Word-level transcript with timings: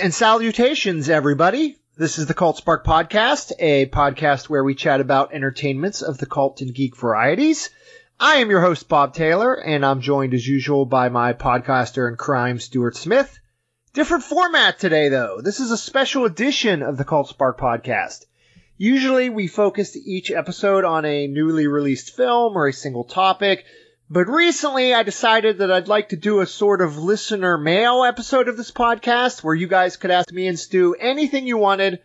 And 0.00 0.14
salutations, 0.14 1.08
everybody. 1.08 1.76
This 1.96 2.18
is 2.18 2.26
the 2.26 2.34
Cult 2.34 2.56
Spark 2.56 2.86
Podcast, 2.86 3.50
a 3.58 3.86
podcast 3.86 4.48
where 4.48 4.62
we 4.62 4.76
chat 4.76 5.00
about 5.00 5.34
entertainments 5.34 6.02
of 6.02 6.18
the 6.18 6.26
cult 6.26 6.60
and 6.60 6.72
geek 6.72 6.96
varieties. 6.96 7.70
I 8.20 8.36
am 8.36 8.48
your 8.48 8.60
host, 8.60 8.88
Bob 8.88 9.12
Taylor, 9.12 9.54
and 9.54 9.84
I'm 9.84 10.00
joined 10.00 10.34
as 10.34 10.46
usual 10.46 10.84
by 10.86 11.08
my 11.08 11.32
podcaster 11.32 12.06
and 12.06 12.16
crime, 12.16 12.60
Stewart 12.60 12.96
Smith. 12.96 13.40
Different 13.92 14.22
format 14.22 14.78
today, 14.78 15.08
though. 15.08 15.40
This 15.42 15.58
is 15.58 15.72
a 15.72 15.76
special 15.76 16.26
edition 16.26 16.82
of 16.82 16.96
the 16.96 17.04
Cult 17.04 17.28
Spark 17.28 17.58
Podcast. 17.58 18.24
Usually 18.76 19.30
we 19.30 19.48
focus 19.48 19.96
each 19.96 20.30
episode 20.30 20.84
on 20.84 21.04
a 21.06 21.26
newly 21.26 21.66
released 21.66 22.14
film 22.14 22.56
or 22.56 22.68
a 22.68 22.72
single 22.72 23.04
topic, 23.04 23.64
but 24.10 24.26
recently 24.28 24.94
I 24.94 25.02
decided 25.02 25.58
that 25.58 25.70
I'd 25.70 25.88
like 25.88 26.10
to 26.10 26.16
do 26.16 26.40
a 26.40 26.46
sort 26.46 26.80
of 26.80 26.96
listener 26.96 27.58
mail 27.58 28.04
episode 28.04 28.48
of 28.48 28.56
this 28.56 28.70
podcast 28.70 29.44
where 29.44 29.54
you 29.54 29.66
guys 29.66 29.96
could 29.96 30.10
ask 30.10 30.32
me 30.32 30.46
and 30.46 30.58
Stu 30.58 30.94
anything 30.98 31.46
you 31.46 31.58
wanted 31.58 32.00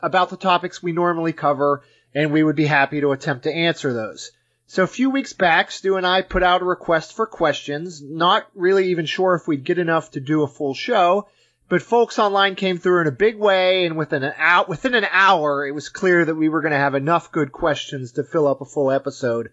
about 0.00 0.30
the 0.30 0.36
topics 0.36 0.82
we 0.82 0.92
normally 0.92 1.32
cover, 1.32 1.82
and 2.14 2.30
we 2.30 2.42
would 2.42 2.56
be 2.56 2.66
happy 2.66 3.00
to 3.00 3.12
attempt 3.12 3.44
to 3.44 3.52
answer 3.52 3.92
those. 3.92 4.30
So 4.66 4.82
a 4.82 4.88
few 4.88 5.10
weeks 5.10 5.32
back, 5.32 5.70
Stu 5.70 5.96
and 5.96 6.06
I 6.06 6.22
put 6.22 6.42
out 6.42 6.60
a 6.60 6.66
request 6.66 7.14
for 7.14 7.26
questions, 7.26 8.02
not 8.02 8.46
really 8.54 8.88
even 8.88 9.06
sure 9.06 9.34
if 9.34 9.46
we'd 9.46 9.64
get 9.64 9.78
enough 9.78 10.10
to 10.10 10.20
do 10.20 10.42
a 10.42 10.48
full 10.48 10.74
show, 10.74 11.28
but 11.68 11.82
folks 11.82 12.18
online 12.18 12.54
came 12.54 12.78
through 12.78 13.02
in 13.02 13.06
a 13.06 13.12
big 13.12 13.38
way, 13.38 13.86
and 13.86 13.96
within 13.96 14.22
an 14.22 14.34
hour, 14.36 14.66
within 14.68 14.94
an 14.94 15.06
hour, 15.10 15.66
it 15.66 15.72
was 15.72 15.88
clear 15.88 16.24
that 16.24 16.34
we 16.34 16.48
were 16.48 16.60
going 16.60 16.72
to 16.72 16.78
have 16.78 16.94
enough 16.94 17.32
good 17.32 17.52
questions 17.52 18.12
to 18.12 18.24
fill 18.24 18.46
up 18.46 18.60
a 18.60 18.64
full 18.64 18.90
episode. 18.90 19.50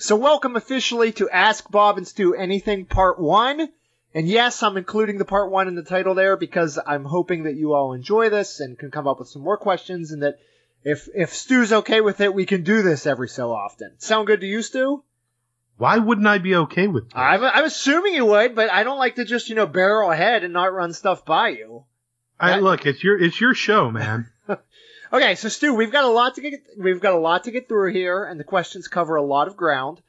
So 0.00 0.16
welcome 0.16 0.56
officially 0.56 1.12
to 1.12 1.28
Ask 1.28 1.70
Bob 1.70 1.98
and 1.98 2.08
Stew 2.08 2.34
Anything 2.34 2.86
Part 2.86 3.20
1. 3.20 3.68
And 4.14 4.26
yes, 4.26 4.62
I'm 4.62 4.78
including 4.78 5.18
the 5.18 5.26
Part 5.26 5.50
1 5.50 5.68
in 5.68 5.74
the 5.74 5.82
title 5.82 6.14
there 6.14 6.38
because 6.38 6.78
I'm 6.86 7.04
hoping 7.04 7.42
that 7.42 7.56
you 7.56 7.74
all 7.74 7.92
enjoy 7.92 8.30
this 8.30 8.60
and 8.60 8.78
can 8.78 8.90
come 8.90 9.06
up 9.06 9.18
with 9.18 9.28
some 9.28 9.42
more 9.42 9.58
questions 9.58 10.10
and 10.10 10.22
that 10.22 10.38
if, 10.84 11.06
if 11.14 11.34
Stu's 11.34 11.70
okay 11.70 12.00
with 12.00 12.22
it, 12.22 12.32
we 12.32 12.46
can 12.46 12.62
do 12.62 12.80
this 12.80 13.06
every 13.06 13.28
so 13.28 13.52
often. 13.52 13.92
Sound 13.98 14.26
good 14.26 14.40
to 14.40 14.46
you, 14.46 14.62
Stu? 14.62 15.04
Why 15.76 15.98
wouldn't 15.98 16.26
I 16.26 16.38
be 16.38 16.56
okay 16.56 16.86
with 16.86 17.10
that? 17.10 17.18
I'm, 17.18 17.44
I'm 17.44 17.64
assuming 17.66 18.14
you 18.14 18.24
would, 18.24 18.54
but 18.54 18.70
I 18.70 18.84
don't 18.84 18.98
like 18.98 19.16
to 19.16 19.26
just, 19.26 19.50
you 19.50 19.54
know, 19.54 19.66
barrel 19.66 20.10
ahead 20.10 20.44
and 20.44 20.54
not 20.54 20.72
run 20.72 20.94
stuff 20.94 21.26
by 21.26 21.50
you. 21.50 21.84
I, 22.40 22.58
look, 22.58 22.86
it's 22.86 23.04
your 23.04 23.22
it's 23.22 23.38
your 23.38 23.52
show, 23.52 23.90
man. 23.90 24.30
Okay, 25.12 25.34
so 25.34 25.48
Stu, 25.48 25.74
we've 25.74 25.90
got 25.90 26.04
a 26.04 26.08
lot 26.08 26.36
to 26.36 26.40
get 26.40 26.60
we've 26.78 27.00
got 27.00 27.14
a 27.14 27.18
lot 27.18 27.44
to 27.44 27.50
get 27.50 27.68
through 27.68 27.92
here, 27.92 28.24
and 28.24 28.38
the 28.38 28.44
questions 28.44 28.88
cover 28.88 29.16
a 29.16 29.22
lot 29.22 29.48
of 29.48 29.56
ground. 29.56 30.00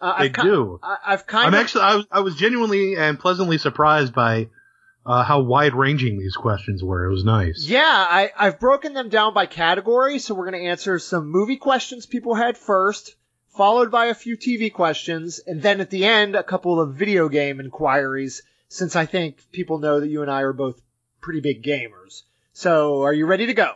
Uh, 0.00 0.18
they 0.18 0.26
I've 0.26 0.32
ki- 0.32 0.42
do. 0.42 0.78
I, 0.82 0.96
I've 1.06 1.26
kind 1.26 1.46
I'm 1.46 1.54
of 1.54 1.60
actually 1.60 1.82
I 1.82 1.96
was 1.96 2.06
I 2.10 2.20
was 2.20 2.36
genuinely 2.36 2.96
and 2.96 3.18
pleasantly 3.18 3.58
surprised 3.58 4.14
by 4.14 4.48
uh, 5.06 5.24
how 5.24 5.40
wide 5.40 5.74
ranging 5.74 6.18
these 6.18 6.36
questions 6.36 6.82
were. 6.82 7.04
It 7.04 7.10
was 7.10 7.24
nice. 7.24 7.66
yeah, 7.68 7.82
I, 7.82 8.30
I've 8.36 8.60
broken 8.60 8.94
them 8.94 9.08
down 9.08 9.34
by 9.34 9.46
category, 9.46 10.18
so 10.18 10.34
we're 10.34 10.50
going 10.50 10.62
to 10.62 10.68
answer 10.68 10.98
some 10.98 11.28
movie 11.28 11.56
questions 11.56 12.06
people 12.06 12.34
had 12.34 12.56
first, 12.56 13.16
followed 13.56 13.90
by 13.90 14.06
a 14.06 14.14
few 14.14 14.36
TV 14.36 14.72
questions, 14.72 15.40
and 15.46 15.60
then 15.60 15.80
at 15.80 15.90
the 15.90 16.04
end, 16.04 16.36
a 16.36 16.42
couple 16.42 16.80
of 16.80 16.94
video 16.94 17.28
game 17.28 17.60
inquiries, 17.60 18.42
since 18.68 18.96
I 18.96 19.06
think 19.06 19.38
people 19.52 19.78
know 19.78 20.00
that 20.00 20.08
you 20.08 20.22
and 20.22 20.30
I 20.30 20.42
are 20.42 20.52
both 20.52 20.80
pretty 21.20 21.40
big 21.40 21.62
gamers. 21.62 22.22
So, 22.52 23.02
are 23.02 23.12
you 23.12 23.26
ready 23.26 23.46
to 23.46 23.54
go? 23.54 23.72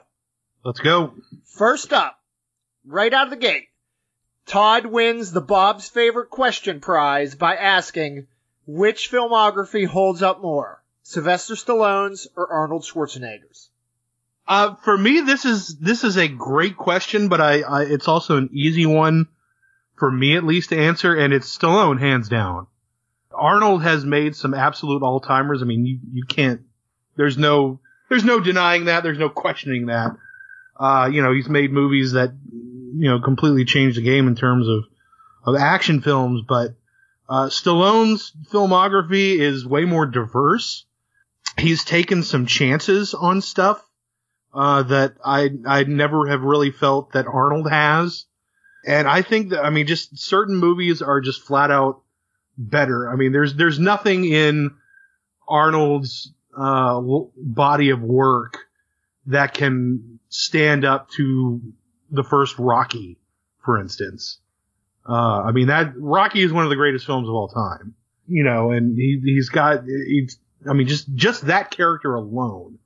Let's 0.65 0.81
go. 0.81 1.15
First 1.45 1.93
up, 1.93 2.19
right 2.87 3.13
out 3.13 3.27
of 3.27 3.31
the 3.31 3.37
gate, 3.37 3.69
Todd 4.47 4.87
wins 4.87 5.33
the 5.33 5.41
Bob's 5.41 5.89
Favorite 5.89 6.31
Question 6.31 6.81
prize 6.81 7.35
by 7.35 7.57
asking, 7.57 8.27
which 8.67 9.11
filmography 9.11 9.87
holds 9.87 10.23
up 10.23 10.41
more, 10.41 10.83
Sylvester 11.03 11.55
Stallone's 11.55 12.29
or 12.37 12.51
Arnold 12.51 12.83
Schwarzenegger's? 12.83 13.71
Uh, 14.47 14.75
for 14.77 14.97
me, 14.97 15.21
this 15.21 15.45
is 15.45 15.77
this 15.77 16.05
is 16.05 16.17
a 16.17 16.27
great 16.27 16.77
question, 16.77 17.29
but 17.29 17.41
I, 17.41 17.61
I 17.61 17.83
it's 17.83 18.09
also 18.09 18.39
an 18.39 18.49
easy 18.53 18.87
one 18.87 19.29
for 19.97 20.11
me 20.11 20.37
at 20.37 20.45
least 20.45 20.71
to 20.71 20.79
answer, 20.79 21.15
and 21.15 21.35
it's 21.35 21.57
Stallone 21.57 22.01
hands 22.01 22.31
down. 22.31 22.67
Arnold 23.31 23.83
has 23.83 24.05
made 24.07 24.35
some 24.35 24.55
absolute 24.55 25.03
all 25.03 25.21
timers. 25.21 25.61
I 25.61 25.67
mean, 25.67 25.85
you 25.85 25.99
you 26.13 26.25
can't. 26.25 26.63
There's 27.17 27.37
no 27.37 27.81
there's 28.09 28.25
no 28.25 28.41
denying 28.41 28.87
that. 28.87 29.03
There's 29.03 29.19
no 29.19 29.29
questioning 29.29 29.87
that. 29.87 30.13
Uh, 30.79 31.11
you 31.13 31.23
know, 31.23 31.33
he's 31.33 31.49
made 31.49 31.73
movies 31.73 32.13
that 32.13 32.33
you 32.53 33.09
know 33.11 33.21
completely 33.21 33.65
changed 33.65 33.97
the 33.97 34.03
game 34.03 34.29
in 34.29 34.37
terms 34.37 34.69
of 34.69 34.85
of 35.45 35.57
action 35.57 36.01
films, 36.01 36.43
but 36.47 36.75
uh, 37.29 37.47
Stallone's 37.47 38.33
filmography 38.51 39.39
is 39.39 39.67
way 39.67 39.85
more 39.85 40.07
diverse. 40.07 40.85
He's 41.59 41.85
taken 41.85 42.23
some 42.23 42.47
chances 42.47 43.15
on 43.15 43.41
stuff 43.41 43.85
uh, 44.55 44.83
that 44.85 45.17
I 45.25 45.51
I 45.67 45.85
never 45.85 46.29
have 46.29 46.43
really 46.43 46.71
felt 46.71 47.13
that 47.13 47.27
Arnold 47.27 47.71
has, 47.71 48.27
and 48.87 49.09
I 49.09 49.23
think 49.23 49.51
that 49.51 49.65
I 49.65 49.71
mean 49.71 49.87
just 49.87 50.19
certain 50.19 50.57
movies 50.57 51.03
are 51.03 51.21
just 51.21 51.43
flat 51.43 51.71
out 51.71 52.03
better. 52.57 53.11
I 53.11 53.17
mean 53.17 53.33
there's 53.33 53.55
there's 53.55 53.79
nothing 53.79 54.25
in 54.25 54.75
Arnold's 55.49 56.33
uh, 56.57 57.01
body 57.37 57.91
of 57.91 58.01
work 58.01 58.59
that 59.27 59.55
can 59.55 60.08
stand 60.29 60.85
up 60.85 61.11
to 61.11 61.61
the 62.11 62.25
first 62.25 62.59
Rocky, 62.59 63.19
for 63.65 63.81
instance. 63.81 64.39
Uh, 65.09 65.43
I 65.43 65.53
mean 65.53 65.69
that 65.69 65.93
Rocky 65.97 66.43
is 66.43 66.53
one 66.53 66.65
of 66.65 66.71
the 66.71 66.77
greatest 66.77 67.07
films 67.07 67.29
of 67.29 67.35
all 67.35 67.49
time, 67.49 67.95
you 68.27 68.45
know, 68.45 68.73
and 68.73 68.97
he 68.97 69.21
he's 69.25 69.49
got 69.49 69.85
he's 69.85 70.39
I 70.69 70.75
mean 70.75 70.87
just 70.87 71.13
just 71.15 71.47
that 71.47 71.71
character 71.71 72.15
alone 72.15 72.79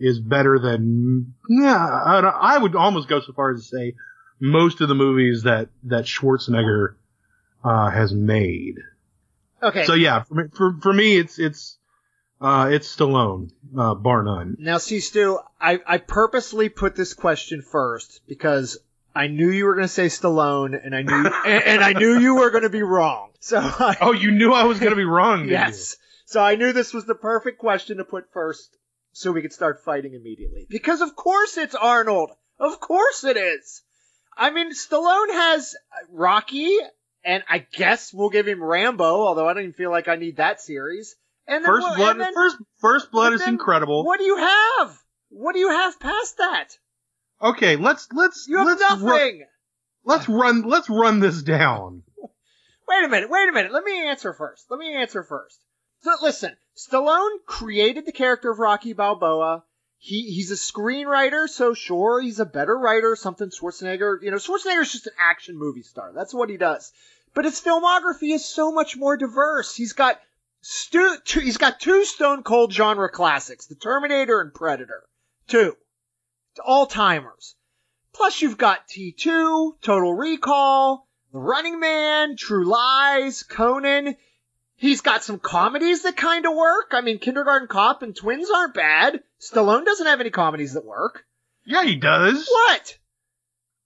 is 0.00 0.20
better 0.20 0.58
than 0.58 1.34
yeah 1.48 1.76
I, 1.76 2.20
I 2.20 2.58
would 2.58 2.76
almost 2.76 3.08
go 3.08 3.20
so 3.20 3.32
far 3.32 3.52
as 3.52 3.62
to 3.62 3.76
say 3.76 3.94
most 4.40 4.80
of 4.80 4.88
the 4.88 4.94
movies 4.94 5.42
that 5.42 5.68
that 5.84 6.04
Schwarzenegger 6.04 6.94
uh, 7.64 7.90
has 7.90 8.12
made. 8.14 8.76
Okay. 9.62 9.84
So 9.84 9.94
yeah, 9.94 10.22
for 10.22 10.34
me, 10.34 10.44
for, 10.54 10.76
for 10.80 10.92
me 10.92 11.18
it's 11.18 11.38
it's 11.38 11.77
uh, 12.40 12.68
it's 12.70 12.94
Stallone, 12.94 13.50
uh, 13.76 13.94
bar 13.94 14.22
none. 14.22 14.56
now, 14.58 14.78
see, 14.78 15.00
Stu, 15.00 15.38
I, 15.60 15.80
I 15.86 15.98
purposely 15.98 16.68
put 16.68 16.94
this 16.94 17.14
question 17.14 17.62
first 17.62 18.20
because 18.28 18.78
I 19.14 19.26
knew 19.26 19.50
you 19.50 19.64
were 19.64 19.74
going 19.74 19.86
to 19.86 19.92
say 19.92 20.06
Stallone, 20.06 20.78
and 20.80 20.94
I 20.94 21.02
knew 21.02 21.14
and, 21.46 21.64
and 21.64 21.84
I 21.84 21.92
knew 21.92 22.18
you 22.18 22.36
were 22.36 22.50
going 22.50 22.62
to 22.62 22.70
be 22.70 22.82
wrong. 22.82 23.30
So 23.40 23.58
I, 23.58 23.96
Oh, 24.00 24.12
you 24.12 24.30
knew 24.32 24.52
I 24.52 24.64
was 24.64 24.80
gonna 24.80 24.96
be 24.96 25.04
wrong. 25.04 25.40
didn't 25.40 25.52
Yes. 25.52 25.96
So 26.26 26.42
I 26.42 26.56
knew 26.56 26.72
this 26.72 26.92
was 26.92 27.06
the 27.06 27.14
perfect 27.14 27.58
question 27.58 27.98
to 27.98 28.04
put 28.04 28.32
first 28.32 28.76
so 29.12 29.32
we 29.32 29.42
could 29.42 29.52
start 29.52 29.84
fighting 29.84 30.14
immediately. 30.14 30.66
Because 30.68 31.00
of 31.00 31.16
course 31.16 31.56
it's 31.56 31.74
Arnold. 31.74 32.30
Of 32.58 32.80
course 32.80 33.24
it 33.24 33.36
is. 33.36 33.82
I 34.36 34.50
mean, 34.50 34.72
Stallone 34.72 35.30
has 35.30 35.74
Rocky, 36.10 36.76
and 37.24 37.42
I 37.48 37.58
guess 37.72 38.12
we'll 38.12 38.30
give 38.30 38.46
him 38.46 38.62
Rambo, 38.62 39.04
although 39.04 39.48
I 39.48 39.54
don't 39.54 39.62
even 39.62 39.72
feel 39.72 39.90
like 39.90 40.08
I 40.08 40.16
need 40.16 40.36
that 40.36 40.60
series. 40.60 41.16
And 41.48 41.64
then, 41.64 41.72
First 41.72 41.96
blood, 41.96 42.10
and 42.10 42.20
then- 42.20 42.34
first 42.34 42.56
first 42.78 43.10
blood 43.10 43.32
is 43.32 43.46
incredible. 43.46 44.04
What 44.04 44.18
do 44.18 44.24
you 44.24 44.36
have? 44.36 45.02
What 45.30 45.54
do 45.54 45.58
you 45.58 45.70
have 45.70 45.98
past 45.98 46.36
that? 46.36 46.78
Okay, 47.40 47.76
let's 47.76 48.08
let's 48.12 48.46
You 48.46 48.58
have 48.58 48.66
let's 48.66 48.80
nothing. 48.80 49.06
Run, 49.06 49.46
let's 50.04 50.28
run 50.28 50.62
let's 50.62 50.90
run 50.90 51.20
this 51.20 51.42
down. 51.42 52.02
Wait 52.86 53.04
a 53.04 53.08
minute, 53.08 53.30
wait 53.30 53.48
a 53.48 53.52
minute. 53.52 53.72
Let 53.72 53.84
me 53.84 54.08
answer 54.08 54.32
first. 54.32 54.66
Let 54.70 54.78
me 54.78 54.94
answer 54.94 55.22
first. 55.22 55.58
So 56.02 56.12
listen, 56.22 56.56
Stallone 56.76 57.44
created 57.46 58.06
the 58.06 58.12
character 58.12 58.50
of 58.50 58.58
Rocky 58.58 58.92
Balboa. 58.92 59.64
He 59.98 60.22
he's 60.22 60.50
a 60.50 60.54
screenwriter, 60.54 61.48
so 61.48 61.74
sure 61.74 62.20
he's 62.20 62.40
a 62.40 62.46
better 62.46 62.76
writer. 62.76 63.16
Something 63.16 63.50
Schwarzenegger, 63.50 64.22
you 64.22 64.30
know, 64.30 64.36
Schwarzenegger's 64.36 64.92
just 64.92 65.06
an 65.06 65.14
action 65.18 65.56
movie 65.58 65.82
star. 65.82 66.12
That's 66.14 66.34
what 66.34 66.50
he 66.50 66.56
does. 66.56 66.92
But 67.34 67.44
his 67.44 67.60
filmography 67.60 68.34
is 68.34 68.44
so 68.44 68.72
much 68.72 68.96
more 68.96 69.16
diverse. 69.16 69.74
He's 69.74 69.92
got 69.92 70.20
stu- 70.60 71.18
two, 71.24 71.40
he's 71.40 71.56
got 71.56 71.80
two 71.80 72.04
Stone 72.04 72.42
Cold 72.42 72.72
genre 72.72 73.10
classics, 73.10 73.66
The 73.66 73.74
Terminator 73.74 74.40
and 74.40 74.52
Predator. 74.52 75.04
Two. 75.46 75.76
All 76.64 76.86
timers. 76.86 77.54
Plus 78.12 78.42
you've 78.42 78.58
got 78.58 78.88
T2, 78.88 79.80
Total 79.80 80.12
Recall, 80.12 81.06
The 81.32 81.38
Running 81.38 81.78
Man, 81.78 82.36
True 82.36 82.66
Lies, 82.66 83.42
Conan. 83.44 84.16
He's 84.76 85.00
got 85.00 85.24
some 85.24 85.38
comedies 85.38 86.02
that 86.02 86.16
kind 86.16 86.46
of 86.46 86.54
work. 86.54 86.92
I 86.92 87.00
mean, 87.00 87.18
Kindergarten 87.18 87.68
Cop 87.68 88.02
and 88.02 88.14
Twins 88.14 88.50
aren't 88.50 88.74
bad. 88.74 89.22
Stallone 89.40 89.84
doesn't 89.84 90.06
have 90.06 90.20
any 90.20 90.30
comedies 90.30 90.74
that 90.74 90.84
work. 90.84 91.24
Yeah, 91.64 91.84
he 91.84 91.96
does. 91.96 92.48
What? 92.50 92.98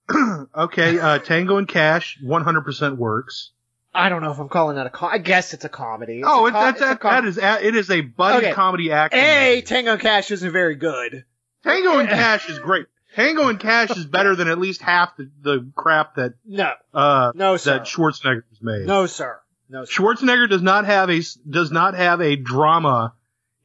okay, 0.57 0.99
uh, 0.99 1.19
Tango 1.19 1.57
and 1.57 1.69
Cash, 1.69 2.19
100% 2.23 2.97
works. 2.97 3.53
I 3.94 4.09
don't 4.09 4.23
know 4.23 4.31
if 4.33 4.39
I'm 4.39 4.49
calling 4.49 4.77
that 4.77 4.87
a 4.87 4.91
com- 4.91 5.11
I 5.12 5.19
guess 5.19 5.53
it's 5.55 5.65
a 5.65 5.69
comedy. 5.69 6.21
It's 6.21 6.29
oh, 6.29 6.47
a 6.47 6.50
co- 6.53 6.59
that's 6.61 6.81
a 6.81 6.85
that, 6.85 7.00
com- 7.00 7.11
that 7.12 7.25
is 7.27 7.39
a, 7.39 7.67
it 7.67 7.77
is 7.77 7.91
a 7.91 8.00
buddy 8.00 8.47
Okay. 8.47 8.55
comedy 8.55 8.91
action. 8.91 9.21
A. 9.21 9.61
Tango 9.62 9.93
and 9.93 10.00
Cash 10.00 10.31
isn't 10.31 10.50
very 10.53 10.77
good. 10.77 11.25
Tango 11.62 11.99
and 11.99 12.09
Cash 12.09 12.49
is 12.49 12.59
great. 12.59 12.87
Tango 13.15 13.49
and 13.49 13.61
Cash 13.61 13.91
is 13.97 14.06
better 14.06 14.35
than 14.35 14.49
at 14.49 14.59
least 14.59 14.81
half 14.81 15.17
the, 15.19 15.31
the 15.43 15.71
crap 15.77 16.15
that 16.17 16.33
No. 16.47 16.73
uh 16.94 17.33
No, 17.35 17.56
sir. 17.59 17.79
that 17.79 17.83
Schwarzenegger 17.87 18.43
has 18.49 18.62
made. 18.62 18.87
No, 18.87 19.05
sir. 19.06 19.39
No, 19.69 19.85
sir. 19.85 20.03
Schwarzenegger 20.03 20.49
does 20.49 20.62
not 20.62 20.87
have 20.87 21.11
a 21.11 21.21
does 21.49 21.71
not 21.71 21.94
have 21.94 22.23
a 22.23 22.37
drama 22.37 23.12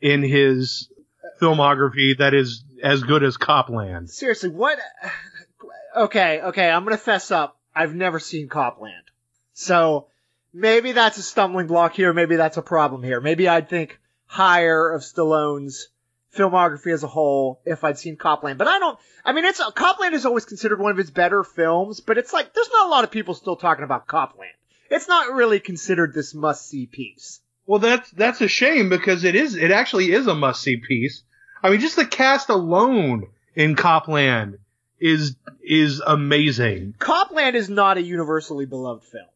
in 0.01 0.21
his 0.23 0.89
filmography 1.41 2.17
that 2.17 2.33
is 2.33 2.63
as 2.83 3.01
good 3.03 3.23
as 3.23 3.37
Cop 3.37 3.69
Land. 3.69 4.09
Seriously, 4.09 4.49
what? 4.49 4.77
Okay, 5.95 6.41
okay, 6.41 6.69
I'm 6.69 6.83
gonna 6.83 6.95
fess 6.97 7.31
up. 7.31 7.57
I've 7.75 7.95
never 7.95 8.19
seen 8.19 8.49
Cop 8.49 8.79
Land. 8.79 9.03
So, 9.53 10.09
maybe 10.57 10.91
that's 10.91 11.17
a 11.17 11.21
stumbling 11.21 11.67
block 11.67 11.93
here, 11.93 12.13
maybe 12.13 12.35
that's 12.35 12.57
a 12.57 12.61
problem 12.61 13.03
here. 13.03 13.21
Maybe 13.21 13.47
I'd 13.47 13.69
think 13.69 13.99
higher 14.25 14.91
of 14.91 15.01
Stallone's 15.01 15.89
filmography 16.35 16.91
as 16.91 17.03
a 17.03 17.07
whole 17.07 17.61
if 17.65 17.83
I'd 17.83 17.97
seen 17.97 18.17
Cop 18.17 18.43
Land. 18.43 18.57
But 18.57 18.67
I 18.67 18.79
don't, 18.79 18.99
I 19.23 19.33
mean, 19.33 19.45
it's, 19.45 19.61
Cop 19.75 19.99
Land 19.99 20.15
is 20.15 20.25
always 20.25 20.45
considered 20.45 20.79
one 20.79 20.91
of 20.91 20.97
his 20.97 21.11
better 21.11 21.43
films, 21.43 21.99
but 21.99 22.17
it's 22.17 22.33
like, 22.33 22.53
there's 22.53 22.69
not 22.71 22.87
a 22.87 22.89
lot 22.89 23.03
of 23.03 23.11
people 23.11 23.35
still 23.35 23.55
talking 23.55 23.83
about 23.83 24.07
Cop 24.07 24.37
Land. 24.37 24.51
It's 24.89 25.07
not 25.07 25.33
really 25.33 25.59
considered 25.59 26.13
this 26.13 26.33
must-see 26.33 26.87
piece. 26.87 27.41
Well, 27.65 27.79
that's 27.79 28.09
that's 28.11 28.39
a 28.39 28.47
shame 28.47 28.87
because 28.87 29.25
it 29.25 29.35
is 29.35 29.55
it 29.55 29.71
actually 29.71 30.13
is 30.13 30.25
a 30.25 30.33
must 30.33 30.61
see 30.61 30.77
piece. 30.77 31.23
I 31.61 31.69
mean, 31.69 31.81
just 31.81 31.97
the 31.97 32.05
cast 32.05 32.47
alone 32.47 33.27
in 33.55 33.75
Cop 33.75 34.07
Land 34.07 34.59
is 35.01 35.35
is 35.61 35.99
amazing. 35.99 36.95
Cop 36.97 37.31
Land 37.31 37.57
is 37.57 37.69
not 37.69 37.97
a 37.97 38.01
universally 38.01 38.65
beloved 38.65 39.03
film. 39.03 39.27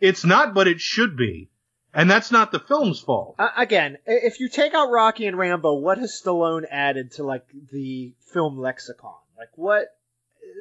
It's 0.00 0.24
not, 0.24 0.54
but 0.54 0.68
it 0.68 0.80
should 0.80 1.16
be, 1.16 1.50
and 1.92 2.10
that's 2.10 2.30
not 2.30 2.52
the 2.52 2.60
film's 2.60 3.00
fault. 3.00 3.34
Uh, 3.38 3.48
again, 3.56 3.98
if 4.06 4.40
you 4.40 4.48
take 4.48 4.74
out 4.74 4.90
Rocky 4.90 5.26
and 5.26 5.36
Rambo, 5.36 5.74
what 5.74 5.98
has 5.98 6.20
Stallone 6.24 6.64
added 6.70 7.12
to 7.12 7.24
like 7.24 7.44
the 7.72 8.12
film 8.32 8.58
lexicon? 8.58 9.14
Like 9.36 9.50
what? 9.56 9.86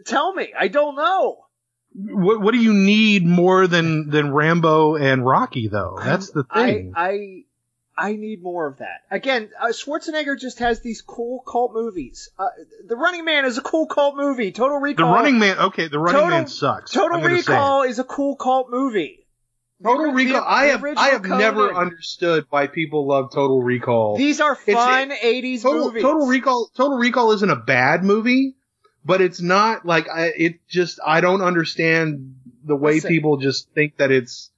Tell 0.06 0.34
me. 0.34 0.54
I 0.58 0.68
don't 0.68 0.96
know. 0.96 1.46
What 1.94 2.42
what 2.42 2.54
do 2.54 2.60
you 2.60 2.74
need 2.74 3.26
more 3.26 3.68
than 3.68 4.10
than 4.10 4.32
Rambo 4.32 4.96
and 4.96 5.26
Rocky 5.26 5.68
though? 5.68 6.00
That's 6.04 6.30
the 6.30 6.44
thing. 6.44 6.94
I 6.96 7.44
I, 7.98 8.10
I 8.10 8.16
need 8.16 8.44
more 8.44 8.68
of 8.68 8.78
that. 8.78 9.02
Again, 9.10 9.50
uh, 9.60 9.68
Schwarzenegger 9.68 10.40
just 10.40 10.60
has 10.60 10.82
these 10.82 11.02
cool 11.02 11.40
cult 11.40 11.74
movies. 11.74 12.30
Uh, 12.38 12.50
the 12.88 12.96
Running 12.96 13.26
Man 13.26 13.46
is 13.46 13.58
a 13.58 13.62
cool 13.62 13.88
cult 13.88 14.16
movie. 14.16 14.52
Total 14.52 14.78
Recall. 14.78 15.08
the. 15.08 15.14
Running 15.14 15.40
Man, 15.40 15.58
okay, 15.58 15.88
the 15.88 15.98
Running 15.98 16.22
Total- 16.22 16.38
Man 16.38 16.48
sucks. 16.48 16.92
Total 16.92 17.18
I'm 17.18 17.24
gonna 17.24 17.42
say 17.42 17.54
it. 17.54 17.56
Recall 17.56 17.82
is 17.84 17.98
a 17.98 18.04
cool 18.04 18.36
cult 18.36 18.70
movie. 18.70 19.26
Total 19.84 20.12
Recall. 20.12 20.42
the- 20.42 20.50
I 20.50 20.66
have 20.66 20.84
I 20.98 21.10
have 21.10 21.26
never 21.26 21.72
understood 21.74 22.46
why 22.50 22.68
people 22.68 23.08
love 23.08 23.32
Total 23.32 23.62
Recall. 23.62 24.18
These 24.18 24.42
are 24.42 24.54
It's- 24.66 24.76
fun 24.76 25.12
'80s 25.12 25.62
Total, 25.62 25.86
movies. 25.86 26.02
Total 26.02 26.26
Recall. 26.28 26.70
Total 26.76 26.98
Recall 26.98 27.32
isn't 27.34 27.50
a 27.50 27.56
bad 27.56 28.04
movie, 28.04 28.56
but 29.06 29.22
it's 29.22 29.40
not 29.42 29.86
like 29.86 30.10
I. 30.10 30.32
It 30.36 30.68
just 30.68 31.00
I 31.06 31.22
don't 31.22 31.42
understand 31.42 32.36
the 32.66 32.76
way 32.76 32.96
Listen. 32.96 33.10
people 33.10 33.38
just 33.38 33.70
think 33.74 33.98
that 33.98 34.12
it's 34.12 34.50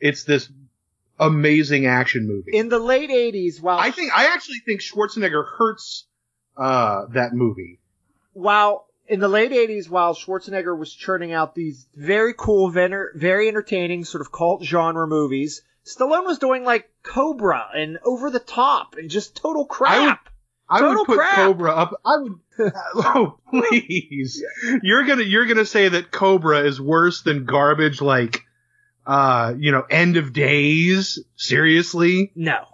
it's 0.00 0.24
this 0.24 0.50
amazing 1.18 1.86
action 1.86 2.28
movie. 2.28 2.56
In 2.56 2.68
the 2.68 2.78
late 2.78 3.10
'80s, 3.10 3.60
while 3.62 3.78
I 3.78 3.90
think 3.90 4.12
I 4.16 4.26
actually 4.26 4.58
think 4.66 4.80
Schwarzenegger 4.80 5.44
hurts 5.56 6.06
uh 6.56 7.06
that 7.14 7.32
movie. 7.32 7.78
while 8.34 8.86
in 9.08 9.20
the 9.20 9.28
late 9.28 9.52
80s, 9.52 9.88
while 9.88 10.14
Schwarzenegger 10.14 10.76
was 10.76 10.92
churning 10.92 11.32
out 11.32 11.54
these 11.54 11.86
very 11.94 12.34
cool, 12.36 12.70
very 12.70 13.48
entertaining 13.48 14.04
sort 14.04 14.20
of 14.20 14.30
cult 14.30 14.62
genre 14.62 15.06
movies, 15.06 15.62
Stallone 15.84 16.26
was 16.26 16.38
doing 16.38 16.64
like 16.64 16.90
Cobra 17.02 17.68
and 17.74 17.98
Over 18.04 18.30
the 18.30 18.40
Top 18.40 18.96
and 18.96 19.08
just 19.08 19.36
total 19.36 19.64
crap. 19.64 20.28
I 20.68 20.80
Total 20.80 20.96
would 20.96 21.06
put 21.06 21.18
crap. 21.18 21.34
Cobra 21.36 21.72
up. 21.72 22.00
I 22.04 22.16
would. 22.18 22.32
oh 22.94 23.38
please! 23.48 24.42
You're 24.82 25.06
gonna 25.06 25.22
you're 25.22 25.46
gonna 25.46 25.64
say 25.64 25.88
that 25.88 26.10
Cobra 26.10 26.60
is 26.60 26.78
worse 26.78 27.22
than 27.22 27.46
garbage 27.46 28.02
like, 28.02 28.42
uh, 29.06 29.54
you 29.56 29.72
know, 29.72 29.84
End 29.88 30.18
of 30.18 30.32
Days? 30.34 31.20
Seriously? 31.36 32.32
no. 32.34 32.66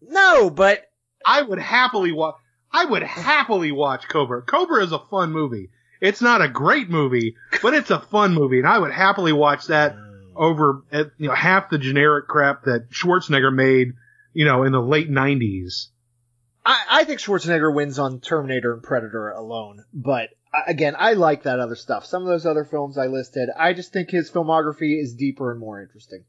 No, 0.00 0.50
but 0.50 0.90
I 1.24 1.42
would 1.42 1.58
happily 1.58 2.12
watch. 2.12 2.36
I 2.70 2.84
would 2.86 3.02
happily 3.02 3.72
watch 3.72 4.08
Cobra. 4.08 4.42
Cobra 4.42 4.82
is 4.82 4.92
a 4.92 4.98
fun 4.98 5.32
movie. 5.32 5.70
It's 6.02 6.20
not 6.20 6.42
a 6.42 6.48
great 6.48 6.90
movie, 6.90 7.36
but 7.62 7.74
it's 7.74 7.92
a 7.92 8.00
fun 8.00 8.34
movie, 8.34 8.58
and 8.58 8.66
I 8.66 8.76
would 8.76 8.90
happily 8.90 9.32
watch 9.32 9.68
that 9.68 9.94
over 10.34 10.82
at, 10.90 11.12
you 11.16 11.28
know 11.28 11.34
half 11.34 11.70
the 11.70 11.78
generic 11.78 12.26
crap 12.26 12.64
that 12.64 12.90
Schwarzenegger 12.90 13.54
made, 13.54 13.92
you 14.34 14.44
know, 14.44 14.64
in 14.64 14.72
the 14.72 14.82
late 14.82 15.08
'90s. 15.08 15.90
I, 16.66 16.84
I 16.90 17.04
think 17.04 17.20
Schwarzenegger 17.20 17.72
wins 17.72 18.00
on 18.00 18.18
Terminator 18.18 18.72
and 18.72 18.82
Predator 18.82 19.30
alone. 19.30 19.84
But 19.94 20.30
uh, 20.52 20.62
again, 20.66 20.96
I 20.98 21.12
like 21.12 21.44
that 21.44 21.60
other 21.60 21.76
stuff. 21.76 22.04
Some 22.04 22.22
of 22.22 22.28
those 22.28 22.46
other 22.46 22.64
films 22.64 22.98
I 22.98 23.06
listed, 23.06 23.48
I 23.56 23.72
just 23.72 23.92
think 23.92 24.10
his 24.10 24.28
filmography 24.28 25.00
is 25.00 25.14
deeper 25.14 25.52
and 25.52 25.60
more 25.60 25.80
interesting. 25.80 26.24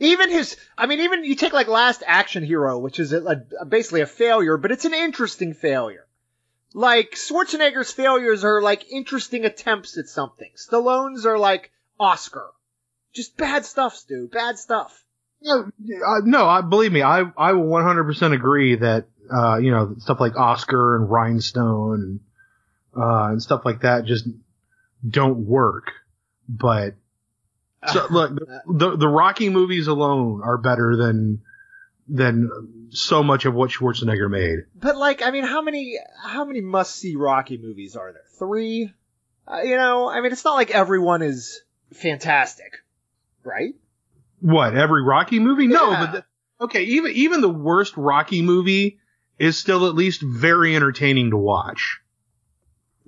Even 0.00 0.30
his, 0.30 0.54
I 0.76 0.84
mean, 0.84 1.00
even 1.00 1.24
you 1.24 1.34
take 1.34 1.54
like 1.54 1.68
Last 1.68 2.02
Action 2.06 2.44
Hero, 2.44 2.78
which 2.78 3.00
is 3.00 3.14
a, 3.14 3.22
a, 3.58 3.64
basically 3.64 4.02
a 4.02 4.06
failure, 4.06 4.58
but 4.58 4.70
it's 4.70 4.84
an 4.84 4.92
interesting 4.92 5.54
failure. 5.54 6.07
Like 6.78 7.16
Schwarzenegger's 7.16 7.90
failures 7.90 8.44
are 8.44 8.62
like 8.62 8.88
interesting 8.92 9.44
attempts 9.44 9.98
at 9.98 10.06
something. 10.06 10.48
Stallone's 10.54 11.26
are 11.26 11.36
like 11.36 11.72
Oscar. 11.98 12.50
Just 13.12 13.36
bad 13.36 13.64
stuff, 13.64 13.96
Stu. 13.96 14.28
Bad 14.32 14.60
stuff. 14.60 15.02
No, 15.42 15.64
uh, 15.64 16.20
no, 16.22 16.46
I 16.46 16.60
believe 16.60 16.92
me, 16.92 17.02
I 17.02 17.24
I 17.36 17.54
will 17.54 17.64
100% 17.64 18.32
agree 18.32 18.76
that 18.76 19.08
uh, 19.28 19.56
you 19.56 19.72
know 19.72 19.96
stuff 19.98 20.20
like 20.20 20.36
Oscar 20.36 20.94
and 20.94 21.10
Rhinestone 21.10 21.94
and 21.94 22.20
uh, 22.96 23.32
and 23.32 23.42
stuff 23.42 23.62
like 23.64 23.80
that 23.80 24.04
just 24.04 24.28
don't 25.04 25.46
work. 25.46 25.90
But 26.48 26.94
so, 27.88 28.06
look, 28.12 28.38
the 28.68 28.96
the 28.96 29.08
Rocky 29.08 29.48
movies 29.48 29.88
alone 29.88 30.42
are 30.44 30.58
better 30.58 30.94
than 30.94 31.42
than 32.08 32.88
so 32.90 33.22
much 33.22 33.44
of 33.44 33.54
what 33.54 33.70
Schwarzenegger 33.70 34.30
made. 34.30 34.60
But 34.74 34.96
like, 34.96 35.22
I 35.22 35.30
mean, 35.30 35.44
how 35.44 35.62
many 35.62 35.98
how 36.22 36.44
many 36.44 36.60
must 36.60 36.96
see 36.96 37.16
Rocky 37.16 37.58
movies 37.58 37.96
are 37.96 38.12
there? 38.12 38.22
Three. 38.38 38.92
Uh, 39.46 39.62
you 39.62 39.76
know, 39.76 40.08
I 40.08 40.20
mean, 40.20 40.32
it's 40.32 40.44
not 40.44 40.54
like 40.54 40.70
everyone 40.70 41.22
is 41.22 41.62
fantastic, 41.92 42.78
right? 43.44 43.74
What 44.40 44.76
every 44.76 45.02
Rocky 45.02 45.38
movie? 45.38 45.66
No, 45.66 45.90
but 45.90 46.12
the, 46.12 46.24
okay, 46.64 46.84
even 46.84 47.12
even 47.12 47.40
the 47.40 47.48
worst 47.48 47.96
Rocky 47.96 48.42
movie 48.42 48.98
is 49.38 49.56
still 49.56 49.86
at 49.86 49.94
least 49.94 50.22
very 50.22 50.76
entertaining 50.76 51.30
to 51.30 51.36
watch. 51.36 52.00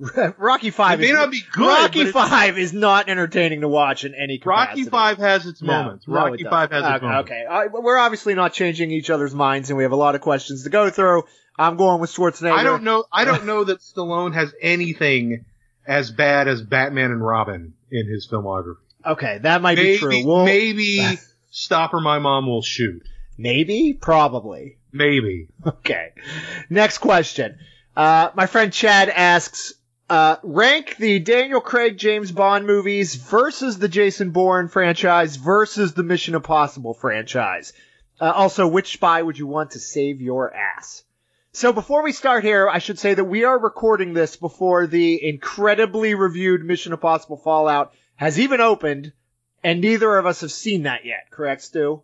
Rocky 0.39 0.71
Five. 0.71 1.01
It 1.01 1.03
may 1.05 1.09
is, 1.09 1.13
not 1.15 1.31
be 1.31 1.43
good, 1.53 1.67
Rocky 1.67 2.05
Five 2.07 2.59
is 2.59 2.73
not 2.73 3.09
entertaining 3.09 3.61
to 3.63 3.69
watch 3.69 4.05
in 4.05 4.15
any 4.15 4.39
capacity. 4.39 4.83
Rocky 4.83 4.91
Five 4.91 5.19
has 5.19 5.47
its 5.47 5.61
moments. 5.63 6.09
no, 6.09 6.15
Rocky 6.15 6.43
it 6.45 6.51
Five 6.51 6.71
has 6.71 6.83
doesn't. 6.83 6.95
its 6.97 7.03
okay, 7.05 7.07
moments. 7.11 7.31
Okay, 7.31 7.77
Uh, 7.77 7.81
we're 7.81 7.99
obviously 7.99 8.35
not 8.35 8.53
changing 8.53 8.91
each 8.91 9.11
other's 9.11 9.35
minds, 9.35 9.71
and 9.71 9.77
we 9.77 9.83
have 9.85 9.93
a 9.93 9.97
lot 9.97 10.15
of 10.15 10.21
questions 10.21 10.65
to 10.65 10.71
go 10.71 10.91
through. 10.91 11.25
I'm 11.59 11.77
going 11.77 12.01
with 12.01 12.11
Schwarzenegger. 12.11 12.53
I 12.53 12.63
don't 12.63 12.85
know. 12.85 13.05
I 13.13 13.25
don't 13.27 13.45
know 13.45 13.65
that 13.65 13.81
Stallone 13.81 14.33
has 14.35 14.55
anything 14.63 15.45
as 15.87 16.11
bad 16.11 16.49
as 16.49 16.63
Batman 16.63 17.11
and 17.11 17.25
Robin 17.25 17.75
in 17.91 18.07
his 18.09 18.27
filmography. 18.27 18.77
Okay, 19.05 19.39
that 19.43 19.61
might 19.61 19.77
Maybe, 19.77 19.93
be 19.93 19.99
true. 19.99 20.27
Well, 20.27 20.45
maybe 20.45 21.01
Stop 21.51 21.93
or 21.95 22.01
My 22.01 22.19
Mom 22.19 22.47
Will 22.47 22.63
Shoot. 22.63 23.03
maybe, 23.37 23.93
probably. 23.95 24.79
Maybe. 24.93 25.49
Okay. 25.67 26.13
Next 26.71 26.99
question. 26.99 27.59
Uh, 27.97 28.31
my 28.35 28.47
friend 28.47 28.73
Chad 28.73 29.09
asks, 29.09 29.75
uh, 30.11 30.37
rank 30.43 30.97
the 30.97 31.21
Daniel 31.21 31.61
Craig 31.61 31.97
James 31.97 32.33
Bond 32.33 32.67
movies 32.67 33.15
versus 33.15 33.79
the 33.79 33.89
Jason 33.89 34.33
Bourne 34.33 34.67
franchise 34.67 35.37
versus 35.37 35.95
the 35.95 36.03
Mission 36.03 36.35
Impossible 36.35 36.95
franchise. 36.95 37.73
Uh, 38.21 38.33
also, 38.33 38.67
which 38.67 38.93
spy 38.93 39.23
would 39.23 39.39
you 39.39 39.47
want 39.47 39.71
to 39.71 39.79
save 39.79 40.21
your 40.21 40.53
ass? 40.53 41.05
So 41.53 41.73
before 41.73 42.03
we 42.03 42.13
start 42.13 42.43
here, 42.43 42.69
I 42.69 42.81
should 42.81 42.99
say 42.99 43.15
that 43.15 43.25
we 43.25 43.45
are 43.45 43.59
recording 43.59 44.13
this 44.13 44.35
before 44.35 44.89
the 44.89 45.25
incredibly 45.27 46.15
reviewed 46.15 46.65
Mission 46.65 46.93
Impossible 46.93 47.37
Fallout 47.37 47.93
has 48.17 48.39
even 48.41 48.61
opened, 48.61 49.13
and 49.63 49.81
neither 49.81 50.19
of 50.19 50.27
us 50.27 50.41
have 50.41 50.53
seen 50.53 50.83
that 50.83 51.05
yet, 51.05 51.31
correct, 51.31 51.63
Stu? 51.63 52.03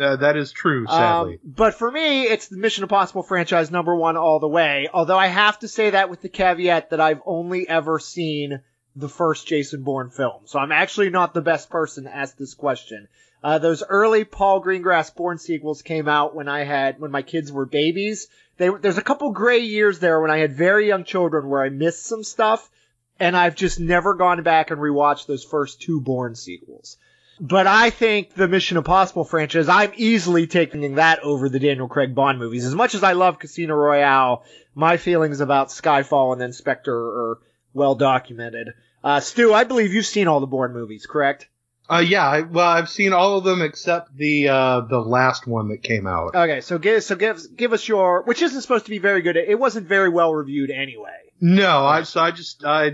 Uh, 0.00 0.16
that 0.16 0.36
is 0.36 0.50
true, 0.50 0.86
sadly. 0.86 1.34
Um, 1.34 1.38
but 1.44 1.74
for 1.74 1.90
me, 1.90 2.22
it's 2.22 2.48
the 2.48 2.56
Mission 2.56 2.84
Impossible 2.84 3.22
franchise 3.22 3.70
number 3.70 3.94
one 3.94 4.16
all 4.16 4.40
the 4.40 4.48
way. 4.48 4.88
Although 4.92 5.18
I 5.18 5.26
have 5.26 5.58
to 5.58 5.68
say 5.68 5.90
that 5.90 6.08
with 6.08 6.22
the 6.22 6.30
caveat 6.30 6.90
that 6.90 7.00
I've 7.00 7.20
only 7.26 7.68
ever 7.68 7.98
seen 7.98 8.62
the 8.96 9.08
first 9.08 9.46
Jason 9.46 9.82
Bourne 9.82 10.10
film. 10.10 10.42
So 10.46 10.58
I'm 10.58 10.72
actually 10.72 11.10
not 11.10 11.34
the 11.34 11.42
best 11.42 11.68
person 11.68 12.04
to 12.04 12.16
ask 12.16 12.36
this 12.36 12.54
question. 12.54 13.08
Uh, 13.42 13.58
those 13.58 13.82
early 13.82 14.24
Paul 14.24 14.62
Greengrass 14.62 15.14
Bourne 15.14 15.38
sequels 15.38 15.82
came 15.82 16.08
out 16.08 16.34
when 16.34 16.48
I 16.48 16.64
had, 16.64 16.98
when 16.98 17.10
my 17.10 17.22
kids 17.22 17.52
were 17.52 17.66
babies. 17.66 18.28
They, 18.56 18.70
there's 18.70 18.98
a 18.98 19.02
couple 19.02 19.32
gray 19.32 19.60
years 19.60 19.98
there 19.98 20.20
when 20.20 20.30
I 20.30 20.38
had 20.38 20.56
very 20.56 20.88
young 20.88 21.04
children 21.04 21.48
where 21.48 21.62
I 21.62 21.68
missed 21.68 22.04
some 22.06 22.24
stuff. 22.24 22.70
And 23.18 23.36
I've 23.36 23.54
just 23.54 23.78
never 23.78 24.14
gone 24.14 24.42
back 24.42 24.70
and 24.70 24.80
rewatched 24.80 25.26
those 25.26 25.44
first 25.44 25.82
two 25.82 26.00
Bourne 26.00 26.34
sequels. 26.34 26.96
But 27.40 27.66
I 27.66 27.88
think 27.88 28.34
the 28.34 28.46
Mission 28.46 28.76
Impossible 28.76 29.24
franchise, 29.24 29.68
I'm 29.68 29.92
easily 29.96 30.46
taking 30.46 30.96
that 30.96 31.20
over 31.20 31.48
the 31.48 31.58
Daniel 31.58 31.88
Craig 31.88 32.14
Bond 32.14 32.38
movies. 32.38 32.66
As 32.66 32.74
much 32.74 32.94
as 32.94 33.02
I 33.02 33.12
love 33.14 33.38
Casino 33.38 33.74
Royale, 33.74 34.44
my 34.74 34.98
feelings 34.98 35.40
about 35.40 35.68
Skyfall 35.68 36.32
and 36.32 36.40
then 36.40 36.52
Spectre 36.52 36.94
are 36.94 37.38
well 37.72 37.94
documented. 37.94 38.74
Uh, 39.02 39.20
Stu, 39.20 39.54
I 39.54 39.64
believe 39.64 39.94
you've 39.94 40.04
seen 40.04 40.28
all 40.28 40.40
the 40.40 40.46
Bourne 40.46 40.74
movies, 40.74 41.06
correct? 41.06 41.48
Uh, 41.90 41.98
yeah, 41.98 42.28
I, 42.28 42.40
well, 42.42 42.68
I've 42.68 42.90
seen 42.90 43.14
all 43.14 43.38
of 43.38 43.44
them 43.44 43.62
except 43.62 44.16
the 44.16 44.48
uh, 44.48 44.82
the 44.82 45.00
last 45.00 45.46
one 45.46 45.70
that 45.70 45.82
came 45.82 46.06
out. 46.06 46.36
Okay, 46.36 46.60
so 46.60 46.78
give 46.78 47.02
so 47.02 47.16
give 47.16 47.40
give 47.56 47.72
us 47.72 47.88
your 47.88 48.22
which 48.22 48.42
isn't 48.42 48.60
supposed 48.60 48.84
to 48.84 48.90
be 48.90 48.98
very 48.98 49.22
good. 49.22 49.36
It 49.36 49.58
wasn't 49.58 49.88
very 49.88 50.08
well 50.08 50.32
reviewed 50.32 50.70
anyway. 50.70 51.16
No, 51.40 51.84
I 51.84 52.04
so 52.04 52.20
I 52.20 52.30
just 52.30 52.64
I 52.64 52.92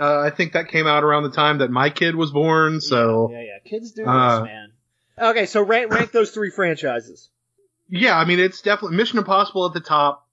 uh, 0.00 0.20
I 0.20 0.30
think 0.30 0.52
that 0.52 0.68
came 0.68 0.86
out 0.86 1.04
around 1.04 1.24
the 1.24 1.30
time 1.30 1.58
that 1.58 1.70
my 1.70 1.90
kid 1.90 2.14
was 2.14 2.30
born. 2.30 2.80
So 2.80 3.30
yeah, 3.32 3.40
yeah, 3.42 3.58
kids 3.64 3.92
do 3.92 4.04
Uh, 4.06 4.40
this, 4.40 4.44
man. 4.46 4.72
Okay, 5.20 5.46
so 5.46 5.62
rank 5.62 5.90
rank 5.92 6.12
those 6.12 6.30
three 6.30 6.50
franchises. 6.50 7.30
yeah, 7.88 8.16
I 8.16 8.24
mean 8.24 8.38
it's 8.38 8.62
definitely 8.62 8.96
Mission 8.96 9.18
Impossible 9.18 9.66
at 9.66 9.72
the 9.72 9.80
top. 9.80 10.26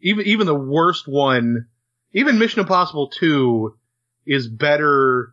Even 0.00 0.26
even 0.26 0.46
the 0.46 0.54
worst 0.54 1.08
one, 1.08 1.66
even 2.12 2.38
Mission 2.38 2.60
Impossible 2.60 3.08
Two, 3.08 3.76
is 4.26 4.46
better. 4.46 5.32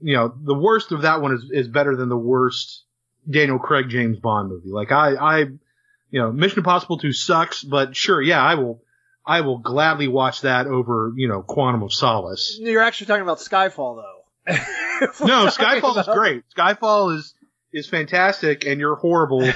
You 0.00 0.14
know, 0.16 0.34
the 0.42 0.54
worst 0.54 0.90
of 0.92 1.02
that 1.02 1.22
one 1.22 1.32
is 1.34 1.48
is 1.52 1.68
better 1.68 1.94
than 1.96 2.08
the 2.08 2.16
worst 2.16 2.82
Daniel 3.30 3.58
Craig 3.58 3.88
James 3.88 4.18
Bond 4.18 4.48
movie. 4.50 4.70
Like 4.70 4.90
I 4.90 5.14
I, 5.14 5.38
you 5.38 6.20
know, 6.20 6.32
Mission 6.32 6.58
Impossible 6.58 6.98
Two 6.98 7.12
sucks, 7.12 7.62
but 7.62 7.94
sure, 7.94 8.20
yeah, 8.20 8.42
I 8.42 8.56
will. 8.56 8.82
I 9.26 9.40
will 9.40 9.58
gladly 9.58 10.08
watch 10.08 10.42
that 10.42 10.66
over, 10.66 11.12
you 11.16 11.26
know, 11.28 11.42
Quantum 11.42 11.82
of 11.82 11.92
Solace. 11.92 12.56
You're 12.60 12.82
actually 12.82 13.08
talking 13.08 13.22
about 13.22 13.38
Skyfall, 13.38 14.02
though. 14.02 14.56
No, 15.26 15.46
Skyfall 15.48 15.98
is 15.98 16.06
great. 16.06 16.44
Skyfall 16.56 17.16
is 17.16 17.34
is 17.72 17.88
fantastic, 17.88 18.64
and 18.64 18.80
you're 18.80 18.94
horrible. 18.94 19.42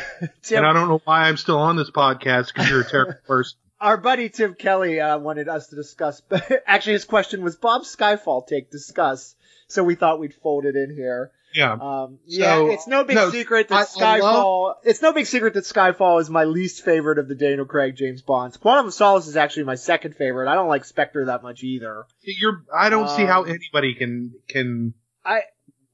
And 0.52 0.66
I 0.66 0.72
don't 0.72 0.88
know 0.88 1.00
why 1.04 1.28
I'm 1.28 1.36
still 1.36 1.58
on 1.58 1.76
this 1.76 1.90
podcast 1.90 2.48
because 2.48 2.68
you're 2.68 2.80
a 2.80 2.88
terrible 2.88 3.14
person. 3.26 3.56
our 3.80 3.96
buddy 3.96 4.28
Tim 4.28 4.54
Kelly 4.54 4.98
uh, 5.00 5.18
wanted 5.18 5.48
us 5.48 5.68
to 5.68 5.76
discuss. 5.76 6.20
actually, 6.66 6.94
his 6.94 7.04
question 7.04 7.42
was 7.42 7.56
Bob's 7.56 7.94
Skyfall 7.94 8.46
take 8.46 8.70
discuss. 8.70 9.36
So 9.68 9.84
we 9.84 9.94
thought 9.94 10.18
we'd 10.18 10.34
fold 10.34 10.64
it 10.66 10.74
in 10.74 10.92
here. 10.94 11.30
Yeah. 11.54 11.73
Um, 11.73 12.19
yeah, 12.26 12.54
So, 12.57 12.71
it's 12.71 12.87
no 12.87 13.04
big 13.04 13.16
no, 13.16 13.30
secret 13.30 13.69
that 13.69 13.75
I- 13.75 13.80
I 14.16 14.21
Skyfall. 14.21 14.75
it's 14.85 15.02
no 15.02 15.12
big 15.12 15.26
secret 15.26 15.54
that 15.54 15.64
Skyfall 15.64 16.21
is 16.21 16.30
my 16.30 16.45
least 16.45 16.85
favorite 16.85 17.19
of 17.19 17.28
the 17.28 17.35
Daniel 17.35 17.64
Craig 17.66 17.97
James 17.97 18.23
Bonds. 18.23 18.57
Quantum 18.57 18.87
of 18.87 18.95
Solace 18.95 19.26
is 19.26 19.37
actually 19.37 19.64
my 19.64 19.75
second 19.75 20.14
favorite. 20.16 20.49
I 20.50 20.54
don't 20.54 20.69
like 20.69 20.85
Spectre 20.85 21.25
that 21.26 21.42
much 21.42 21.62
either. 21.62 22.04
You're. 22.23 22.62
I 22.75 22.88
don't 22.90 23.09
see 23.09 23.25
how 23.25 23.42
Um, 23.42 23.49
anybody 23.50 23.95
can 23.95 24.33
can. 24.49 24.95
I- 25.25 25.42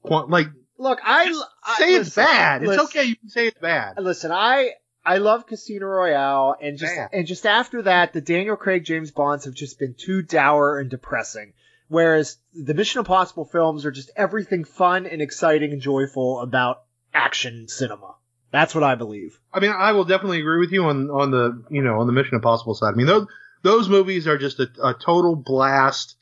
like 0.03 0.47
Look, 0.79 0.99
I, 1.03 1.33
I 1.63 1.75
say 1.79 1.95
it's 1.95 2.05
listen, 2.15 2.23
bad. 2.23 2.61
It's 2.61 2.67
listen. 2.69 2.85
okay. 2.85 3.03
You 3.05 3.15
can 3.15 3.29
say 3.29 3.47
it's 3.47 3.59
bad. 3.59 3.95
Listen, 3.99 4.31
I 4.31 4.71
I 5.03 5.17
love 5.17 5.47
Casino 5.47 5.85
Royale, 5.87 6.55
and 6.61 6.77
just 6.77 6.95
Man. 6.95 7.09
and 7.13 7.25
just 7.27 7.45
after 7.47 7.81
that, 7.83 8.13
the 8.13 8.21
Daniel 8.21 8.55
Craig 8.57 8.83
James 8.83 9.09
Bonds 9.11 9.45
have 9.45 9.53
just 9.55 9.79
been 9.79 9.95
too 9.97 10.21
dour 10.21 10.77
and 10.79 10.89
depressing. 10.89 11.53
Whereas 11.89 12.37
the 12.53 12.73
Mission 12.73 12.99
Impossible 12.99 13.45
films 13.45 13.85
are 13.85 13.91
just 13.91 14.11
everything 14.15 14.65
fun 14.65 15.05
and 15.05 15.21
exciting 15.21 15.71
and 15.71 15.81
joyful 15.81 16.41
about 16.41 16.83
action 17.13 17.67
cinema. 17.67 18.15
That's 18.51 18.75
what 18.75 18.83
I 18.83 18.95
believe. 18.95 19.39
I 19.53 19.59
mean, 19.59 19.71
I 19.71 19.93
will 19.93 20.05
definitely 20.05 20.39
agree 20.39 20.59
with 20.59 20.71
you 20.71 20.85
on 20.85 21.09
on 21.09 21.31
the 21.31 21.63
you 21.69 21.81
know 21.81 21.99
on 21.99 22.07
the 22.07 22.13
Mission 22.13 22.35
Impossible 22.35 22.75
side. 22.75 22.93
I 22.93 22.97
mean, 22.97 23.07
those 23.07 23.27
those 23.61 23.89
movies 23.89 24.27
are 24.27 24.37
just 24.37 24.59
a, 24.59 24.69
a 24.83 24.93
total 24.93 25.35
blast. 25.35 26.15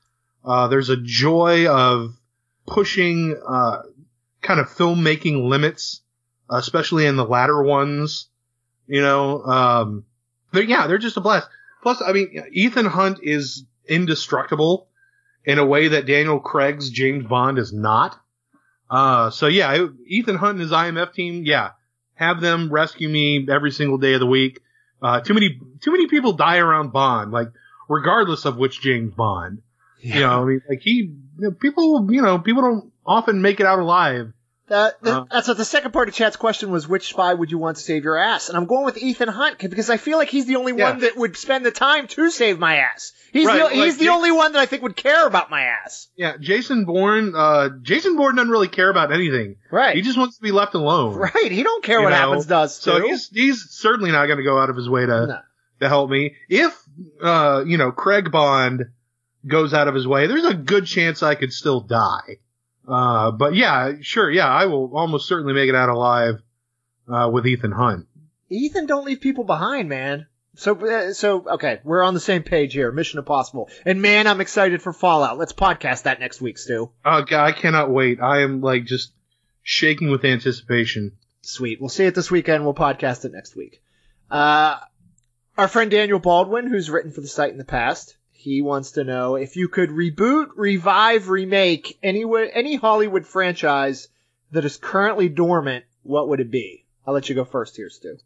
Uh, 0.43 0.67
there's 0.67 0.89
a 0.89 0.97
joy 0.97 1.67
of 1.67 2.15
pushing 2.67 3.39
uh, 3.47 3.81
kind 4.41 4.59
of 4.59 4.67
filmmaking 4.69 5.47
limits, 5.47 6.01
especially 6.49 7.05
in 7.05 7.15
the 7.15 7.25
latter 7.25 7.61
ones. 7.61 8.27
You 8.87 9.01
know, 9.01 9.43
um, 9.43 10.05
yeah, 10.53 10.87
they're 10.87 10.99
just 10.99 11.17
a 11.17 11.21
blast. 11.21 11.47
Plus, 11.81 12.01
I 12.05 12.13
mean, 12.13 12.43
Ethan 12.51 12.85
Hunt 12.85 13.19
is 13.21 13.65
indestructible 13.87 14.87
in 15.45 15.59
a 15.59 15.65
way 15.65 15.89
that 15.89 16.05
Daniel 16.05 16.39
Craig's 16.39 16.89
James 16.89 17.25
Bond 17.25 17.57
is 17.57 17.71
not. 17.71 18.19
Uh, 18.89 19.29
so 19.29 19.47
yeah, 19.47 19.87
Ethan 20.07 20.35
Hunt 20.35 20.53
and 20.53 20.61
his 20.61 20.71
IMF 20.71 21.13
team, 21.13 21.43
yeah, 21.45 21.71
have 22.15 22.41
them 22.41 22.71
rescue 22.71 23.09
me 23.09 23.47
every 23.49 23.71
single 23.71 23.97
day 23.97 24.13
of 24.13 24.19
the 24.19 24.25
week. 24.25 24.61
Uh, 25.01 25.21
too 25.21 25.33
many, 25.33 25.59
too 25.81 25.91
many 25.91 26.07
people 26.07 26.33
die 26.33 26.57
around 26.57 26.91
Bond, 26.91 27.31
like 27.31 27.49
regardless 27.89 28.45
of 28.45 28.57
which 28.57 28.81
James 28.81 29.13
Bond. 29.13 29.61
You 30.01 30.21
know, 30.21 30.43
I 30.43 30.45
mean, 30.45 30.61
like 30.69 30.81
he, 30.81 30.91
you 30.91 31.19
know, 31.37 31.51
people, 31.51 32.07
you 32.11 32.21
know, 32.21 32.37
people 32.37 32.61
don't 32.61 32.91
often 33.05 33.41
make 33.41 33.59
it 33.59 33.65
out 33.65 33.79
alive. 33.79 34.33
That, 34.67 34.99
that- 35.03 35.13
Uh. 35.13 35.25
that's 35.31 35.47
what 35.47 35.57
the 35.57 35.65
second 35.65 35.91
part 35.91 36.09
of 36.09 36.15
Chad's 36.15 36.37
question 36.37 36.71
was: 36.71 36.87
which 36.87 37.09
spy 37.09 37.33
would 37.33 37.51
you 37.51 37.57
want 37.59 37.77
to 37.77 37.83
save 37.83 38.03
your 38.03 38.17
ass? 38.17 38.49
And 38.49 38.57
I'm 38.57 38.65
going 38.65 38.83
with 38.85 38.97
Ethan 38.97 39.27
Hunt 39.29 39.59
because 39.59 39.89
I 39.89 39.97
feel 39.97 40.17
like 40.17 40.29
he's 40.29 40.47
the 40.47 40.55
only 40.55 40.73
Yeah. 40.75 40.91
one 40.91 40.99
that 41.01 41.15
would 41.17 41.37
spend 41.37 41.65
the 41.65 41.71
time 41.71 42.07
to 42.07 42.31
save 42.31 42.57
my 42.57 42.77
ass. 42.77 43.11
He's 43.31 43.45
Right, 43.45 43.57
the, 43.57 43.63
like 43.65 43.73
he's 43.73 43.97
the 43.97 44.05
Ja- 44.05 44.15
only 44.15 44.31
one 44.31 44.53
that 44.53 44.59
I 44.59 44.65
think 44.65 44.81
would 44.81 44.95
care 44.95 45.27
about 45.27 45.49
my 45.51 45.61
ass. 45.63 46.07
Yeah, 46.15 46.37
Jason 46.39 46.85
Bourne, 46.85 47.33
uh, 47.35 47.69
Jason 47.81 48.15
Bourne 48.15 48.35
doesn't 48.37 48.49
really 48.49 48.69
care 48.69 48.89
about 48.89 49.11
anything. 49.13 49.57
Right. 49.69 49.95
He 49.95 50.01
just 50.01 50.17
wants 50.17 50.37
to 50.37 50.41
be 50.41 50.51
left 50.51 50.73
alone. 50.73 51.15
Right. 51.15 51.51
He 51.51 51.61
don't 51.61 51.83
care 51.83 52.01
what 52.01 52.09
know, 52.09 52.15
happens 52.15 52.45
to 52.47 52.57
us. 52.57 52.79
So 52.79 52.99
too. 52.99 53.07
he's 53.07 53.29
he's 53.29 53.67
certainly 53.71 54.11
not 54.11 54.25
going 54.27 54.37
to 54.37 54.43
go 54.43 54.57
out 54.57 54.69
of 54.69 54.75
his 54.77 54.89
way 54.89 55.05
to 55.05 55.27
No. 55.27 55.39
to 55.81 55.87
help 55.89 56.09
me. 56.09 56.35
If 56.49 56.75
uh, 57.21 57.63
you 57.67 57.77
know, 57.77 57.91
Craig 57.91 58.31
Bond 58.31 58.85
goes 59.45 59.73
out 59.75 59.87
of 59.87 59.93
his 59.93 60.07
way, 60.07 60.25
there's 60.27 60.45
a 60.45 60.53
good 60.55 60.85
chance 60.87 61.21
I 61.21 61.35
could 61.35 61.51
still 61.53 61.81
die. 61.81 62.39
Uh, 62.87 63.31
but 63.31 63.55
yeah, 63.55 63.93
sure, 64.01 64.29
yeah, 64.29 64.47
I 64.47 64.65
will 64.65 64.95
almost 64.95 65.27
certainly 65.27 65.53
make 65.53 65.69
it 65.69 65.75
out 65.75 65.89
alive 65.89 66.41
uh, 67.11 67.29
with 67.31 67.47
Ethan 67.47 67.71
Hunt. 67.71 68.07
Ethan 68.49 68.85
don't 68.85 69.05
leave 69.05 69.21
people 69.21 69.43
behind, 69.43 69.89
man. 69.89 70.27
So 70.55 70.75
uh, 70.75 71.13
so 71.13 71.45
okay, 71.55 71.81
we're 71.83 72.03
on 72.03 72.13
the 72.13 72.19
same 72.19 72.43
page 72.43 72.73
here. 72.73 72.91
Mission 72.91 73.19
Impossible, 73.19 73.69
and 73.85 74.01
man, 74.01 74.25
I'm 74.25 74.39
excited 74.39 74.81
for 74.81 74.93
Fallout. 74.93 75.37
Let's 75.37 75.51
podcast 75.51 76.03
that 76.03 76.19
next 76.19 76.39
week, 76.39 76.57
Stu. 76.57 76.91
Oh 77.03 77.21
god, 77.23 77.45
I 77.45 77.51
cannot 77.51 77.89
wait. 77.89 78.21
I 78.21 78.41
am 78.41 78.61
like 78.61 78.85
just 78.85 79.11
shaking 79.63 80.11
with 80.11 80.23
anticipation. 80.23 81.17
Sweet. 81.41 81.81
We'll 81.81 81.89
see 81.89 82.05
it 82.05 82.15
this 82.15 82.31
weekend. 82.31 82.63
We'll 82.63 82.73
podcast 82.73 83.25
it 83.25 83.33
next 83.33 83.55
week. 83.55 83.81
Uh, 84.31 84.77
our 85.57 85.67
friend 85.67 85.91
Daniel 85.91 86.19
Baldwin, 86.19 86.67
who's 86.67 86.89
written 86.89 87.11
for 87.11 87.21
the 87.21 87.27
site 87.27 87.51
in 87.51 87.57
the 87.57 87.65
past, 87.65 88.15
he 88.45 88.61
wants 88.61 88.91
to 88.91 89.03
know 89.03 89.35
if 89.35 89.55
you 89.55 89.67
could 89.67 89.89
reboot, 89.89 90.49
revive, 90.55 91.29
remake 91.29 91.97
any 92.03 92.23
any 92.53 92.75
Hollywood 92.75 93.25
franchise 93.25 94.07
that 94.51 94.65
is 94.65 94.77
currently 94.77 95.29
dormant, 95.29 95.83
what 96.03 96.29
would 96.29 96.39
it 96.39 96.51
be? 96.51 96.85
I'll 97.07 97.13
let 97.15 97.27
you 97.27 97.33
go 97.33 97.43
first 97.43 97.75
here, 97.75 97.89
Stu. 97.89 98.17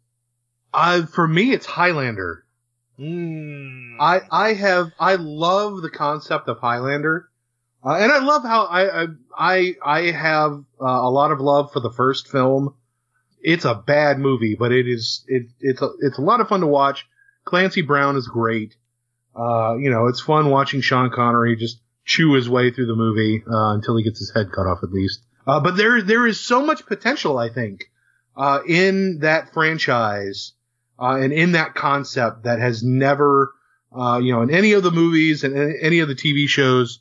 Uh, 0.74 1.06
for 1.06 1.26
me, 1.26 1.52
it's 1.52 1.64
Highlander. 1.64 2.44
Mm. 2.98 3.96
I 3.98 4.20
I 4.30 4.52
have 4.52 4.92
I 5.00 5.14
love 5.14 5.80
the 5.80 5.90
concept 5.90 6.48
of 6.48 6.58
Highlander, 6.58 7.30
uh, 7.82 7.94
and 7.94 8.12
I 8.12 8.18
love 8.18 8.42
how 8.42 8.66
I 8.66 9.02
I 9.02 9.06
I, 9.34 9.74
I 9.82 10.00
have 10.10 10.52
uh, 10.78 10.84
a 10.84 11.10
lot 11.10 11.32
of 11.32 11.40
love 11.40 11.72
for 11.72 11.80
the 11.80 11.92
first 11.92 12.28
film. 12.28 12.74
It's 13.40 13.64
a 13.64 13.74
bad 13.74 14.18
movie, 14.18 14.54
but 14.54 14.70
it 14.70 14.86
is 14.86 15.24
it 15.28 15.46
it's 15.60 15.80
a 15.80 15.88
it's 16.00 16.18
a 16.18 16.22
lot 16.22 16.42
of 16.42 16.48
fun 16.48 16.60
to 16.60 16.66
watch. 16.66 17.06
Clancy 17.46 17.80
Brown 17.80 18.16
is 18.16 18.28
great. 18.28 18.76
Uh, 19.34 19.76
you 19.78 19.90
know, 19.90 20.06
it's 20.08 20.20
fun 20.20 20.50
watching 20.50 20.80
Sean 20.80 21.10
Connery 21.10 21.56
just 21.56 21.80
chew 22.04 22.32
his 22.34 22.48
way 22.48 22.70
through 22.70 22.86
the 22.86 22.96
movie 22.96 23.42
uh, 23.46 23.72
until 23.74 23.96
he 23.96 24.02
gets 24.02 24.18
his 24.18 24.32
head 24.34 24.50
cut 24.52 24.66
off, 24.66 24.80
at 24.82 24.90
least. 24.90 25.20
Uh, 25.46 25.60
but 25.60 25.76
there 25.76 26.02
there 26.02 26.26
is 26.26 26.38
so 26.40 26.64
much 26.64 26.84
potential, 26.86 27.38
I 27.38 27.48
think, 27.48 27.90
uh, 28.36 28.60
in 28.66 29.20
that 29.20 29.52
franchise 29.52 30.52
uh, 30.98 31.16
and 31.16 31.32
in 31.32 31.52
that 31.52 31.74
concept 31.74 32.44
that 32.44 32.58
has 32.58 32.82
never, 32.82 33.52
uh, 33.96 34.20
you 34.22 34.32
know, 34.32 34.42
in 34.42 34.50
any 34.50 34.72
of 34.72 34.82
the 34.82 34.90
movies 34.90 35.44
and 35.44 35.56
any- 35.56 35.78
any 35.80 35.98
of 36.00 36.08
the 36.08 36.14
TV 36.14 36.46
shows, 36.48 37.00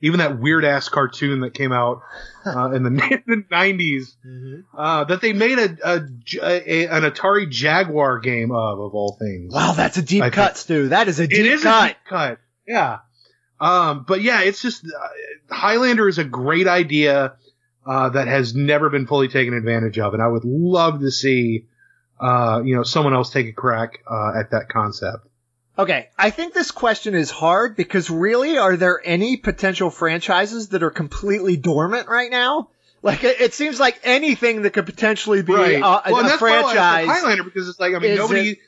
even 0.00 0.18
that 0.20 0.38
weird 0.38 0.64
ass 0.64 0.88
cartoon 0.88 1.40
that 1.40 1.54
came 1.54 1.72
out 1.72 2.02
uh, 2.46 2.70
in 2.72 2.82
the, 2.84 2.90
the 3.26 3.44
90s, 3.50 4.14
Mhm. 4.26 4.64
uh, 4.76 5.04
that 5.04 5.20
they 5.20 5.32
made 5.32 5.58
a, 5.58 5.76
a, 5.84 6.00
a- 6.42 6.86
an 6.88 7.02
Atari 7.02 7.50
Jaguar 7.50 8.18
game 8.20 8.50
of, 8.50 8.78
of 8.80 8.94
all 8.94 9.16
things. 9.18 9.52
Wow, 9.52 9.72
that's 9.72 9.96
a 9.98 10.02
deep 10.02 10.22
I 10.22 10.30
cut, 10.30 10.56
Stu. 10.56 10.88
That 10.88 11.08
is 11.08 11.18
a 11.20 11.26
deep 11.26 11.36
cut. 11.38 11.46
It 11.46 11.52
is 11.52 11.62
cut. 11.62 11.84
a 11.84 11.88
deep 11.88 11.96
cut. 12.08 12.38
Yeah. 12.66 12.98
Um, 13.60 14.04
but 14.06 14.22
yeah, 14.22 14.42
it's 14.42 14.62
just 14.62 14.84
uh, 14.84 15.54
Highlander 15.54 16.06
is 16.08 16.18
a 16.18 16.24
great 16.24 16.68
idea 16.68 17.34
uh, 17.86 18.08
that 18.10 18.28
has 18.28 18.54
never 18.54 18.88
been 18.90 19.06
fully 19.06 19.28
taken 19.28 19.54
advantage 19.54 19.98
of, 19.98 20.14
and 20.14 20.22
I 20.22 20.28
would 20.28 20.44
love 20.44 21.00
to 21.00 21.10
see 21.10 21.66
uh, 22.20 22.62
you 22.64 22.76
know 22.76 22.82
someone 22.82 23.14
else 23.14 23.30
take 23.30 23.48
a 23.48 23.52
crack 23.52 23.98
uh, 24.08 24.32
at 24.38 24.50
that 24.52 24.68
concept. 24.68 25.26
Okay, 25.78 26.08
I 26.18 26.30
think 26.30 26.54
this 26.54 26.72
question 26.72 27.14
is 27.14 27.30
hard 27.30 27.76
because 27.76 28.10
really, 28.10 28.58
are 28.58 28.76
there 28.76 29.00
any 29.04 29.36
potential 29.36 29.90
franchises 29.90 30.70
that 30.70 30.82
are 30.82 30.90
completely 30.90 31.56
dormant 31.56 32.08
right 32.08 32.30
now? 32.30 32.70
Like, 33.00 33.22
it, 33.22 33.54
seems 33.54 33.78
like 33.78 34.00
anything 34.02 34.62
that 34.62 34.70
could 34.70 34.86
potentially 34.86 35.42
be 35.42 35.54
right. 35.54 35.80
uh, 35.80 36.02
well, 36.06 36.16
and 36.16 36.26
a 36.26 36.30
that's 36.30 36.42
I 36.42 36.46
like 36.46 36.64
franchise. 36.64 37.06
Highlander 37.06 37.44
because 37.44 37.68
it's 37.68 37.78
like 37.78 37.94
I 37.94 38.00
mean 38.00 38.16
nobody. 38.16 38.50
it- 38.50 38.58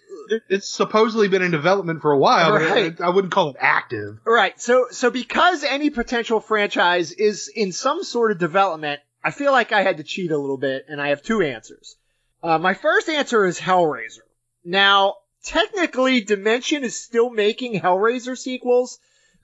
it's 0.49 0.69
supposedly 0.69 1.27
been 1.27 1.43
in 1.43 1.51
development 1.51 2.03
for 2.03 2.13
a 2.13 2.19
while, 2.19 2.53
Right. 2.53 3.01
I 3.01 3.09
wouldn't 3.09 3.33
call 3.33 3.51
it 3.51 3.57
active. 3.59 4.21
Right. 4.25 4.61
So, 4.61 4.87
so 4.93 5.11
because 5.11 5.65
any 5.65 5.91
potential 5.91 6.39
franchise 6.39 7.11
is 7.11 7.49
in 7.49 7.73
some 7.73 8.05
sort 8.05 8.31
of 8.31 8.39
development, 8.39 9.01
I 9.25 9.33
feel 9.33 9.51
like 9.51 9.73
I 9.73 9.83
had 9.83 9.97
to 9.97 10.05
cheat 10.05 10.31
a 10.31 10.39
little 10.39 10.57
bit, 10.59 10.85
and 10.89 11.01
I 11.01 11.09
have 11.09 11.23
two 11.23 11.43
answers. 11.43 11.97
Uh, 12.45 12.59
my 12.59 12.75
first 12.75 13.09
answer 13.09 13.45
is 13.45 13.59
Hellraiser. 13.59 14.21
Now, 14.65 15.17
technically, 15.45 16.21
Dimension 16.21 16.85
is 16.85 17.01
still 17.01 17.31
making 17.31 17.81
Hellraiser 17.81 18.37
sequels, 18.37 18.99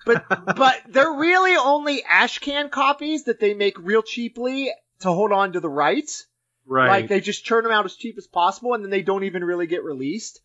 but 0.05 0.25
but 0.57 0.83
they're 0.89 1.13
really 1.13 1.57
only 1.57 2.03
ashcan 2.03 2.71
copies 2.71 3.25
that 3.25 3.41
they 3.41 3.55
make 3.55 3.79
real 3.79 4.03
cheaply. 4.03 4.71
to 5.01 5.13
hold 5.13 5.33
on 5.33 5.53
to 5.53 5.61
the 5.61 5.69
rights. 5.69 6.27
Right. 6.67 6.89
Like 6.89 7.09
they 7.09 7.21
just 7.21 7.45
churn 7.45 7.63
them 7.63 7.73
out 7.73 7.85
as 7.85 7.95
cheap 7.95 8.17
as 8.19 8.27
possible 8.27 8.75
and 8.75 8.83
then 8.83 8.91
they 8.91 9.03
don't 9.03 9.25
even 9.25 9.45
really 9.45 9.67
get 9.67 9.85
released. 9.85 10.41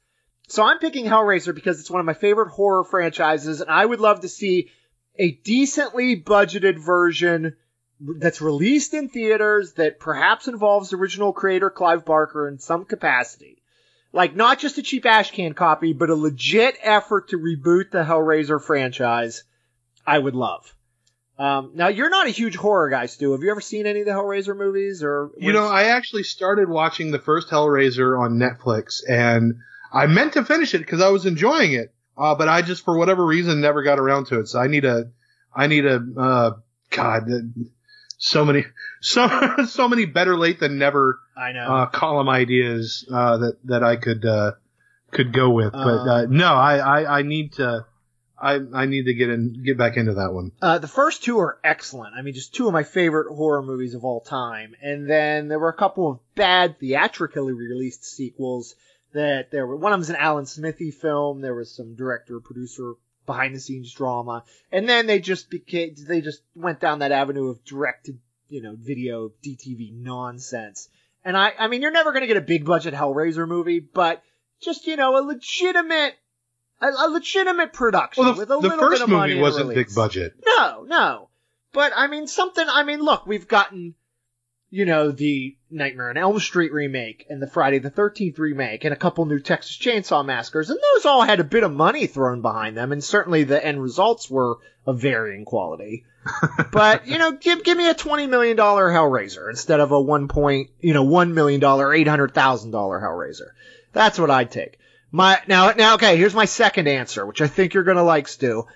So 0.48 0.64
I'm 0.64 0.80
picking 0.80 1.06
Hellraiser 1.06 1.56
because 1.56 1.80
it's 1.80 1.90
one 1.90 2.00
of 2.00 2.06
my 2.06 2.14
favorite 2.14 2.50
horror 2.50 2.84
franchises 2.84 3.62
and 3.62 3.72
I 3.72 3.86
would 3.86 4.00
love 4.00 4.22
to 4.22 4.28
see 4.28 4.70
a 5.18 5.32
decently 5.32 6.22
budgeted 6.22 6.78
version 6.78 7.56
that's 8.00 8.42
released 8.42 8.94
in 8.94 9.10
theaters 9.10 9.74
that 9.74 10.00
perhaps 10.00 10.48
involves 10.48 10.94
original 10.94 11.34
creator 11.34 11.70
Clive 11.70 12.06
Barker 12.06 12.48
in 12.48 12.60
some 12.60 12.86
capacity. 12.86 13.61
Like 14.14 14.36
not 14.36 14.60
just 14.60 14.78
a 14.78 14.84
cheap 14.84 15.04
ashcan 15.04 15.56
copy, 15.56 15.94
but 15.94 16.10
a 16.10 16.16
legit 16.16 16.78
effort 16.82 17.30
to 17.30 17.38
reboot 17.38 17.92
the 17.92 18.04
Hellraiser 18.04 18.62
franchise. 18.62 19.44
I 20.06 20.20
would 20.20 20.36
love. 20.36 20.74
Um, 21.40 21.72
now 21.74 21.88
you're 21.88 22.10
not 22.10 22.28
a 22.28 22.32
huge 22.32 22.56
horror 22.56 22.90
guy, 22.90 23.08
Stu. 23.08 23.32
Have 23.32 23.42
you 23.42 23.50
ever 23.50 23.62
seen 23.62 23.88
any 23.88 24.02
of 24.02 24.06
the 24.06 24.12
Hellraiser 24.12 24.56
movies 24.56 25.02
or? 25.02 25.32
You 25.38 25.54
know, 25.54 25.66
I 25.66 25.86
actually 25.86 26.24
started 26.24 26.70
watching 26.70 27.12
the 27.12 27.20
first 27.20 27.50
Hellraiser 27.50 28.20
on 28.20 28.34
Netflix, 28.38 29.02
and 29.08 29.56
I 29.92 30.06
meant 30.06 30.34
to 30.34 30.46
finish 30.46 30.76
it 30.76 30.80
because 30.80 31.02
I 31.02 31.10
was 31.10 31.26
enjoying 31.26 31.74
it, 31.74 31.94
uh, 32.18 32.36
but 32.36 32.48
I 32.48 32.62
just 32.62 32.86
for 32.86 32.98
whatever 32.98 33.26
reason 33.26 33.60
never 33.62 33.82
got 33.82 33.98
around 33.98 34.28
to 34.28 34.40
it. 34.40 34.50
So 34.50 34.60
I 34.60 34.68
need 34.68 34.86
a, 34.86 35.10
I 35.56 35.68
need 35.68 35.86
a, 35.86 36.06
uh, 36.18 36.52
God, 36.92 37.28
so 38.22 38.46
many, 38.46 38.66
so 39.02 39.28
so 39.68 39.90
many 39.90 40.06
better 40.06 40.38
late 40.38 40.60
than 40.60 40.78
never. 40.78 41.20
I 41.36 41.52
know. 41.54 41.66
Uh, 41.66 41.86
column 41.88 42.30
ideas 42.30 43.06
uh, 43.12 43.38
that 43.38 43.58
that 43.66 43.84
I 43.84 43.96
could 43.96 44.24
uh, 44.24 44.52
could 45.10 45.34
go 45.34 45.50
with, 45.50 45.74
but 45.74 46.08
uh, 46.08 46.26
no, 46.30 46.54
I, 46.54 46.78
I 46.78 47.20
I 47.20 47.22
need 47.24 47.54
to. 47.54 47.86
I, 48.44 48.60
I 48.74 48.86
need 48.88 49.06
to 49.06 49.14
get 49.14 49.30
in, 49.30 49.62
get 49.64 49.78
back 49.78 49.98
into 49.98 50.16
that 50.16 50.34
one. 50.34 50.52
Uh, 50.64 50.80
the 50.80 50.88
first 50.88 51.24
two 51.24 51.38
are 51.38 51.60
excellent. 51.64 52.16
I 52.16 52.24
mean, 52.24 52.34
just 52.34 52.56
two 52.56 52.66
of 52.66 52.74
my 52.74 52.82
favorite 52.82 53.32
horror 53.32 53.62
movies 53.62 53.94
of 53.94 54.04
all 54.04 54.20
time. 54.20 54.74
And 54.82 55.08
then 55.08 55.48
there 55.48 55.60
were 55.60 55.70
a 55.70 55.78
couple 55.78 56.10
of 56.10 56.20
bad 56.34 56.80
theatrically 56.80 57.54
released 57.54 58.04
sequels 58.04 58.74
that 59.14 59.52
there 59.52 59.68
were. 59.68 59.76
One 59.76 59.94
of 59.94 60.00
them's 60.00 60.10
an 60.10 60.16
Alan 60.16 60.48
Smithee 60.48 60.90
film. 60.90 61.42
There 61.42 61.54
was 61.54 61.76
some 61.76 61.94
director, 61.94 62.40
producer, 62.40 62.94
behind 63.26 63.56
the 63.56 63.60
scenes 63.60 63.94
drama. 63.94 64.44
And 64.72 64.88
then 64.88 65.08
they 65.08 65.20
just 65.20 65.50
became, 65.50 65.96
they 66.08 66.22
just 66.22 66.42
went 66.56 66.80
down 66.80 67.00
that 67.00 67.12
avenue 67.12 67.50
of 67.50 67.64
directed, 67.64 68.20
you 68.50 68.62
know, 68.62 68.76
video 68.78 69.32
DTV 69.44 69.94
nonsense. 69.94 70.90
And 71.24 71.38
I, 71.38 71.54
I 71.58 71.68
mean, 71.68 71.82
you're 71.82 71.92
never 71.92 72.12
going 72.12 72.22
to 72.22 72.28
get 72.28 72.38
a 72.38 72.42
big 72.42 72.66
budget 72.66 72.94
Hellraiser 72.94 73.48
movie, 73.48 73.80
but 73.80 74.24
just, 74.62 74.88
you 74.88 74.96
know, 74.96 75.18
a 75.18 75.22
legitimate 75.22 76.16
a, 76.82 76.88
a 76.88 77.08
legitimate 77.10 77.74
production 77.74 78.24
well, 78.24 78.34
the, 78.34 78.40
with 78.40 78.52
a 78.52 78.54
the 78.56 78.60
little 78.60 78.80
first 78.80 79.00
bit 79.00 79.04
of 79.04 79.10
movie 79.10 79.20
money. 79.20 79.40
wasn't 79.40 79.74
big 79.74 79.94
budget. 79.94 80.34
No, 80.46 80.84
no. 80.84 81.30
But 81.74 81.94
I 81.96 82.08
mean, 82.08 82.28
something. 82.28 82.66
I 82.68 82.84
mean, 82.84 83.02
look, 83.02 83.26
we've 83.26 83.48
gotten, 83.48 83.96
you 84.72 84.86
know, 84.86 85.12
the 85.12 85.58
Nightmare 85.70 86.10
on 86.10 86.18
Elm 86.18 86.40
Street 86.40 86.72
remake 86.72 87.26
and 87.30 87.42
the 87.42 87.48
Friday 87.48 87.80
the 87.80 87.90
Thirteenth 87.90 88.40
remake 88.40 88.86
and 88.86 88.94
a 88.94 88.98
couple 88.98 89.26
new 89.26 89.40
Texas 89.40 89.78
Chainsaw 89.78 90.26
Massacres, 90.26 90.70
and 90.70 90.80
those 90.80 91.06
all 91.06 91.22
had 91.22 91.42
a 91.42 91.44
bit 91.44 91.64
of 91.64 91.74
money 91.74 92.08
thrown 92.08 92.42
behind 92.42 92.78
them, 92.78 92.94
and 92.94 93.04
certainly 93.04 93.44
the 93.44 93.64
end 93.64 93.84
results 93.84 94.30
were 94.30 94.58
of 94.88 95.02
varying 95.02 95.44
quality. 95.44 96.06
but 96.72 97.06
you 97.06 97.18
know, 97.18 97.34
give 97.34 97.64
give 97.64 97.78
me 97.78 97.90
a 97.90 97.94
twenty 97.94 98.28
million 98.28 98.56
dollar 98.56 98.90
Hellraiser 98.90 99.50
instead 99.50 99.82
of 99.82 99.92
a 99.92 100.00
one 100.00 100.30
point, 100.30 100.70
you 100.80 100.94
know, 100.94 101.04
one 101.04 101.34
million 101.34 101.60
dollar, 101.60 101.94
eight 101.94 102.08
hundred 102.08 102.34
thousand 102.34 102.72
dollar 102.72 103.00
Hellraiser. 103.00 103.52
That's 103.92 104.18
what 104.18 104.32
I'd 104.32 104.52
take. 104.52 104.80
My 105.12 105.42
now 105.48 105.72
now 105.72 105.96
okay, 105.96 106.16
here's 106.16 106.34
my 106.34 106.46
second 106.46 106.88
answer, 106.88 107.26
which 107.26 107.42
I 107.42 107.48
think 107.48 107.74
you're 107.74 107.84
gonna 107.84 108.04
like, 108.04 108.30
Stu. 108.30 108.68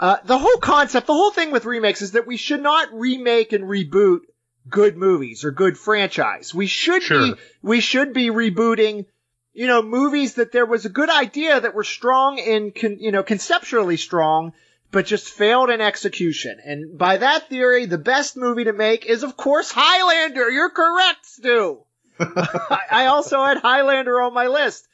Uh, 0.00 0.16
the 0.24 0.38
whole 0.38 0.58
concept, 0.58 1.06
the 1.06 1.12
whole 1.12 1.30
thing 1.30 1.50
with 1.52 1.64
remakes 1.64 2.02
is 2.02 2.12
that 2.12 2.26
we 2.26 2.36
should 2.36 2.62
not 2.62 2.92
remake 2.92 3.52
and 3.52 3.64
reboot 3.64 4.20
good 4.68 4.96
movies 4.96 5.44
or 5.44 5.50
good 5.50 5.78
franchise. 5.78 6.54
We 6.54 6.66
should 6.66 7.02
Sure. 7.02 7.22
be 7.22 7.34
we 7.62 7.80
should 7.80 8.12
be 8.12 8.28
rebooting, 8.30 9.06
you 9.52 9.66
know, 9.66 9.82
movies 9.82 10.34
that 10.34 10.52
there 10.52 10.66
was 10.66 10.84
a 10.84 10.88
good 10.90 11.10
idea 11.10 11.60
that 11.60 11.74
were 11.74 11.84
strong 11.84 12.38
in 12.38 12.72
con, 12.72 12.98
you 13.00 13.12
know 13.12 13.22
conceptually 13.22 13.96
strong, 13.96 14.52
but 14.90 15.06
just 15.06 15.28
failed 15.30 15.70
in 15.70 15.80
execution. 15.80 16.58
And 16.64 16.96
by 16.98 17.18
that 17.18 17.48
theory, 17.48 17.86
the 17.86 17.98
best 17.98 18.36
movie 18.36 18.64
to 18.64 18.72
make 18.72 19.06
is 19.06 19.22
of 19.22 19.36
course 19.36 19.70
Highlander. 19.70 20.50
You're 20.50 20.70
correct, 20.70 21.26
Stu. 21.26 21.78
I 22.20 22.80
I 22.90 23.06
also 23.06 23.44
had 23.44 23.58
Highlander 23.58 24.20
on 24.20 24.34
my 24.34 24.46
list. 24.48 24.86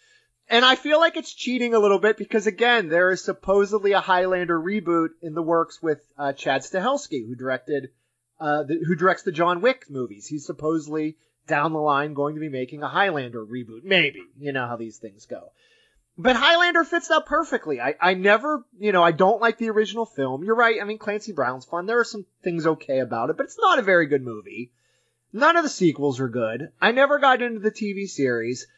And 0.46 0.62
I 0.62 0.76
feel 0.76 1.00
like 1.00 1.16
it's 1.16 1.32
cheating 1.32 1.72
a 1.72 1.78
little 1.78 1.98
bit 1.98 2.18
because 2.18 2.46
again, 2.46 2.90
there 2.90 3.10
is 3.10 3.24
supposedly 3.24 3.92
a 3.92 4.00
Highlander 4.00 4.60
reboot 4.60 5.08
in 5.22 5.32
the 5.32 5.40
works 5.42 5.80
with 5.82 6.00
uh, 6.18 6.34
Chad 6.34 6.60
Stahelski, 6.60 7.26
who 7.26 7.34
directed, 7.34 7.88
uh, 8.40 8.64
the, 8.64 8.82
who 8.86 8.94
directs 8.94 9.22
the 9.22 9.32
John 9.32 9.60
Wick 9.60 9.86
movies. 9.88 10.26
He's 10.26 10.46
supposedly 10.46 11.16
down 11.46 11.72
the 11.72 11.80
line 11.80 12.14
going 12.14 12.34
to 12.34 12.40
be 12.40 12.48
making 12.48 12.82
a 12.82 12.88
Highlander 12.88 13.44
reboot. 13.44 13.84
Maybe. 13.84 14.22
You 14.38 14.52
know 14.52 14.66
how 14.66 14.76
these 14.76 14.98
things 14.98 15.26
go. 15.26 15.52
But 16.16 16.36
Highlander 16.36 16.84
fits 16.84 17.08
that 17.08 17.26
perfectly. 17.26 17.80
I, 17.80 17.96
I 18.00 18.14
never, 18.14 18.64
you 18.78 18.92
know, 18.92 19.02
I 19.02 19.10
don't 19.10 19.40
like 19.40 19.58
the 19.58 19.70
original 19.70 20.06
film. 20.06 20.44
You're 20.44 20.54
right. 20.54 20.80
I 20.80 20.84
mean, 20.84 20.98
Clancy 20.98 21.32
Brown's 21.32 21.64
fun. 21.64 21.86
There 21.86 21.98
are 21.98 22.04
some 22.04 22.24
things 22.42 22.66
okay 22.66 23.00
about 23.00 23.30
it, 23.30 23.36
but 23.36 23.46
it's 23.46 23.58
not 23.58 23.80
a 23.80 23.82
very 23.82 24.06
good 24.06 24.22
movie. 24.22 24.70
None 25.32 25.56
of 25.56 25.64
the 25.64 25.68
sequels 25.68 26.20
are 26.20 26.28
good. 26.28 26.70
I 26.80 26.92
never 26.92 27.18
got 27.18 27.42
into 27.42 27.58
the 27.58 27.72
TV 27.72 28.08
series. 28.08 28.68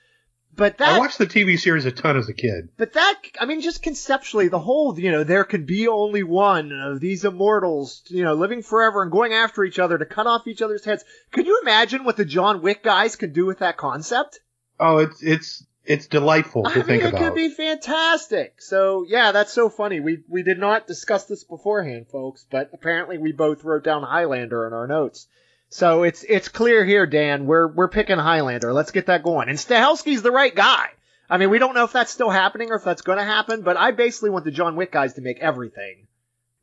But 0.56 0.78
that 0.78 0.94
I 0.94 0.98
watched 0.98 1.18
the 1.18 1.26
TV 1.26 1.58
series 1.58 1.84
a 1.84 1.92
ton 1.92 2.16
as 2.16 2.28
a 2.28 2.34
kid. 2.34 2.70
but 2.78 2.94
that, 2.94 3.14
I 3.38 3.44
mean, 3.44 3.60
just 3.60 3.82
conceptually, 3.82 4.48
the 4.48 4.58
whole, 4.58 4.98
you 4.98 5.12
know, 5.12 5.22
there 5.22 5.44
can 5.44 5.66
be 5.66 5.86
only 5.86 6.22
one 6.22 6.72
of 6.72 6.98
these 7.00 7.24
immortals, 7.24 8.02
you 8.08 8.24
know, 8.24 8.34
living 8.34 8.62
forever 8.62 9.02
and 9.02 9.12
going 9.12 9.34
after 9.34 9.64
each 9.64 9.78
other 9.78 9.98
to 9.98 10.06
cut 10.06 10.26
off 10.26 10.46
each 10.46 10.62
other's 10.62 10.84
heads. 10.84 11.04
Could 11.30 11.46
you 11.46 11.60
imagine 11.62 12.04
what 12.04 12.16
the 12.16 12.24
John 12.24 12.62
Wick 12.62 12.82
guys 12.82 13.16
could 13.16 13.32
do 13.34 13.44
with 13.44 13.58
that 13.58 13.76
concept? 13.76 14.40
Oh, 14.80 14.98
it's 14.98 15.22
it's 15.22 15.66
it's 15.84 16.06
delightful 16.06 16.64
to 16.64 16.70
I 16.70 16.74
mean, 16.74 16.84
think 16.84 17.02
it 17.04 17.08
about. 17.08 17.20
could 17.20 17.34
be 17.34 17.48
fantastic. 17.48 18.60
So, 18.60 19.04
yeah, 19.08 19.32
that's 19.32 19.52
so 19.52 19.68
funny. 19.68 20.00
We, 20.00 20.18
we 20.28 20.42
did 20.42 20.58
not 20.58 20.86
discuss 20.86 21.26
this 21.26 21.44
beforehand, 21.44 22.06
folks, 22.10 22.44
but 22.50 22.70
apparently 22.72 23.18
we 23.18 23.32
both 23.32 23.62
wrote 23.62 23.84
down 23.84 24.02
Highlander 24.02 24.66
in 24.66 24.72
our 24.72 24.86
notes. 24.88 25.28
So 25.76 26.04
it's, 26.04 26.24
it's 26.26 26.48
clear 26.48 26.86
here, 26.86 27.04
Dan, 27.04 27.44
we're, 27.44 27.66
we're 27.66 27.88
picking 27.88 28.16
Highlander. 28.16 28.72
Let's 28.72 28.92
get 28.92 29.06
that 29.06 29.22
going. 29.22 29.50
And 29.50 29.58
Stahelski's 29.58 30.22
the 30.22 30.30
right 30.30 30.54
guy. 30.54 30.88
I 31.28 31.36
mean, 31.36 31.50
we 31.50 31.58
don't 31.58 31.74
know 31.74 31.84
if 31.84 31.92
that's 31.92 32.10
still 32.10 32.30
happening 32.30 32.70
or 32.70 32.76
if 32.76 32.84
that's 32.84 33.02
gonna 33.02 33.26
happen, 33.26 33.60
but 33.60 33.76
I 33.76 33.90
basically 33.90 34.30
want 34.30 34.46
the 34.46 34.50
John 34.50 34.76
Wick 34.76 34.90
guys 34.90 35.12
to 35.14 35.20
make 35.20 35.38
everything. 35.38 36.06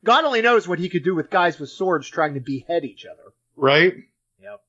God 0.04 0.26
only 0.26 0.42
knows 0.42 0.68
what 0.68 0.80
he 0.80 0.90
could 0.90 1.04
do 1.04 1.14
with 1.14 1.30
guys 1.30 1.60
with 1.60 1.70
swords 1.70 2.10
trying 2.10 2.34
to 2.34 2.40
behead 2.40 2.86
each 2.86 3.06
other. 3.06 3.34
right? 3.56 3.94
Yep. 4.42 4.62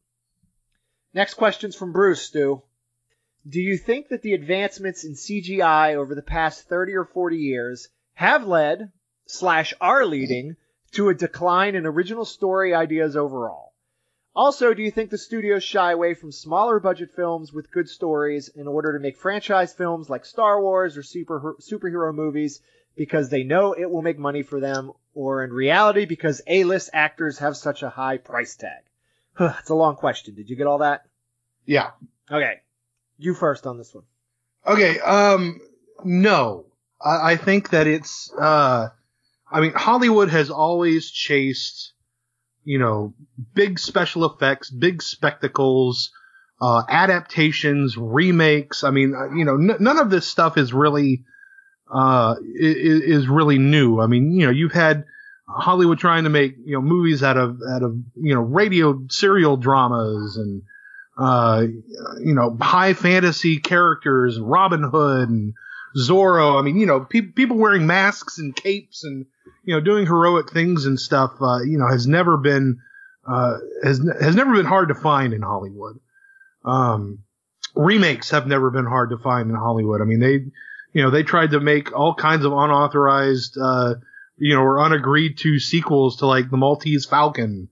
Next 1.14 1.35
question's 1.35 1.74
from 1.74 1.92
Bruce, 1.92 2.20
Stu. 2.20 2.61
Do 3.48 3.62
you 3.62 3.78
think 3.78 4.09
that 4.09 4.20
the 4.20 4.35
advancements 4.35 5.04
in 5.04 5.14
CGI 5.14 5.94
over 5.94 6.14
the 6.14 6.20
past 6.20 6.68
30 6.68 6.92
or 6.96 7.07
40 7.07 7.38
years 7.38 7.88
have 8.12 8.46
led, 8.46 8.92
slash 9.24 9.72
are 9.80 10.04
leading, 10.04 10.57
to 10.92 11.09
a 11.09 11.14
decline 11.14 11.76
in 11.76 11.87
original 11.87 12.26
story 12.26 12.74
ideas 12.74 13.16
overall? 13.16 13.74
Also, 14.37 14.75
do 14.75 14.83
you 14.83 14.90
think 14.90 15.11
the 15.11 15.18
studios 15.18 15.62
shy 15.62 15.92
away 15.92 16.14
from 16.14 16.33
smaller 16.33 16.81
budget 16.81 17.11
films 17.14 17.53
with 17.53 17.70
good 17.70 17.88
stories 17.88 18.49
in 18.49 18.66
order 18.66 18.92
to 18.92 18.99
make 18.99 19.16
franchise 19.16 19.73
films 19.73 20.11
like 20.11 20.25
Star 20.25 20.61
Wars 20.61 20.97
or 20.97 21.03
super, 21.05 21.57
superhero 21.61 22.12
movies 22.12 22.61
because 22.97 23.31
they 23.31 23.44
know 23.44 23.73
it 23.73 23.90
will 23.90 24.03
make 24.03 24.18
money 24.18 24.42
for 24.42 24.61
them, 24.61 24.92
or 25.14 25.44
in 25.44 25.53
reality 25.53 26.05
because 26.05 26.42
A-list 26.47 26.90
actors 26.92 27.38
have 27.38 27.57
such 27.57 27.83
a 27.83 27.90
high 27.90 28.18
price 28.18 28.57
tag? 28.57 28.83
It's 29.61 29.70
a 29.70 29.75
long 29.75 29.97
question. 29.97 30.35
Did 30.35 30.49
you 30.49 30.57
get 30.57 30.66
all 30.66 30.79
that? 30.79 31.07
Yeah. 31.64 31.90
Okay. 32.31 32.61
You 33.18 33.35
first 33.35 33.66
on 33.66 33.79
this 33.79 33.94
one. 33.94 34.05
Okay. 34.66 35.01
Um. 35.01 35.61
No, 36.05 36.66
I, 37.01 37.33
I 37.33 37.37
think 37.37 37.70
that 37.70 37.87
it's. 37.87 38.33
Uh. 38.33 38.88
I 39.51 39.61
mean, 39.61 39.73
Hollywood 39.75 40.31
has 40.31 40.51
always 40.51 41.11
chased, 41.11 41.93
you 42.64 42.79
know, 42.79 43.14
big 43.55 43.79
special 43.79 44.24
effects, 44.24 44.70
big 44.70 45.03
spectacles, 45.03 46.11
uh, 46.61 46.83
adaptations, 46.88 47.96
remakes. 47.96 48.85
I 48.85 48.90
mean, 48.90 49.14
uh, 49.14 49.35
you 49.35 49.44
know, 49.44 49.55
n- 49.55 49.77
none 49.81 49.98
of 49.98 50.11
this 50.11 50.27
stuff 50.27 50.57
is 50.57 50.72
really, 50.72 51.24
uh, 51.92 52.37
is, 52.55 53.29
really 53.29 53.59
new. 53.59 54.00
I 54.00 54.07
mean, 54.07 54.33
you 54.33 54.46
know, 54.46 54.53
you've 54.53 54.72
had 54.72 55.05
Hollywood 55.46 55.98
trying 55.98 56.24
to 56.24 56.31
make, 56.31 56.57
you 56.64 56.74
know, 56.74 56.81
movies 56.81 57.22
out 57.22 57.37
of, 57.37 57.59
out 57.70 57.83
of, 57.83 57.96
you 58.16 58.35
know, 58.35 58.40
radio 58.40 59.03
serial 59.09 59.57
dramas 59.57 60.37
and, 60.37 60.62
uh, 61.18 61.66
you 62.20 62.35
know, 62.35 62.57
high 62.61 62.94
fantasy 62.94 63.59
characters, 63.59 64.40
Robin 64.40 64.83
Hood 64.83 65.29
and 65.29 65.55
Zorro. 65.96 66.59
I 66.59 66.62
mean, 66.62 66.79
you 66.79 66.87
know, 66.87 67.00
pe- 67.00 67.20
people 67.20 67.59
wearing 67.59 67.87
masks 67.87 68.38
and 68.38 68.57
capes 68.57 69.05
and, 69.05 69.27
you 69.64 69.74
know, 69.74 69.81
doing 69.81 70.07
heroic 70.07 70.53
things 70.53 70.87
and 70.87 70.98
stuff, 70.98 71.33
uh, 71.40 71.62
you 71.62 71.79
know, 71.79 71.88
has 71.88 72.07
never 72.07 72.37
been, 72.37 72.79
uh, 73.27 73.59
has, 73.83 74.00
has 74.20 74.35
never 74.35 74.55
been 74.55 74.66
hard 74.66 74.88
to 74.88 74.94
find 74.94 75.33
in 75.33 75.42
Hollywood. 75.42 75.98
Um, 76.64 77.20
remakes 77.74 78.31
have 78.31 78.46
never 78.46 78.70
been 78.70 78.87
hard 78.87 79.11
to 79.11 79.18
find 79.18 79.50
in 79.50 79.57
Hollywood. 79.57 80.00
I 80.00 80.05
mean, 80.05 80.20
they, 80.20 80.40
you 80.92 81.03
know, 81.03 81.11
they 81.11 81.22
tried 81.22 81.50
to 81.50 81.61
make 81.61 81.96
all 81.96 82.14
kinds 82.14 82.44
of 82.44 82.53
unauthorized, 82.53 83.57
uh, 83.61 83.94
you 84.37 84.55
know, 84.55 84.62
or 84.62 84.81
unagreed 84.81 85.38
to 85.38 85.59
sequels 85.59 86.18
to 86.18 86.27
like 86.27 86.50
the 86.50 86.57
Maltese 86.57 87.07
Falcon 87.07 87.68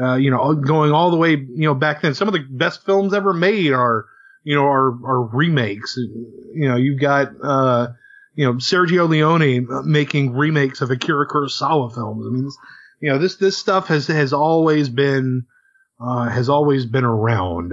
uh, 0.00 0.14
you 0.14 0.30
know, 0.30 0.54
going 0.54 0.92
all 0.92 1.10
the 1.10 1.16
way, 1.16 1.32
you 1.32 1.66
know, 1.66 1.74
back 1.74 2.00
then, 2.00 2.14
some 2.14 2.28
of 2.28 2.34
the 2.34 2.44
best 2.48 2.84
films 2.84 3.12
ever 3.12 3.32
made 3.32 3.72
are, 3.72 4.06
you 4.42 4.54
know, 4.54 4.64
are, 4.64 4.88
are 5.04 5.22
remakes. 5.22 5.96
You 5.98 6.68
know, 6.68 6.76
you've 6.76 7.00
got, 7.00 7.28
uh, 7.42 7.88
you 8.34 8.46
know, 8.46 8.54
Sergio 8.54 9.08
Leone 9.08 9.66
making 9.84 10.32
remakes 10.32 10.80
of 10.80 10.90
Akira 10.90 11.28
Kurosawa 11.28 11.92
films. 11.92 12.26
I 12.26 12.30
mean, 12.30 12.44
this, 12.44 12.56
you 13.00 13.10
know, 13.10 13.18
this, 13.18 13.36
this 13.36 13.58
stuff 13.58 13.88
has, 13.88 14.06
has 14.06 14.32
always 14.32 14.88
been, 14.88 15.44
uh, 16.00 16.28
has 16.28 16.48
always 16.48 16.86
been 16.86 17.04
around. 17.04 17.72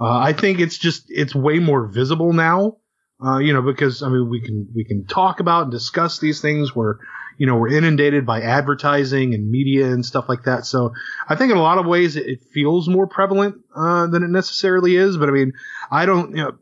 Uh, 0.00 0.18
I 0.18 0.32
think 0.32 0.60
it's 0.60 0.78
just, 0.78 1.04
it's 1.08 1.34
way 1.34 1.58
more 1.58 1.86
visible 1.86 2.32
now. 2.32 2.76
Uh, 3.22 3.38
you 3.38 3.52
know, 3.52 3.60
because 3.60 4.02
I 4.02 4.08
mean, 4.08 4.30
we 4.30 4.40
can, 4.40 4.68
we 4.74 4.84
can 4.84 5.04
talk 5.04 5.40
about 5.40 5.64
and 5.64 5.70
discuss 5.70 6.18
these 6.18 6.40
things 6.40 6.74
where, 6.74 6.98
you 7.36 7.46
know, 7.46 7.56
we're 7.56 7.68
inundated 7.76 8.24
by 8.24 8.40
advertising 8.40 9.34
and 9.34 9.50
media 9.50 9.92
and 9.92 10.06
stuff 10.06 10.26
like 10.26 10.44
that. 10.44 10.64
So 10.64 10.92
I 11.28 11.36
think 11.36 11.52
in 11.52 11.58
a 11.58 11.62
lot 11.62 11.76
of 11.76 11.84
ways 11.84 12.16
it, 12.16 12.26
it 12.26 12.38
feels 12.54 12.88
more 12.88 13.06
prevalent, 13.06 13.56
uh, 13.76 14.06
than 14.06 14.22
it 14.22 14.30
necessarily 14.30 14.96
is. 14.96 15.18
But 15.18 15.28
I 15.28 15.32
mean, 15.32 15.52
I 15.90 16.06
don't, 16.06 16.30
you 16.30 16.44
know, 16.44 16.52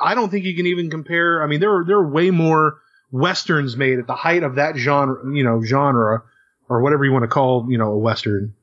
I 0.00 0.14
don't 0.14 0.30
think 0.30 0.44
you 0.44 0.56
can 0.56 0.66
even 0.66 0.90
compare. 0.90 1.42
I 1.42 1.46
mean, 1.46 1.60
there 1.60 1.74
are, 1.76 1.84
there 1.84 1.96
are 1.96 2.08
way 2.08 2.30
more 2.30 2.78
westerns 3.10 3.76
made 3.76 3.98
at 3.98 4.06
the 4.06 4.14
height 4.14 4.42
of 4.42 4.56
that 4.56 4.76
genre, 4.76 5.34
you 5.34 5.44
know, 5.44 5.62
genre 5.62 6.22
or 6.68 6.82
whatever 6.82 7.04
you 7.04 7.12
want 7.12 7.24
to 7.24 7.28
call, 7.28 7.66
you 7.70 7.78
know, 7.78 7.92
a 7.92 7.98
western. 7.98 8.54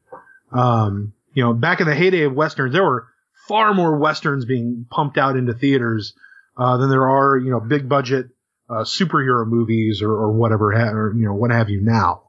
Um, 0.52 1.14
you 1.34 1.44
know, 1.44 1.54
back 1.54 1.80
in 1.80 1.88
the 1.88 1.96
heyday 1.96 2.24
of 2.24 2.34
westerns, 2.34 2.74
there 2.74 2.84
were 2.84 3.08
far 3.48 3.74
more 3.74 3.98
westerns 3.98 4.46
being 4.46 4.86
pumped 4.90 5.18
out 5.18 5.38
into 5.38 5.54
theaters 5.54 6.14
uh, 6.58 6.78
than 6.78 6.90
there 6.90 7.08
are, 7.08 7.38
you 7.38 7.52
know, 7.52 7.60
big 7.60 7.88
budget 7.88 8.30
uh, 8.70 8.84
superhero 8.84 9.48
movies 9.48 10.02
or, 10.02 10.12
or 10.12 10.32
whatever, 10.32 10.72
ha- 10.72 10.92
or 10.92 11.14
you 11.16 11.26
know, 11.26 11.34
what 11.34 11.52
have 11.52 11.70
you 11.70 11.82
now. 11.82 12.24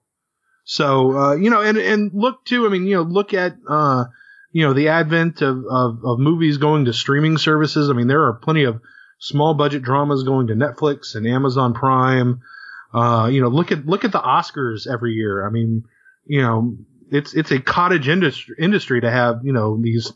So, 0.64 1.18
uh, 1.18 1.34
you 1.34 1.50
know, 1.50 1.62
and 1.62 1.76
and 1.76 2.12
look 2.14 2.44
too. 2.44 2.66
I 2.66 2.68
mean, 2.68 2.86
you 2.86 2.96
know, 2.96 3.02
look 3.02 3.34
at 3.34 3.56
uh, 3.68 4.04
you 4.52 4.66
know, 4.66 4.72
the 4.72 4.88
advent 4.88 5.42
of, 5.42 5.64
of 5.66 6.04
of 6.04 6.18
movies 6.18 6.58
going 6.58 6.86
to 6.86 6.92
streaming 6.92 7.38
services. 7.38 7.90
I 7.90 7.92
mean, 7.92 8.08
there 8.08 8.24
are 8.24 8.34
plenty 8.34 8.64
of 8.64 8.80
small 9.18 9.54
budget 9.54 9.82
dramas 9.82 10.24
going 10.24 10.48
to 10.48 10.54
Netflix 10.54 11.14
and 11.14 11.26
Amazon 11.26 11.74
Prime. 11.74 12.40
Uh, 12.92 13.28
you 13.30 13.40
know, 13.40 13.48
look 13.48 13.70
at 13.70 13.86
look 13.86 14.04
at 14.04 14.12
the 14.12 14.20
Oscars 14.20 14.92
every 14.92 15.12
year. 15.12 15.46
I 15.46 15.50
mean, 15.50 15.84
you 16.26 16.42
know, 16.42 16.76
it's 17.10 17.34
it's 17.34 17.52
a 17.52 17.60
cottage 17.60 18.08
industry 18.08 18.56
industry 18.58 19.00
to 19.00 19.10
have 19.10 19.40
you 19.44 19.52
know 19.52 19.80
these 19.80 20.12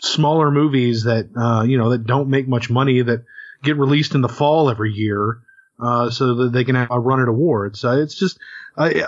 smaller 0.00 0.50
movies 0.50 1.04
that 1.04 1.28
uh, 1.36 1.62
you 1.62 1.78
know 1.78 1.90
that 1.90 2.04
don't 2.04 2.28
make 2.28 2.48
much 2.48 2.70
money 2.70 3.02
that 3.02 3.24
get 3.62 3.76
released 3.76 4.14
in 4.14 4.20
the 4.20 4.28
fall 4.28 4.70
every 4.70 4.92
year, 4.92 5.40
uh, 5.80 6.10
so 6.10 6.34
that 6.34 6.52
they 6.52 6.64
can 6.64 6.74
have 6.74 6.90
a 6.90 6.98
run 6.98 7.20
at 7.20 7.28
awards. 7.28 7.84
Uh, 7.84 8.00
it's 8.00 8.16
just 8.16 8.38
I, 8.76 9.04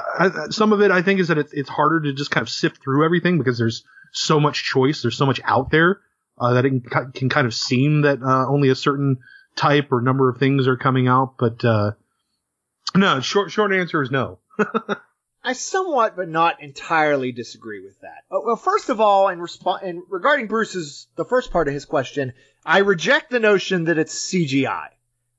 some 0.51 0.73
of 0.73 0.81
it 0.81 0.93
I 0.93 1.03
think 1.03 1.19
is 1.19 1.29
that 1.29 1.39
it's 1.39 1.69
harder 1.69 2.01
to 2.03 2.13
just 2.13 2.31
kind 2.31 2.43
of 2.43 2.49
sift 2.49 2.83
through 2.83 3.05
everything 3.05 3.39
because 3.39 3.59
there's 3.59 3.85
so 4.13 4.41
much 4.41 4.65
choice, 4.65 5.03
there's 5.03 5.17
so 5.17 5.27
much 5.27 5.41
out 5.45 5.71
there 5.71 6.01
uh, 6.39 6.55
that 6.55 6.65
it 6.65 6.71
can, 6.91 7.13
can, 7.13 7.29
kind 7.29 7.47
of 7.47 7.55
seem 7.55 8.03
that 8.03 8.23
uh, 8.23 8.47
only 8.49 8.69
a 8.71 8.75
certain 8.75 9.19
type 9.57 9.93
or 9.93 10.01
number 10.01 10.29
of 10.29 10.39
things 10.39 10.67
are 10.67 10.77
coming 10.77 11.09
out. 11.09 11.35
But 11.39 11.65
uh, 11.65 11.93
no, 12.95 13.21
short 13.21 13.51
short 13.51 13.73
answer 13.73 14.03
is 14.03 14.11
no. 14.11 14.39
I 15.43 15.55
somewhat, 15.55 16.17
but 16.17 16.29
not 16.29 16.63
entirely 16.63 17.33
disagree 17.33 17.83
with 17.83 17.99
that. 18.01 18.25
Uh, 18.31 18.41
well, 18.45 18.57
first 18.57 18.91
of 18.91 19.01
all, 19.01 19.29
in, 19.29 19.39
resp- 19.39 19.83
in 19.83 20.03
regarding 20.11 20.49
Bruce's 20.49 21.07
the 21.17 21.25
first 21.25 21.51
part 21.51 21.67
of 21.67 21.73
his 21.73 21.87
question, 21.87 22.35
I 22.65 22.79
reject 22.79 23.31
the 23.31 23.41
notion 23.41 23.85
that 23.85 23.99
it's 23.99 24.15
CGI. 24.15 24.89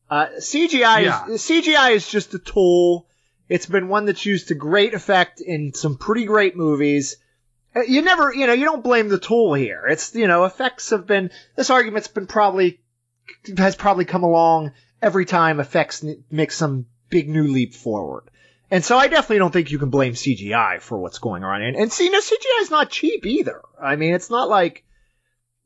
Uh, 0.09 0.27
CGI 0.39 1.03
yeah. 1.03 1.27
is 1.27 1.41
CGI 1.41 1.95
is 1.95 2.07
just 2.07 2.33
a 2.33 2.39
tool. 2.39 3.07
It's 3.47 3.65
been 3.65 3.89
one 3.89 4.05
that's 4.05 4.25
used 4.25 4.47
to 4.47 4.55
great 4.55 4.93
effect 4.93 5.39
in 5.39 5.73
some 5.73 5.97
pretty 5.97 6.25
great 6.25 6.55
movies. 6.55 7.17
Uh, 7.75 7.81
you 7.81 8.01
never, 8.01 8.33
you 8.33 8.47
know, 8.47 8.53
you 8.53 8.65
don't 8.65 8.83
blame 8.83 9.09
the 9.09 9.19
tool 9.19 9.53
here. 9.53 9.85
It's, 9.87 10.13
you 10.13 10.27
know, 10.27 10.45
effects 10.45 10.89
have 10.89 11.07
been, 11.07 11.31
this 11.55 11.69
argument's 11.69 12.07
been 12.07 12.27
probably, 12.27 12.81
has 13.57 13.75
probably 13.75 14.05
come 14.05 14.23
along 14.23 14.73
every 15.01 15.25
time 15.25 15.59
effects 15.59 16.05
make 16.29 16.51
some 16.51 16.85
big 17.09 17.29
new 17.29 17.47
leap 17.47 17.73
forward. 17.73 18.29
And 18.69 18.83
so 18.83 18.97
I 18.97 19.07
definitely 19.07 19.39
don't 19.39 19.51
think 19.51 19.71
you 19.71 19.79
can 19.79 19.89
blame 19.89 20.13
CGI 20.13 20.81
for 20.81 20.97
what's 20.97 21.19
going 21.19 21.43
on. 21.43 21.61
And, 21.61 21.75
and 21.75 21.91
see, 21.91 22.09
no, 22.09 22.19
CGI 22.19 22.61
is 22.61 22.71
not 22.71 22.89
cheap 22.89 23.25
either. 23.25 23.61
I 23.81 23.97
mean, 23.97 24.13
it's 24.13 24.29
not 24.29 24.47
like 24.47 24.85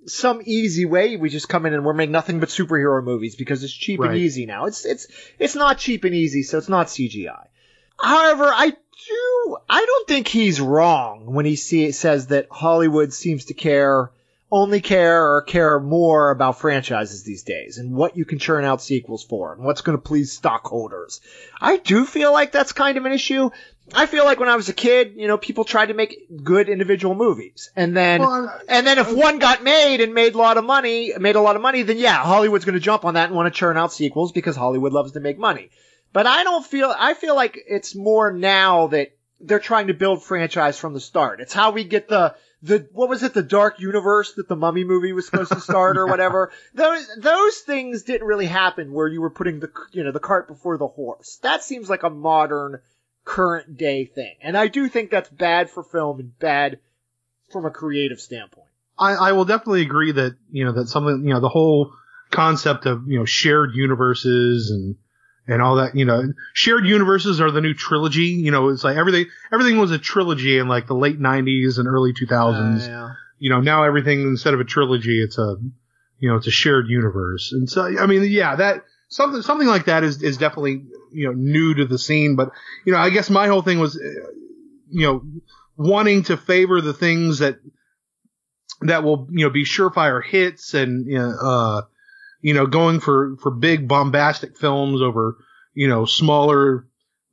some 0.07 0.41
easy 0.43 0.85
way 0.85 1.15
we 1.15 1.29
just 1.29 1.49
come 1.49 1.65
in 1.65 1.73
and 1.73 1.85
we're 1.85 1.93
making 1.93 2.11
nothing 2.11 2.39
but 2.39 2.49
superhero 2.49 3.03
movies 3.03 3.35
because 3.35 3.63
it's 3.63 3.73
cheap 3.73 3.99
right. 3.99 4.11
and 4.11 4.17
easy 4.17 4.45
now. 4.45 4.65
It's, 4.65 4.85
it's, 4.85 5.07
it's 5.37 5.55
not 5.55 5.77
cheap 5.77 6.03
and 6.03 6.15
easy, 6.15 6.41
so 6.41 6.57
it's 6.57 6.69
not 6.69 6.87
CGI. 6.87 7.47
However, 7.99 8.45
I 8.45 8.73
do, 9.07 9.57
I 9.69 9.85
don't 9.85 10.07
think 10.07 10.27
he's 10.27 10.59
wrong 10.61 11.25
when 11.33 11.45
he 11.45 11.55
see, 11.55 11.91
says 11.91 12.27
that 12.27 12.47
Hollywood 12.49 13.13
seems 13.13 13.45
to 13.45 13.53
care 13.53 14.11
only 14.51 14.79
care 14.79 15.35
or 15.35 15.41
care 15.41 15.79
more 15.79 16.29
about 16.29 16.59
franchises 16.59 17.23
these 17.23 17.43
days 17.43 17.77
and 17.77 17.93
what 17.93 18.15
you 18.15 18.25
can 18.25 18.39
churn 18.39 18.63
out 18.63 18.81
sequels 18.81 19.23
for 19.23 19.53
and 19.53 19.63
what's 19.63 19.81
going 19.81 19.97
to 19.97 20.01
please 20.01 20.31
stockholders. 20.31 21.19
I 21.59 21.77
do 21.77 22.05
feel 22.05 22.31
like 22.31 22.51
that's 22.51 22.71
kind 22.71 22.97
of 22.97 23.05
an 23.05 23.11
issue. 23.11 23.49
I 23.93 24.05
feel 24.05 24.23
like 24.23 24.39
when 24.39 24.49
I 24.49 24.55
was 24.55 24.69
a 24.69 24.73
kid, 24.73 25.13
you 25.15 25.27
know, 25.27 25.37
people 25.37 25.63
tried 25.63 25.87
to 25.87 25.93
make 25.93 26.43
good 26.43 26.69
individual 26.69 27.13
movies, 27.13 27.69
and 27.75 27.95
then, 27.95 28.21
well, 28.21 28.59
and 28.67 28.87
then 28.87 28.97
if 28.97 29.13
one 29.13 29.37
got 29.37 29.61
made 29.61 30.01
and 30.01 30.11
made 30.11 30.33
a 30.33 30.39
lot 30.39 30.57
of 30.57 30.63
money, 30.63 31.11
made 31.19 31.35
a 31.35 31.41
lot 31.41 31.55
of 31.55 31.61
money, 31.61 31.83
then 31.83 31.99
yeah, 31.99 32.15
Hollywood's 32.15 32.65
going 32.65 32.73
to 32.73 32.79
jump 32.79 33.05
on 33.05 33.13
that 33.13 33.27
and 33.27 33.35
want 33.35 33.53
to 33.53 33.57
churn 33.57 33.77
out 33.77 33.93
sequels 33.93 34.31
because 34.31 34.55
Hollywood 34.55 34.91
loves 34.91 35.11
to 35.11 35.19
make 35.19 35.37
money. 35.37 35.69
But 36.15 36.27
I 36.27 36.45
don't 36.45 36.65
feel, 36.65 36.95
I 36.97 37.13
feel 37.13 37.35
like 37.35 37.61
it's 37.67 37.93
more 37.93 38.31
now 38.31 38.87
that 38.87 39.09
they're 39.41 39.59
trying 39.59 39.87
to 39.87 39.93
build 39.93 40.23
franchise 40.23 40.79
from 40.79 40.93
the 40.93 41.01
start. 41.01 41.41
It's 41.41 41.51
how 41.51 41.71
we 41.71 41.83
get 41.83 42.07
the 42.07 42.35
the 42.63 42.87
what 42.93 43.09
was 43.09 43.21
it 43.21 43.33
the 43.33 43.43
dark 43.43 43.81
universe 43.81 44.31
that 44.35 44.47
the 44.47 44.55
mummy 44.55 44.85
movie 44.85 45.11
was 45.11 45.25
supposed 45.25 45.51
to 45.51 45.59
start 45.59 45.97
or 45.97 46.07
whatever? 46.07 46.53
Those 46.73 47.05
those 47.17 47.57
things 47.57 48.03
didn't 48.03 48.27
really 48.27 48.45
happen 48.45 48.93
where 48.93 49.09
you 49.09 49.19
were 49.19 49.29
putting 49.29 49.59
the 49.59 49.69
you 49.91 50.05
know 50.05 50.13
the 50.13 50.21
cart 50.21 50.47
before 50.47 50.77
the 50.77 50.87
horse. 50.87 51.37
That 51.43 51.65
seems 51.65 51.89
like 51.89 52.03
a 52.03 52.09
modern 52.09 52.79
current 53.25 53.75
day 53.75 54.05
thing. 54.05 54.35
And 54.41 54.57
i 54.57 54.69
do 54.69 54.87
think 54.87 55.11
that's 55.11 55.27
bad 55.27 55.69
for 55.69 55.83
film 55.83 56.21
and 56.21 56.39
bad 56.39 56.79
from 57.51 57.65
a 57.65 57.71
creative 57.71 58.21
standpoint. 58.21 58.69
I 58.97 59.15
i 59.15 59.31
will 59.33 59.43
definitely 59.43 59.81
agree 59.81 60.13
that 60.13 60.37
you 60.49 60.63
know 60.63 60.71
that 60.71 60.87
something 60.87 61.25
you 61.25 61.33
know 61.33 61.41
the 61.41 61.49
whole 61.49 61.91
concept 62.31 62.85
of 62.85 63.03
you 63.05 63.19
know 63.19 63.25
shared 63.25 63.75
universes 63.75 64.71
and 64.71 64.95
and 65.47 65.61
all 65.61 65.75
that, 65.75 65.95
you 65.95 66.05
know, 66.05 66.33
shared 66.53 66.85
universes 66.85 67.39
are 67.39 67.51
the 67.51 67.61
new 67.61 67.73
trilogy. 67.73 68.27
You 68.27 68.51
know, 68.51 68.69
it's 68.69 68.83
like 68.83 68.97
everything, 68.97 69.27
everything 69.53 69.77
was 69.77 69.91
a 69.91 69.99
trilogy 69.99 70.57
in 70.57 70.67
like 70.67 70.87
the 70.87 70.95
late 70.95 71.19
nineties 71.19 71.77
and 71.77 71.87
early 71.87 72.13
2000s. 72.13 72.81
Uh, 72.81 72.89
yeah. 72.89 73.09
You 73.37 73.49
know, 73.49 73.61
now 73.61 73.83
everything 73.83 74.21
instead 74.21 74.53
of 74.53 74.59
a 74.59 74.63
trilogy, 74.63 75.21
it's 75.21 75.37
a, 75.37 75.57
you 76.19 76.29
know, 76.29 76.37
it's 76.37 76.47
a 76.47 76.51
shared 76.51 76.87
universe. 76.87 77.51
And 77.51 77.69
so, 77.69 77.83
I 77.83 78.05
mean, 78.05 78.23
yeah, 78.23 78.55
that, 78.55 78.85
something, 79.09 79.41
something 79.41 79.67
like 79.67 79.85
that 79.85 80.03
is, 80.03 80.23
is 80.23 80.37
definitely, 80.37 80.85
you 81.11 81.27
know, 81.27 81.33
new 81.33 81.75
to 81.75 81.85
the 81.85 81.99
scene. 81.99 82.35
But, 82.35 82.51
you 82.85 82.93
know, 82.93 82.99
I 82.99 83.09
guess 83.09 83.29
my 83.29 83.47
whole 83.47 83.61
thing 83.61 83.79
was, 83.79 83.95
you 84.89 85.05
know, 85.05 85.23
wanting 85.77 86.23
to 86.23 86.37
favor 86.37 86.81
the 86.81 86.93
things 86.93 87.39
that, 87.39 87.59
that 88.81 89.03
will, 89.03 89.27
you 89.31 89.45
know, 89.45 89.51
be 89.51 89.63
surefire 89.63 90.23
hits 90.23 90.73
and, 90.73 91.05
you 91.05 91.19
know, 91.19 91.29
uh, 91.29 91.81
you 92.45 92.53
know, 92.53 92.67
going 92.67 92.99
for, 92.99 93.37
for 93.41 93.49
big 93.49 93.87
bombastic 93.87 94.55
films 94.55 95.01
over, 95.01 95.35
you 95.73 95.87
know, 95.87 96.05
smaller, 96.05 96.85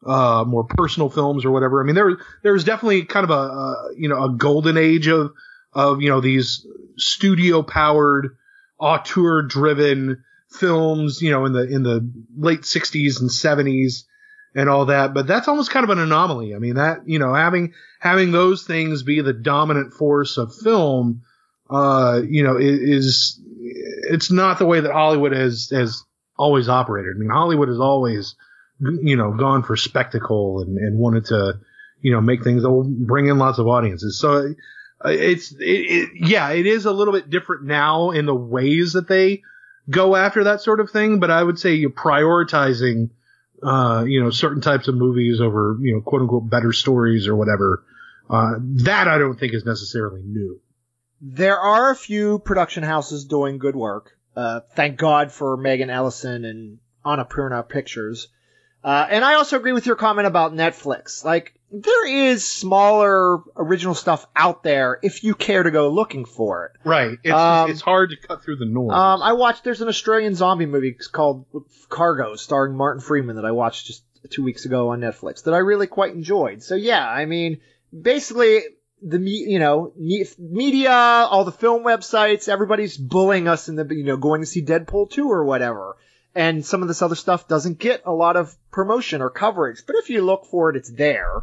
uh, 0.07 0.43
more 0.47 0.65
personal 0.65 1.11
films 1.11 1.45
or 1.45 1.51
whatever. 1.51 1.83
I 1.83 1.85
mean, 1.85 1.95
there, 1.95 2.17
there 2.43 2.55
was 2.55 2.65
definitely 2.65 3.05
kind 3.05 3.25
of 3.25 3.31
a, 3.31 3.35
uh, 3.35 3.75
you 3.95 4.09
know, 4.09 4.25
a 4.25 4.31
golden 4.31 4.79
age 4.79 5.09
of, 5.09 5.33
of, 5.75 6.01
you 6.01 6.09
know, 6.09 6.23
these 6.23 6.67
studio 6.97 7.63
powered, 7.63 8.39
auteur 8.79 9.43
driven 9.43 10.25
films, 10.49 11.21
you 11.21 11.31
know, 11.31 11.45
in 11.45 11.53
the, 11.53 11.65
in 11.69 11.83
the 11.83 12.11
late 12.39 12.65
sixties 12.65 13.21
and 13.21 13.31
seventies 13.31 14.07
and 14.55 14.71
all 14.71 14.87
that. 14.87 15.13
But 15.13 15.27
that's 15.27 15.47
almost 15.47 15.73
kind 15.73 15.85
of 15.85 15.91
an 15.91 15.99
anomaly. 15.99 16.55
I 16.55 16.59
mean, 16.59 16.77
that, 16.77 17.07
you 17.07 17.19
know, 17.19 17.35
having, 17.35 17.75
having 18.01 18.33
those 18.33 18.65
things 18.65 19.03
be 19.03 19.21
the 19.21 19.35
dominant 19.35 19.93
force 19.93 20.39
of 20.39 20.55
film, 20.55 21.21
uh, 21.69 22.23
you 22.27 22.45
know, 22.45 22.57
is, 22.59 23.39
it's 24.03 24.31
not 24.31 24.59
the 24.59 24.67
way 24.67 24.81
that 24.81 24.93
Hollywood 24.93 25.33
has 25.33 25.71
has 25.71 26.05
always 26.39 26.69
operated. 26.69 27.15
I 27.17 27.19
mean, 27.19 27.31
Hollywood 27.31 27.69
has 27.69 27.81
always, 27.81 28.35
you 28.81 29.17
know, 29.17 29.33
gone 29.33 29.63
for 29.63 29.77
spectacle 29.77 30.61
and, 30.61 30.77
and 30.79 30.99
wanted 30.99 31.27
to, 31.27 31.61
you 32.01 32.13
know, 32.13 32.21
make 32.21 32.43
things 32.43 32.63
that 32.63 32.71
will 32.71 32.85
bring 32.85 33.29
in 33.29 33.39
lots 33.39 33.59
of 33.59 33.69
audiences. 33.69 34.19
So 34.19 34.55
uh, 35.05 35.09
it's, 35.09 35.53
it, 35.53 35.61
it, 35.61 36.09
yeah, 36.15 36.51
it 36.51 36.67
is 36.67 36.85
a 36.85 36.93
little 36.93 37.13
bit 37.13 37.31
different 37.31 37.65
now 37.65 38.11
in 38.11 38.27
the 38.27 38.35
ways 38.35 38.95
that 38.95 39.09
they 39.09 39.43
go 39.89 40.17
after 40.17 40.45
that 40.45 40.61
sort 40.61 40.81
of 40.81 40.91
thing. 40.91 41.21
But 41.21 41.31
I 41.31 41.43
would 41.43 41.59
say 41.59 41.75
you're 41.75 41.91
prioritizing, 41.91 43.11
uh, 43.63 44.05
you 44.07 44.23
know, 44.23 44.31
certain 44.31 44.63
types 44.63 44.89
of 44.89 44.95
movies 44.95 45.41
over, 45.41 45.77
you 45.81 45.95
know, 45.95 46.01
quote 46.01 46.23
unquote 46.23 46.51
better 46.51 46.73
stories 46.73 47.29
or 47.29 47.37
whatever. 47.37 47.85
Uh, 48.31 48.55
that 48.85 49.09
I 49.09 49.19
don't 49.19 49.39
think 49.39 49.53
is 49.53 49.65
necessarily 49.65 50.23
new. 50.25 50.61
There 51.23 51.59
are 51.59 51.91
a 51.91 51.97
few 51.97 52.41
production 52.41 52.83
houses 52.83 53.25
doing 53.25 53.59
good 53.59 53.77
work. 53.77 54.19
Uh, 54.35 54.61
thank 54.75 54.99
God 54.99 55.31
for 55.31 55.57
Megan 55.57 55.89
Ellison 55.89 56.45
and 56.45 56.79
Annapurna 57.05 57.69
Pictures. 57.69 58.29
Uh, 58.83 59.07
and 59.09 59.25
I 59.25 59.35
also 59.35 59.57
agree 59.57 59.73
with 59.73 59.87
your 59.87 59.95
comment 59.95 60.27
about 60.27 60.53
Netflix. 60.53 61.25
Like, 61.25 61.55
there 61.71 62.09
is 62.09 62.45
smaller 62.45 63.39
original 63.57 63.95
stuff 63.95 64.27
out 64.35 64.65
there 64.65 64.99
if 65.03 65.23
you 65.23 65.35
care 65.35 65.63
to 65.63 65.71
go 65.71 65.91
looking 65.91 66.25
for 66.25 66.67
it. 66.67 66.73
Right. 66.85 67.19
It's 67.23 67.33
Um, 67.33 67.71
it's 67.71 67.81
hard 67.81 68.11
to 68.11 68.17
cut 68.17 68.43
through 68.43 68.57
the 68.57 68.67
noise. 68.67 68.93
Um, 68.93 69.23
I 69.23 69.35
watched. 69.35 69.63
There's 69.63 69.81
an 69.81 69.89
Australian 69.89 70.35
zombie 70.35 70.67
movie 70.67 70.97
called 71.13 71.47
Cargo, 71.89 72.35
starring 72.35 72.77
Martin 72.77 73.01
Freeman, 73.01 73.37
that 73.37 73.45
I 73.45 73.53
watched 73.53 73.87
just 73.87 74.03
two 74.31 74.43
weeks 74.43 74.67
ago 74.67 74.91
on 74.91 75.01
Netflix 75.01 75.45
that 75.45 75.55
I 75.55 75.59
really 75.59 75.87
quite 75.87 76.15
enjoyed. 76.15 76.63
So 76.63 76.75
yeah, 76.75 77.09
I 77.09 77.25
mean, 77.27 77.61
basically 77.99 78.63
the 79.03 79.19
me, 79.19 79.45
you 79.49 79.59
know, 79.59 79.93
me, 79.97 80.25
media, 80.39 80.93
all 80.93 81.45
the 81.45 81.53
film 81.53 81.85
websites, 81.85 82.49
everybody's 82.49 82.97
bullying 82.97 83.49
us 83.49 83.69
in 83.69 83.77
the, 83.77 83.87
you 83.95 84.05
know, 84.05 84.17
going 84.17 84.41
to 84.41 84.47
see 84.47 84.63
Deadpool 84.63 85.11
2 85.11 85.29
or 85.29 85.45
whatever. 85.45 85.97
And 86.35 86.65
some 86.65 86.83
of 86.83 86.89
this 86.89 87.03
other 87.03 87.15
stuff 87.15 87.49
doesn't 87.49 87.79
get 87.79 88.03
a 88.07 88.13
lot 88.13 88.37
of 88.37 88.57
promotion 88.71 89.21
or 89.21 89.29
coverage, 89.29 89.83
but 89.87 89.97
if 89.97 90.09
you 90.09 90.23
look 90.23 90.47
for 90.47 90.71
it, 90.71 90.77
it's 90.77 90.91
there. 90.91 91.43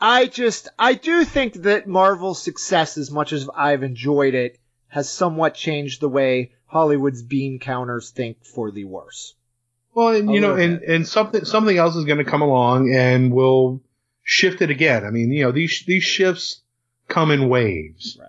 I 0.00 0.26
just, 0.26 0.68
I 0.78 0.94
do 0.94 1.24
think 1.24 1.54
that 1.62 1.86
Marvel's 1.86 2.42
success, 2.42 2.96
as 2.96 3.10
much 3.10 3.34
as 3.34 3.48
I've 3.54 3.82
enjoyed 3.82 4.34
it, 4.34 4.58
has 4.88 5.10
somewhat 5.10 5.54
changed 5.54 6.00
the 6.00 6.08
way 6.08 6.52
Hollywood's 6.66 7.22
bean 7.22 7.58
counters 7.58 8.10
think 8.10 8.44
for 8.44 8.70
the 8.70 8.84
worse. 8.84 9.34
well, 9.92 10.08
and 10.08 10.30
a 10.30 10.32
you 10.32 10.40
know, 10.40 10.54
and 10.54 10.82
and 10.82 11.06
something 11.06 11.44
something 11.44 11.76
else 11.76 11.96
is 11.96 12.04
going 12.04 12.18
to 12.18 12.24
come 12.24 12.42
along 12.42 12.94
and 12.94 13.32
will 13.32 13.82
shift 14.22 14.62
it 14.62 14.70
again. 14.70 15.04
I 15.04 15.10
mean, 15.10 15.30
you 15.32 15.44
know, 15.44 15.52
these 15.52 15.84
these 15.86 16.04
shifts 16.04 16.62
come 17.08 17.30
in 17.30 17.48
waves. 17.48 18.18
Right. 18.20 18.28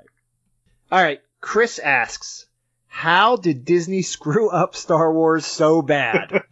All 0.92 1.02
right, 1.02 1.22
Chris 1.40 1.80
asks, 1.80 2.46
how 2.88 3.38
did 3.38 3.64
Disney 3.64 4.02
screw 4.02 4.50
up 4.50 4.76
Star 4.76 5.14
Wars 5.14 5.46
so 5.46 5.82
bad? 5.82 6.32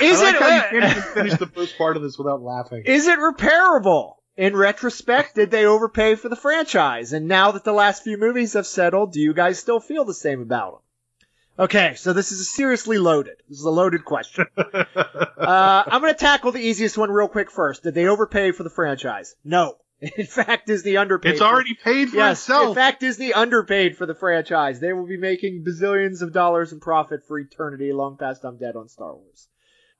is 0.00 0.20
like 0.20 0.36
it 0.36 0.40
how 0.40 0.48
you 0.48 0.54
uh, 0.54 0.70
can't 0.70 0.74
even 0.74 1.02
finish 1.14 1.34
the 1.34 1.46
first 1.48 1.76
part 1.76 1.96
of 1.96 2.02
this 2.02 2.16
without 2.16 2.40
laughing. 2.40 2.84
is 2.86 3.08
it 3.08 3.18
repairable? 3.18 4.14
In 4.36 4.54
retrospect, 4.54 5.34
did 5.34 5.50
they 5.50 5.64
overpay 5.64 6.14
for 6.14 6.28
the 6.28 6.36
franchise? 6.36 7.14
And 7.14 7.26
now 7.26 7.52
that 7.52 7.64
the 7.64 7.72
last 7.72 8.04
few 8.04 8.18
movies 8.18 8.52
have 8.52 8.66
settled, 8.66 9.12
do 9.12 9.20
you 9.20 9.32
guys 9.32 9.58
still 9.58 9.80
feel 9.80 10.04
the 10.04 10.12
same 10.12 10.42
about 10.42 10.72
them? 10.72 10.80
Okay, 11.58 11.94
so 11.94 12.12
this 12.12 12.32
is 12.32 12.40
a 12.40 12.44
seriously 12.44 12.98
loaded. 12.98 13.36
This 13.48 13.58
is 13.58 13.64
a 13.64 13.70
loaded 13.70 14.04
question. 14.04 14.46
Uh, 15.38 15.84
I'm 15.86 16.00
going 16.00 16.12
to 16.12 16.18
tackle 16.18 16.50
the 16.50 16.60
easiest 16.60 16.96
one 16.98 17.10
real 17.10 17.28
quick 17.28 17.50
first. 17.52 17.82
Did 17.84 17.94
they 17.94 18.06
overpay 18.06 18.50
for 18.52 18.62
the 18.64 18.70
franchise? 18.70 19.36
No. 19.44 19.76
In 20.00 20.26
fact, 20.26 20.66
Disney 20.66 20.96
underpaid. 20.96 21.32
it's 21.32 21.40
for- 21.40 21.46
already 21.46 21.74
paid 21.74 22.08
for 22.08 22.16
Yes, 22.16 22.48
in 22.48 22.54
itself. 22.56 22.74
fact, 22.74 23.00
Disney 23.00 23.32
underpaid 23.32 23.96
for 23.96 24.06
the 24.06 24.14
franchise. 24.14 24.80
They 24.80 24.92
will 24.94 25.06
be 25.06 25.18
making 25.18 25.62
bazillions 25.64 26.22
of 26.22 26.32
dollars 26.32 26.72
in 26.72 26.80
profit 26.80 27.20
for 27.28 27.38
eternity, 27.38 27.92
long 27.92 28.16
past 28.16 28.44
I'm 28.44 28.56
dead 28.56 28.76
on 28.76 28.88
Star 28.88 29.14
Wars. 29.14 29.48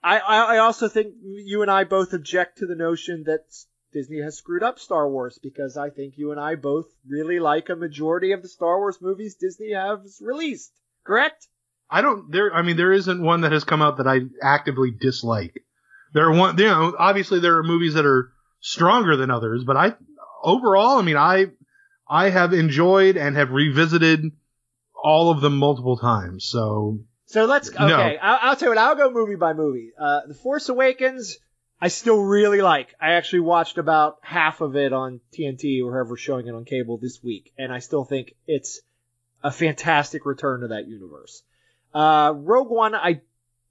I, 0.02 0.18
I, 0.18 0.54
I 0.54 0.58
also 0.58 0.88
think 0.88 1.14
you 1.22 1.62
and 1.62 1.70
I 1.70 1.84
both 1.84 2.12
object 2.14 2.58
to 2.58 2.66
the 2.66 2.74
notion 2.74 3.24
that 3.26 3.44
Disney 3.92 4.20
has 4.22 4.36
screwed 4.38 4.62
up 4.64 4.78
Star 4.80 5.08
Wars 5.08 5.38
because 5.40 5.76
I 5.76 5.90
think 5.90 6.14
you 6.16 6.32
and 6.32 6.40
I 6.40 6.54
both 6.56 6.86
really 7.06 7.38
like 7.38 7.68
a 7.68 7.76
majority 7.76 8.32
of 8.32 8.42
the 8.42 8.48
Star 8.48 8.78
Wars 8.78 8.98
movies 9.00 9.36
Disney 9.36 9.72
has 9.74 10.18
released. 10.20 10.72
Correct? 11.06 11.46
I 11.88 12.02
don't 12.02 12.30
there 12.30 12.52
I 12.52 12.62
mean 12.62 12.76
there 12.76 12.92
isn't 12.92 13.22
one 13.22 13.42
that 13.42 13.52
has 13.52 13.64
come 13.64 13.80
out 13.80 13.98
that 13.98 14.08
I 14.08 14.20
actively 14.42 14.90
dislike. 14.90 15.64
There 16.12 16.26
are 16.26 16.34
one 16.34 16.58
you 16.58 16.66
know, 16.66 16.94
obviously 16.98 17.40
there 17.40 17.58
are 17.58 17.62
movies 17.62 17.94
that 17.94 18.04
are 18.04 18.32
stronger 18.60 19.16
than 19.16 19.30
others, 19.30 19.64
but 19.64 19.76
I 19.76 19.94
overall 20.42 20.98
I 20.98 21.02
mean 21.02 21.16
I 21.16 21.46
I 22.08 22.30
have 22.30 22.52
enjoyed 22.52 23.16
and 23.16 23.36
have 23.36 23.50
revisited 23.50 24.32
all 24.94 25.30
of 25.30 25.40
them 25.40 25.56
multiple 25.58 25.96
times. 25.96 26.44
So 26.44 27.00
So 27.26 27.44
let's 27.44 27.70
okay. 27.70 27.86
No. 27.86 27.96
I'll, 28.20 28.38
I'll 28.42 28.56
tell 28.56 28.70
you 28.70 28.74
what. 28.74 28.78
I'll 28.78 28.96
go 28.96 29.10
movie 29.10 29.36
by 29.36 29.52
movie. 29.52 29.92
Uh, 29.98 30.22
the 30.26 30.34
Force 30.34 30.68
Awakens, 30.68 31.38
I 31.80 31.88
still 31.88 32.20
really 32.20 32.62
like. 32.62 32.94
I 33.00 33.12
actually 33.12 33.40
watched 33.40 33.78
about 33.78 34.18
half 34.22 34.60
of 34.60 34.76
it 34.76 34.92
on 34.92 35.20
TNT 35.36 35.84
or 35.84 35.92
whoever's 35.92 36.20
showing 36.20 36.46
it 36.46 36.54
on 36.54 36.64
cable 36.64 36.98
this 36.98 37.22
week, 37.22 37.52
and 37.58 37.72
I 37.72 37.80
still 37.80 38.04
think 38.04 38.34
it's 38.46 38.80
a 39.42 39.50
fantastic 39.50 40.26
return 40.26 40.60
to 40.60 40.68
that 40.68 40.88
universe. 40.88 41.42
Uh, 41.94 42.32
Rogue 42.34 42.70
One, 42.70 42.94
I 42.94 43.20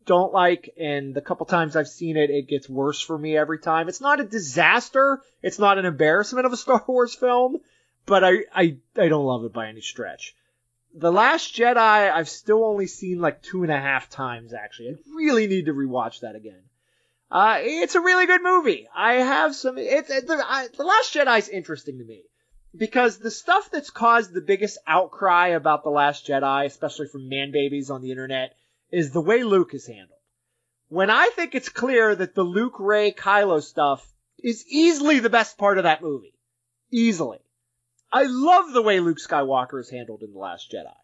don't 0.06 0.34
like, 0.34 0.73
and 0.80 1.13
the 1.13 1.21
couple 1.21 1.45
times 1.45 1.75
I've 1.75 1.88
seen 1.88 2.17
it, 2.17 2.30
it 2.30 2.47
gets 2.47 2.69
worse 2.69 3.01
for 3.01 3.17
me 3.17 3.38
every 3.38 3.60
time. 3.60 3.89
It's 3.89 4.01
not 4.01 4.19
a 4.19 4.23
disaster. 4.25 5.21
It's 5.41 5.60
not 5.60 5.78
an 5.78 5.86
embarrassment 5.86 6.45
of 6.45 6.54
a 6.54 6.58
Star 6.65 6.84
Wars 6.88 7.15
film, 7.15 7.58
but 8.06 8.23
I, 8.23 8.45
I, 8.54 8.78
I 8.97 9.08
don't 9.08 9.25
love 9.25 9.45
it 9.45 9.54
by 9.54 9.67
any 9.67 9.82
stretch. 9.82 10.36
The 10.93 11.12
Last 11.12 11.54
Jedi, 11.54 11.78
I've 11.78 12.30
still 12.30 12.63
only 12.63 12.88
seen 12.88 13.19
like 13.19 13.41
two 13.41 13.63
and 13.63 13.71
a 13.71 13.80
half 13.80 14.10
times, 14.10 14.54
actually. 14.54 14.89
I 14.89 14.95
really 15.15 15.47
need 15.47 15.65
to 15.65 15.73
rewatch 15.73 16.21
that 16.21 16.36
again. 16.36 16.62
Uh, 17.30 17.58
it's 17.60 17.95
a 17.95 18.01
really 18.01 18.28
good 18.28 18.41
movie. 18.41 18.88
I 18.95 19.15
have 19.15 19.56
some, 19.56 19.78
it's, 19.78 20.10
it, 20.10 20.28
the, 20.28 20.38
the 20.78 20.84
Last 20.84 21.13
Jedi's 21.13 21.49
interesting 21.49 21.97
to 21.97 22.06
me. 22.06 22.23
Because 22.77 23.19
the 23.19 23.31
stuff 23.31 23.71
that's 23.71 23.89
caused 23.89 24.33
the 24.33 24.41
biggest 24.41 24.77
outcry 24.85 25.49
about 25.49 25.83
The 25.83 25.89
Last 25.89 26.27
Jedi, 26.27 26.65
especially 26.65 27.07
from 27.07 27.29
man 27.29 27.51
babies 27.51 27.89
on 27.89 28.01
the 28.01 28.11
internet, 28.11 28.55
is 28.91 29.11
the 29.11 29.21
way 29.21 29.43
Luke 29.43 29.73
is 29.73 29.88
handled. 29.88 30.19
When 30.89 31.09
I 31.09 31.29
think 31.35 31.55
it's 31.55 31.69
clear 31.69 32.13
that 32.15 32.35
the 32.35 32.43
Luke, 32.43 32.79
Rey, 32.79 33.11
Kylo 33.11 33.61
stuff 33.63 34.13
is 34.39 34.65
easily 34.67 35.19
the 35.19 35.29
best 35.29 35.57
part 35.57 35.77
of 35.77 35.85
that 35.85 36.01
movie. 36.01 36.33
Easily. 36.91 37.39
I 38.11 38.23
love 38.23 38.73
the 38.73 38.81
way 38.81 38.99
Luke 38.99 39.19
Skywalker 39.19 39.79
is 39.79 39.89
handled 39.89 40.21
in 40.21 40.33
The 40.33 40.39
Last 40.39 40.71
Jedi. 40.71 40.95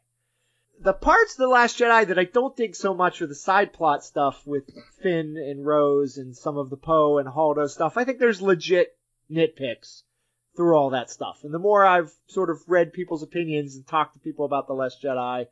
The 0.80 0.94
parts 0.94 1.34
of 1.34 1.38
The 1.38 1.48
Last 1.48 1.80
Jedi 1.80 2.08
that 2.08 2.20
I 2.20 2.26
don't 2.26 2.56
dig 2.56 2.76
so 2.76 2.94
much 2.94 3.22
are 3.22 3.28
the 3.28 3.36
side 3.36 3.72
plot 3.72 4.04
stuff 4.04 4.46
with 4.46 4.70
Finn 5.02 5.38
and 5.38 5.66
Rose 5.66 6.18
and 6.18 6.36
some 6.36 6.58
of 6.58 6.70
the 6.70 6.78
Poe 6.78 7.18
and 7.18 7.30
Holdo 7.30 7.70
stuff. 7.70 7.98
I 7.98 8.04
think 8.04 8.20
there's 8.20 8.42
legit 8.42 8.98
nitpicks 9.30 10.04
through 10.56 10.76
all 10.76 10.92
that 10.92 11.10
stuff. 11.10 11.40
And 11.44 11.54
the 11.54 11.60
more 11.60 11.86
I've 11.86 12.12
sort 12.28 12.50
of 12.50 12.60
read 12.68 12.94
people's 12.94 13.24
opinions 13.24 13.76
and 13.76 13.88
talked 13.88 14.14
to 14.14 14.20
people 14.20 14.46
about 14.46 14.68
The 14.68 14.74
Last 14.74 15.02
Jedi, 15.02 15.48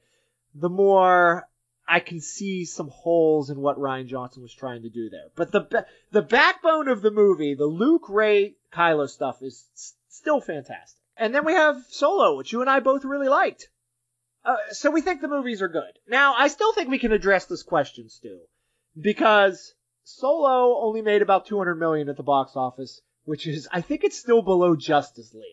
the 0.53 0.69
more 0.69 1.47
I 1.87 1.99
can 1.99 2.21
see 2.21 2.65
some 2.65 2.89
holes 2.89 3.49
in 3.49 3.59
what 3.59 3.77
Rian 3.77 4.07
Johnson 4.07 4.43
was 4.43 4.53
trying 4.53 4.83
to 4.83 4.89
do 4.89 5.09
there. 5.09 5.29
But 5.35 5.51
the 5.51 5.85
the 6.11 6.21
backbone 6.21 6.87
of 6.87 7.01
the 7.01 7.11
movie, 7.11 7.55
the 7.55 7.65
Luke, 7.65 8.09
Rey, 8.09 8.55
Kylo 8.71 9.09
stuff 9.09 9.41
is 9.41 9.65
still 10.09 10.41
fantastic. 10.41 11.01
And 11.17 11.33
then 11.33 11.45
we 11.45 11.53
have 11.53 11.83
Solo, 11.89 12.37
which 12.37 12.53
you 12.53 12.61
and 12.61 12.69
I 12.69 12.79
both 12.79 13.03
really 13.03 13.27
liked. 13.27 13.69
Uh, 14.45 14.55
so 14.71 14.89
we 14.89 15.01
think 15.01 15.21
the 15.21 15.27
movies 15.27 15.61
are 15.61 15.67
good. 15.67 15.99
Now, 16.07 16.33
I 16.37 16.47
still 16.47 16.73
think 16.73 16.89
we 16.89 16.99
can 16.99 17.11
address 17.11 17.45
this 17.45 17.63
question, 17.63 18.07
Stu, 18.07 18.39
because 18.99 19.73
Solo 20.03 20.79
only 20.81 21.01
made 21.01 21.21
about 21.21 21.45
200 21.45 21.75
million 21.75 22.07
at 22.07 22.15
the 22.15 22.23
box 22.23 22.53
office, 22.55 23.01
which 23.25 23.47
is, 23.47 23.67
I 23.71 23.81
think 23.81 24.03
it's 24.03 24.17
still 24.17 24.41
below 24.41 24.75
Justice 24.75 25.33
League. 25.33 25.43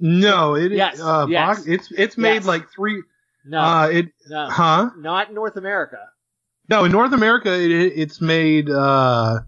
no, 0.00 0.54
it 0.56 0.72
Yes, 0.72 1.00
uh 1.00 1.26
yes. 1.28 1.56
box, 1.58 1.66
it's 1.66 1.90
it's 1.92 2.18
made 2.18 2.34
Yes. 2.34 2.46
like 2.46 2.68
3 2.70 3.02
No, 3.46 3.58
uh 3.60 3.86
it 3.92 4.06
no, 4.28 4.48
huh? 4.50 4.90
not 4.96 5.28
in 5.28 5.34
North 5.34 5.56
America. 5.56 5.98
No, 6.68 6.84
in 6.84 6.92
North 6.92 7.12
America 7.12 7.52
it, 7.52 7.70
it's 7.70 8.20
made 8.20 8.68
uh 8.70 9.40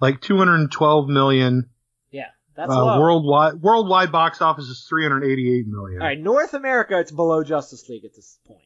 like 0.00 0.20
212 0.20 1.08
million. 1.08 1.68
Yeah, 2.10 2.26
that's 2.54 2.70
uh, 2.70 2.84
low. 2.84 3.00
worldwide 3.00 3.54
worldwide 3.54 4.12
box 4.12 4.40
office 4.40 4.66
is 4.68 4.86
388 4.88 5.66
million. 5.66 6.00
All 6.00 6.06
right, 6.06 6.18
North 6.20 6.54
America, 6.54 6.98
it's 7.00 7.10
below 7.12 7.42
Justice 7.42 7.88
League 7.88 8.04
at 8.04 8.14
this 8.14 8.38
point. 8.46 8.60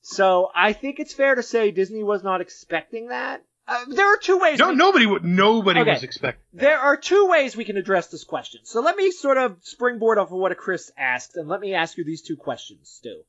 So 0.00 0.50
I 0.54 0.72
think 0.72 0.98
it's 1.00 1.12
fair 1.12 1.34
to 1.34 1.42
say 1.42 1.70
Disney 1.72 2.02
was 2.04 2.22
not 2.22 2.40
expecting 2.40 3.08
that. 3.08 3.42
Uh, 3.68 3.84
there 3.88 4.06
are 4.06 4.16
two 4.18 4.38
ways. 4.38 4.58
No, 4.58 4.68
we- 4.70 4.76
nobody 4.76 5.06
would. 5.06 5.24
Nobody 5.24 5.80
Okay. 5.80 5.90
was 5.92 6.02
expecting. 6.04 6.42
There 6.52 6.78
are 6.78 6.96
two 6.96 7.26
ways 7.26 7.56
we 7.56 7.64
can 7.64 7.76
address 7.76 8.08
this 8.08 8.22
question. 8.24 8.60
So 8.64 8.80
let 8.80 8.96
me 8.96 9.10
sort 9.10 9.38
of 9.38 9.58
springboard 9.62 10.18
off 10.18 10.28
of 10.30 10.38
what 10.38 10.56
Chris 10.56 10.92
asked, 10.96 11.36
and 11.36 11.48
let 11.48 11.60
me 11.60 11.74
ask 11.74 11.98
you 11.98 12.04
these 12.04 12.22
two 12.22 12.36
questions, 12.36 12.88
Stu. 12.88 13.22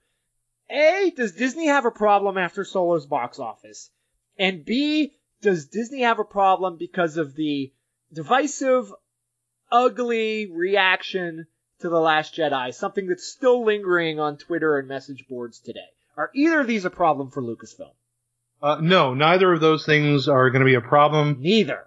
A, 0.69 1.11
does 1.15 1.31
Disney 1.33 1.67
have 1.67 1.85
a 1.85 1.91
problem 1.91 2.37
after 2.37 2.63
Solo's 2.63 3.05
box 3.07 3.39
office? 3.39 3.89
And 4.37 4.63
B, 4.63 5.13
does 5.41 5.65
Disney 5.67 6.01
have 6.01 6.19
a 6.19 6.23
problem 6.25 6.77
because 6.77 7.17
of 7.17 7.33
the 7.35 7.71
divisive, 8.13 8.93
ugly 9.71 10.51
reaction 10.51 11.47
to 11.79 11.89
The 11.89 11.99
Last 11.99 12.35
Jedi, 12.35 12.73
something 12.73 13.07
that's 13.07 13.25
still 13.27 13.63
lingering 13.63 14.19
on 14.19 14.37
Twitter 14.37 14.77
and 14.77 14.87
message 14.87 15.25
boards 15.27 15.59
today? 15.59 15.79
Are 16.15 16.31
either 16.33 16.59
of 16.61 16.67
these 16.67 16.85
a 16.85 16.89
problem 16.89 17.31
for 17.31 17.41
Lucasfilm? 17.41 17.93
Uh, 18.61 18.79
no, 18.81 19.13
neither 19.13 19.53
of 19.53 19.61
those 19.61 19.85
things 19.85 20.27
are 20.27 20.49
going 20.49 20.61
to 20.61 20.65
be 20.65 20.75
a 20.75 20.81
problem. 20.81 21.37
Neither. 21.39 21.85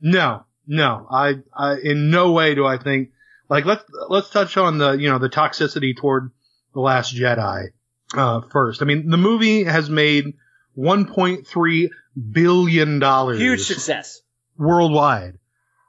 No, 0.00 0.44
no. 0.66 1.06
I, 1.10 1.34
I, 1.56 1.76
in 1.82 2.10
no 2.10 2.32
way 2.32 2.54
do 2.54 2.66
I 2.66 2.78
think. 2.78 3.10
Like, 3.48 3.64
let's 3.64 3.84
let's 4.08 4.30
touch 4.30 4.56
on 4.56 4.78
the 4.78 4.92
you 4.92 5.08
know 5.10 5.18
the 5.18 5.28
toxicity 5.28 5.96
toward 5.96 6.30
the 6.72 6.80
Last 6.80 7.14
Jedi 7.14 7.70
uh, 8.14 8.40
first. 8.42 8.80
I 8.80 8.84
mean, 8.84 9.10
the 9.10 9.16
movie 9.16 9.64
has 9.64 9.90
made 9.90 10.34
1.3 10.78 11.88
billion 12.32 12.98
dollars. 13.00 13.38
Huge 13.40 13.62
success. 13.62 14.20
worldwide. 14.56 15.38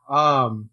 Um, 0.09 0.69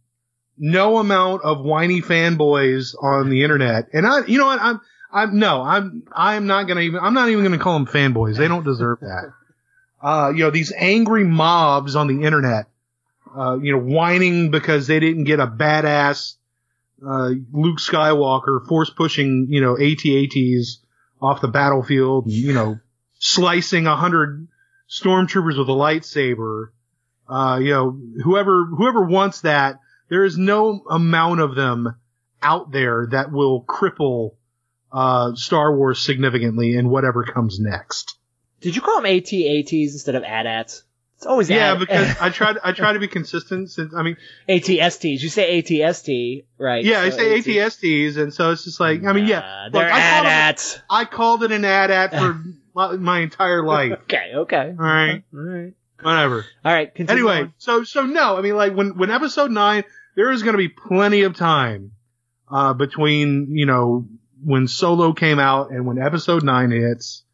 no 0.56 0.98
amount 0.98 1.42
of 1.42 1.60
whiny 1.60 2.00
fanboys 2.00 2.94
on 3.00 3.28
the 3.30 3.42
internet, 3.44 3.88
and 3.92 4.06
I, 4.06 4.24
you 4.26 4.38
know 4.38 4.46
what, 4.46 4.60
I'm, 4.60 4.80
I'm 5.12 5.38
no, 5.38 5.62
I'm, 5.62 6.02
I'm 6.10 6.46
not 6.46 6.64
gonna 6.64 6.80
even, 6.80 7.00
I'm 7.00 7.14
not 7.14 7.28
even 7.28 7.44
gonna 7.44 7.58
call 7.58 7.74
them 7.74 7.86
fanboys. 7.86 8.36
They 8.36 8.48
don't 8.48 8.64
deserve 8.64 9.00
that. 9.00 9.32
Uh, 10.00 10.32
you 10.34 10.44
know, 10.44 10.50
these 10.50 10.72
angry 10.76 11.24
mobs 11.24 11.96
on 11.96 12.06
the 12.06 12.24
internet, 12.24 12.66
uh, 13.36 13.58
you 13.60 13.72
know, 13.72 13.80
whining 13.80 14.50
because 14.50 14.86
they 14.86 15.00
didn't 15.00 15.24
get 15.24 15.40
a 15.40 15.46
badass 15.46 16.36
uh, 17.06 17.30
Luke 17.52 17.78
Skywalker 17.78 18.66
force 18.66 18.90
pushing, 18.90 19.46
you 19.50 19.60
know, 19.60 19.74
AT-ATs 19.74 20.80
off 21.20 21.40
the 21.40 21.48
battlefield, 21.48 22.30
you 22.30 22.52
know, 22.52 22.78
slicing 23.18 23.86
a 23.86 23.96
hundred 23.96 24.48
stormtroopers 24.88 25.58
with 25.58 25.68
a 25.68 25.72
lightsaber. 25.72 26.68
Uh, 27.28 27.58
you 27.60 27.70
know, 27.70 28.00
whoever 28.22 28.64
whoever 28.64 29.04
wants 29.04 29.42
that, 29.42 29.80
there 30.08 30.24
is 30.24 30.38
no 30.38 30.82
amount 30.90 31.40
of 31.40 31.54
them 31.54 31.94
out 32.42 32.70
there 32.70 33.06
that 33.10 33.30
will 33.30 33.62
cripple 33.62 34.36
uh, 34.90 35.34
Star 35.34 35.76
Wars 35.76 36.00
significantly 36.00 36.74
in 36.74 36.88
whatever 36.88 37.24
comes 37.24 37.60
next. 37.60 38.17
Did 38.60 38.74
you 38.76 38.82
call 38.82 38.96
them 38.96 39.06
AT-ATs 39.06 39.72
instead 39.92 40.14
of 40.14 40.24
AT-ATs? 40.24 40.82
It's 41.16 41.26
always 41.26 41.50
Yeah, 41.50 41.72
AT- 41.72 41.78
because 41.80 42.16
I 42.20 42.30
tried 42.30 42.58
I 42.62 42.70
try 42.72 42.92
to 42.92 43.00
be 43.00 43.08
consistent. 43.08 43.70
Since 43.70 43.92
I 43.92 44.02
mean, 44.02 44.16
ATSTs. 44.48 45.20
You 45.20 45.28
say 45.28 45.60
ATST, 45.62 46.44
right? 46.58 46.84
yeah, 46.84 47.00
I 47.00 47.10
say 47.10 47.36
AT- 47.38 47.44
ATSTs, 47.44 48.16
and 48.18 48.32
so 48.32 48.52
it's 48.52 48.64
just 48.64 48.78
like 48.78 49.02
I 49.04 49.12
mean, 49.12 49.26
yeah, 49.26 49.64
look, 49.64 49.72
they're 49.72 49.92
I 49.92 50.00
called, 50.20 50.26
it, 50.58 50.82
I 50.88 51.04
called 51.06 51.42
it 51.42 51.52
an 51.52 51.64
AT-AT 51.64 52.10
for 52.16 52.40
my, 52.74 52.92
my 52.96 53.18
entire 53.20 53.64
life. 53.64 53.92
Okay, 54.04 54.30
okay. 54.34 54.74
All 54.78 54.84
right, 54.84 55.24
All 55.34 55.40
right. 55.40 55.72
whatever. 56.00 56.44
All 56.64 56.72
right, 56.72 56.94
continue 56.94 57.28
Anyway, 57.28 57.42
on. 57.46 57.54
so 57.58 57.82
so 57.82 58.06
no, 58.06 58.36
I 58.36 58.40
mean 58.40 58.54
like 58.54 58.74
when 58.74 58.96
when 58.96 59.10
episode 59.10 59.50
nine, 59.50 59.82
there 60.14 60.30
is 60.30 60.44
going 60.44 60.54
to 60.54 60.58
be 60.58 60.68
plenty 60.68 61.22
of 61.22 61.34
time 61.36 61.92
uh, 62.48 62.74
between 62.74 63.56
you 63.56 63.66
know 63.66 64.06
when 64.44 64.68
Solo 64.68 65.14
came 65.14 65.40
out 65.40 65.70
and 65.72 65.84
when 65.84 65.98
episode 65.98 66.44
nine 66.44 66.70
hits. 66.70 67.24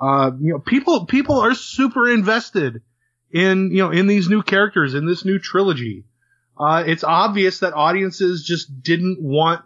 Uh, 0.00 0.30
you 0.40 0.52
know, 0.52 0.58
people 0.58 1.06
people 1.06 1.38
are 1.40 1.54
super 1.54 2.08
invested 2.08 2.82
in 3.30 3.70
you 3.70 3.78
know 3.78 3.90
in 3.90 4.06
these 4.06 4.28
new 4.28 4.42
characters 4.42 4.94
in 4.94 5.06
this 5.06 5.24
new 5.24 5.38
trilogy. 5.38 6.04
Uh, 6.58 6.82
it's 6.86 7.04
obvious 7.04 7.60
that 7.60 7.72
audiences 7.74 8.44
just 8.44 8.82
didn't 8.82 9.18
want 9.20 9.62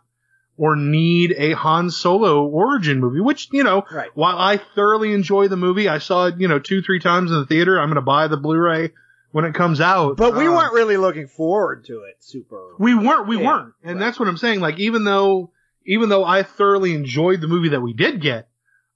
or 0.58 0.76
need 0.76 1.34
a 1.38 1.52
Han 1.52 1.90
Solo 1.90 2.44
origin 2.46 3.00
movie, 3.00 3.20
which 3.20 3.48
you 3.52 3.64
know 3.64 3.84
Right. 3.90 4.10
while 4.14 4.36
I 4.38 4.58
thoroughly 4.74 5.12
enjoy 5.14 5.48
the 5.48 5.56
movie, 5.56 5.88
I 5.88 5.98
saw 5.98 6.26
it, 6.26 6.34
you 6.38 6.48
know, 6.48 6.58
two, 6.58 6.82
three 6.82 7.00
times 7.00 7.30
in 7.30 7.38
the 7.38 7.46
theater. 7.46 7.78
I'm 7.80 7.88
going 7.88 7.94
to 7.96 8.02
buy 8.02 8.28
the 8.28 8.36
Blu-ray 8.36 8.90
when 9.32 9.46
it 9.46 9.54
comes 9.54 9.80
out. 9.80 10.18
But 10.18 10.36
we 10.36 10.46
Uh, 10.46 10.52
weren't 10.52 10.74
really 10.74 10.98
looking 10.98 11.26
forward 11.26 11.84
to 11.86 12.00
it 12.02 12.16
super. 12.20 12.60
we 12.78 12.94
weren't, 12.94 13.26
we 13.26 13.38
Yeah, 13.38 13.46
weren't. 13.46 13.74
And 13.82 13.94
right. 13.98 14.04
that's 14.04 14.20
what 14.20 14.28
I'm 14.28 14.36
saying. 14.36 14.60
Like, 14.60 14.78
even 14.78 15.04
though, 15.04 15.52
even 15.86 16.10
though 16.10 16.22
I 16.24 16.42
thoroughly 16.42 16.94
enjoyed 16.94 17.40
the 17.40 17.48
movie 17.48 17.70
that 17.70 17.80
we 17.80 17.94
did 17.94 18.20
get, 18.20 18.48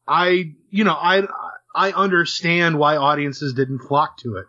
I, 0.06 0.52
you 0.76 0.84
know, 0.84 0.92
I, 0.94 1.22
I 1.74 1.92
understand 1.92 2.78
why 2.78 2.96
audiences 2.96 3.54
didn't 3.54 3.80
flock 3.80 4.18
to 4.18 4.36
it, 4.36 4.46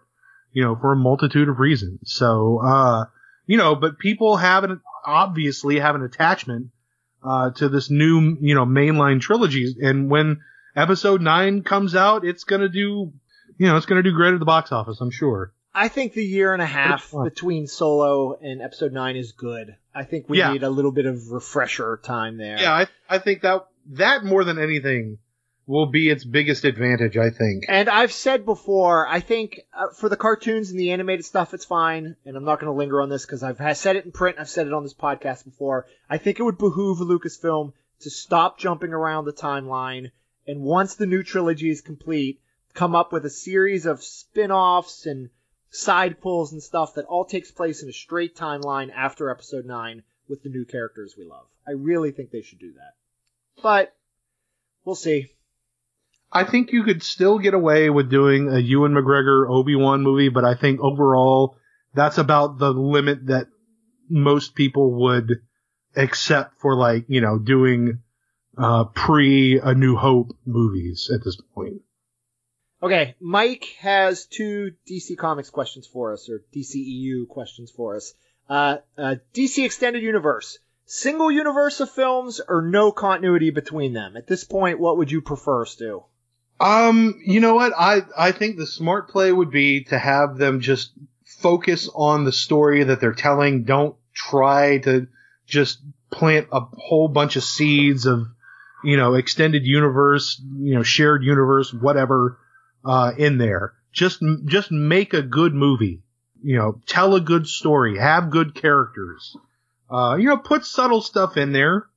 you 0.54 0.64
know, 0.64 0.76
for 0.76 0.94
a 0.94 0.96
multitude 0.96 1.50
of 1.50 1.60
reasons. 1.60 2.00
So, 2.06 2.60
uh, 2.64 3.06
you 3.46 3.58
know, 3.58 3.76
but 3.76 3.98
people 4.00 4.38
have 4.38 4.64
an, 4.64 4.82
obviously 5.06 5.80
have 5.80 5.96
an 5.96 6.04
attachment, 6.04 6.68
uh, 7.24 7.52
to 7.52 7.70
this 7.70 7.90
new, 7.90 8.38
you 8.42 8.56
know, 8.56 8.66
mainline 8.66 9.20
trilogy. 9.22 9.76
And 9.82 10.10
when 10.10 10.42
episode 10.76 11.22
nine 11.22 11.64
comes 11.64 11.96
out, 11.96 12.26
it's 12.26 12.44
gonna 12.44 12.70
do, 12.70 13.12
you 13.58 13.66
know, 13.68 13.78
it's 13.78 13.86
gonna 13.86 14.04
do 14.04 14.14
great 14.14 14.34
at 14.34 14.40
the 14.40 14.46
box 14.46 14.72
office, 14.72 15.00
I'm 15.02 15.12
sure. 15.12 15.54
I 15.74 15.90
think 15.90 16.14
the 16.14 16.24
year 16.26 16.54
and 16.54 16.62
a 16.62 16.66
half 16.66 17.14
between 17.24 17.68
Solo 17.68 18.34
and 18.42 18.64
Episode 18.64 18.94
Nine 18.94 19.16
is 19.16 19.32
good. 19.34 19.76
I 19.94 20.06
think 20.06 20.28
we 20.28 20.40
Yeah. 20.40 20.52
need 20.54 20.64
a 20.64 20.70
little 20.72 20.92
bit 20.92 21.06
of 21.06 21.30
refresher 21.32 22.00
time 22.04 22.38
there. 22.38 22.60
Yeah, 22.60 22.74
I, 22.74 22.88
I 23.08 23.20
think 23.20 23.42
that, 23.44 23.68
that 23.92 24.24
more 24.26 24.44
than 24.44 24.58
anything 24.58 25.20
will 25.68 25.86
be 25.86 26.10
its 26.10 26.24
biggest 26.24 26.64
advantage, 26.64 27.18
I 27.18 27.30
think. 27.30 27.66
And 27.68 27.90
I've 27.90 28.14
said 28.14 28.46
before, 28.46 29.06
I 29.06 29.20
think 29.20 29.60
uh, 29.74 29.90
for 29.90 30.08
the 30.08 30.16
cartoons 30.16 30.72
and 30.72 30.80
the 30.80 30.92
animated 30.92 31.26
stuff, 31.26 31.54
it's 31.54 31.66
fine. 31.66 32.16
And 32.26 32.38
I'm 32.38 32.46
not 32.46 32.62
going 32.62 32.72
to 32.72 32.78
linger 32.78 33.02
on 33.02 33.10
this 33.10 33.26
because 33.26 33.44
I've 33.44 33.78
said 33.78 33.98
it 33.98 34.06
in 34.06 34.14
print. 34.14 34.38
I've 34.40 34.50
said 34.50 34.66
it 34.66 34.74
on 34.74 34.84
this 34.84 34.94
podcast 34.94 35.44
before. 35.44 35.86
I 36.10 36.18
think 36.18 36.40
it 36.40 36.44
would 36.44 36.58
behoove 36.58 37.00
Lucasfilm 37.00 37.74
to 38.00 38.10
stop 38.10 38.58
jumping 38.58 38.94
around 38.94 39.26
the 39.26 39.34
timeline. 39.34 40.12
And 40.48 40.62
once 40.62 40.96
the 40.96 41.06
new 41.06 41.22
trilogy 41.22 41.70
is 41.70 41.82
complete, 41.82 42.40
come 42.74 42.96
up 42.96 43.12
with 43.12 43.26
a 43.26 43.30
series 43.30 43.86
of 43.86 44.02
spin-offs 44.02 45.06
and 45.06 45.30
side 45.70 46.22
pulls 46.22 46.54
and 46.54 46.64
stuff 46.64 46.94
that 46.94 47.06
all 47.06 47.26
takes 47.26 47.52
place 47.52 47.84
in 47.84 47.90
a 47.90 47.94
straight 47.94 48.38
timeline 48.38 48.90
after 48.96 49.30
episode 49.30 49.66
9 49.66 50.02
with 50.30 50.44
the 50.44 50.50
new 50.50 50.64
characters 50.64 51.16
we 51.18 51.26
love. 51.26 51.46
I 51.68 51.72
really 51.72 52.12
think 52.12 52.32
they 52.32 52.42
should 52.42 52.60
do 52.60 52.72
that. 52.74 52.94
But 53.62 53.94
we'll 54.86 54.96
see. 54.96 55.28
I 56.38 56.44
think 56.44 56.72
you 56.72 56.84
could 56.84 57.02
still 57.02 57.40
get 57.40 57.56
away 57.56 57.90
with 57.90 58.12
doing 58.12 58.54
a 58.54 58.60
Ewan 58.60 58.94
McGregor 58.94 59.50
Obi-Wan 59.50 60.04
movie, 60.04 60.30
but 60.30 60.46
I 60.46 60.54
think 60.54 60.80
overall 60.80 61.58
that's 61.96 62.20
about 62.20 62.60
the 62.60 62.70
limit 62.70 63.26
that 63.26 63.48
most 64.08 64.54
people 64.54 64.92
would 65.06 65.42
accept 65.96 66.60
for 66.62 66.76
like, 66.76 67.06
you 67.08 67.22
know, 67.22 67.40
doing 67.40 68.04
uh 68.56 68.84
pre 68.84 69.60
A 69.60 69.74
New 69.74 69.96
Hope 69.96 70.38
movies 70.46 71.10
at 71.12 71.24
this 71.24 71.42
point. 71.56 71.82
Okay, 72.84 73.16
Mike 73.20 73.66
has 73.80 74.28
two 74.28 74.74
DC 74.88 75.18
Comics 75.18 75.50
questions 75.50 75.88
for 75.88 76.14
us, 76.14 76.30
or 76.30 76.44
DCEU 76.56 77.28
questions 77.28 77.72
for 77.72 77.96
us. 77.96 78.14
Uh, 78.48 78.78
uh, 78.96 79.16
DC 79.34 79.66
Extended 79.66 80.04
Universe. 80.04 80.60
Single 80.86 81.32
universe 81.32 81.80
of 81.80 81.90
films 81.90 82.40
or 82.48 82.62
no 82.62 82.92
continuity 82.92 83.50
between 83.50 83.94
them? 83.94 84.16
At 84.16 84.28
this 84.28 84.44
point, 84.44 84.80
what 84.80 84.98
would 84.98 85.12
you 85.12 85.22
prefer, 85.22 85.66
Stu? 85.66 86.04
Um, 86.60 87.20
you 87.24 87.40
know 87.40 87.56
what? 87.56 87.74
I 87.78 88.02
I 88.18 88.32
think 88.32 88.58
the 88.58 88.66
smart 88.66 89.10
play 89.10 89.32
would 89.32 89.52
be 89.52 89.84
to 89.86 89.98
have 89.98 90.38
them 90.38 90.62
just 90.62 90.92
focus 91.26 91.90
on 91.94 92.26
the 92.26 92.32
story 92.32 92.84
that 92.84 93.00
they're 93.00 93.14
telling. 93.14 93.64
Don't 93.64 93.96
try 94.14 94.80
to 94.80 95.08
just 95.46 95.80
plant 96.10 96.48
a 96.52 96.62
whole 96.62 97.08
bunch 97.08 97.36
of 97.36 97.44
seeds 97.44 98.06
of, 98.06 98.28
you 98.84 98.98
know, 98.98 99.14
extended 99.14 99.66
universe, 99.66 100.42
you 100.60 100.74
know, 100.74 100.84
shared 100.84 101.24
universe, 101.24 101.72
whatever, 101.74 102.40
uh, 102.84 103.12
in 103.18 103.38
there. 103.38 103.74
Just 103.92 104.24
just 104.46 104.72
make 104.72 105.14
a 105.14 105.22
good 105.22 105.54
movie. 105.54 106.02
You 106.44 106.58
know, 106.58 106.82
tell 106.86 107.16
a 107.16 107.22
good 107.22 107.48
story, 107.48 107.98
have 107.98 108.30
good 108.30 108.56
characters. 108.56 109.36
Uh, 109.90 110.18
you 110.20 110.28
know, 110.28 110.38
put 110.38 110.66
subtle 110.66 111.02
stuff 111.02 111.38
in 111.38 111.52
there. 111.52 111.88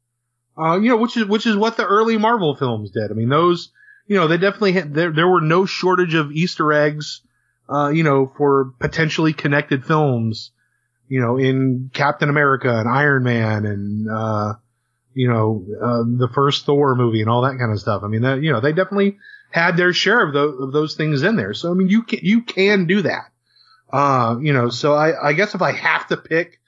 Uh, 0.57 0.79
you 0.79 0.91
know, 0.91 0.97
which 0.97 1.17
is 1.17 1.25
which 1.25 1.47
is 1.47 1.57
what 1.57 1.77
the 1.77 1.87
early 1.87 2.19
Marvel 2.19 2.55
films 2.55 2.91
did. 2.91 3.11
I 3.11 3.15
mean, 3.15 3.29
those 3.29 3.71
you 4.11 4.17
know, 4.17 4.27
they 4.27 4.39
definitely 4.39 4.73
had, 4.73 4.93
there, 4.93 5.13
there 5.13 5.29
were 5.29 5.41
no 5.41 5.67
shortage 5.67 6.15
of 6.15 6.33
Easter 6.33 6.73
eggs, 6.73 7.21
uh, 7.73 7.91
you 7.91 8.03
know, 8.03 8.27
for 8.37 8.73
potentially 8.81 9.33
connected 9.33 9.85
films, 9.85 10.51
you 11.07 11.21
know, 11.21 11.37
in 11.39 11.93
Captain 11.95 12.29
America 12.29 12.77
and 12.77 12.89
Iron 12.89 13.23
Man 13.23 13.65
and, 13.65 14.11
uh, 14.11 14.55
you 15.15 15.29
know, 15.29 15.65
uh, 15.81 16.03
the 16.03 16.29
first 16.35 16.67
Thor 16.67 16.97
movie 16.97 17.21
and 17.21 17.31
all 17.31 17.43
that 17.43 17.57
kind 17.57 17.71
of 17.71 17.79
stuff. 17.79 18.03
I 18.03 18.09
mean, 18.09 18.23
that, 18.23 18.43
you 18.43 18.53
know, 18.53 18.61
they 18.61 18.73
definitely 18.73 19.19
had 19.53 19.77
their 19.77 19.93
share 19.93 20.27
of 20.27 20.35
those, 20.35 20.61
of 20.61 20.73
those 20.73 20.97
things 20.97 21.23
in 21.23 21.37
there. 21.37 21.55
So, 21.55 21.71
I 21.71 21.75
mean, 21.75 21.89
you 21.89 22.03
can, 22.03 22.19
you 22.23 22.43
can 22.43 22.87
do 22.87 23.03
that. 23.03 23.31
Uh, 23.93 24.39
you 24.43 24.53
know, 24.53 24.71
so 24.71 24.93
I, 24.93 25.29
I 25.29 25.33
guess 25.35 25.55
if 25.55 25.63
I 25.63 25.71
have 25.71 26.09
to 26.09 26.17
pick, 26.17 26.59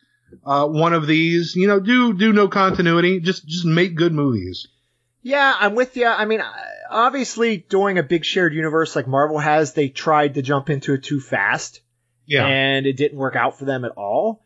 uh, 0.46 0.68
one 0.68 0.92
of 0.92 1.08
these, 1.08 1.56
you 1.56 1.66
know, 1.66 1.80
do, 1.80 2.16
do 2.16 2.32
no 2.32 2.46
continuity, 2.46 3.18
just, 3.18 3.44
just 3.48 3.64
make 3.64 3.96
good 3.96 4.12
movies. 4.12 4.68
Yeah, 5.22 5.56
I'm 5.58 5.74
with 5.74 5.96
you. 5.96 6.06
I 6.06 6.24
mean, 6.24 6.40
uh, 6.40 6.52
obviously, 6.92 7.56
doing 7.56 7.98
a 7.98 8.02
big 8.02 8.24
shared 8.24 8.54
universe 8.54 8.94
like 8.96 9.06
Marvel 9.06 9.38
has, 9.38 9.72
they 9.72 9.88
tried 9.88 10.34
to 10.34 10.42
jump 10.42 10.70
into 10.70 10.94
it 10.94 11.02
too 11.02 11.20
fast. 11.20 11.80
Yeah. 12.24 12.46
and 12.46 12.86
it 12.86 12.96
didn't 12.96 13.18
work 13.18 13.36
out 13.36 13.58
for 13.58 13.64
them 13.64 13.84
at 13.84 13.92
all. 13.92 14.42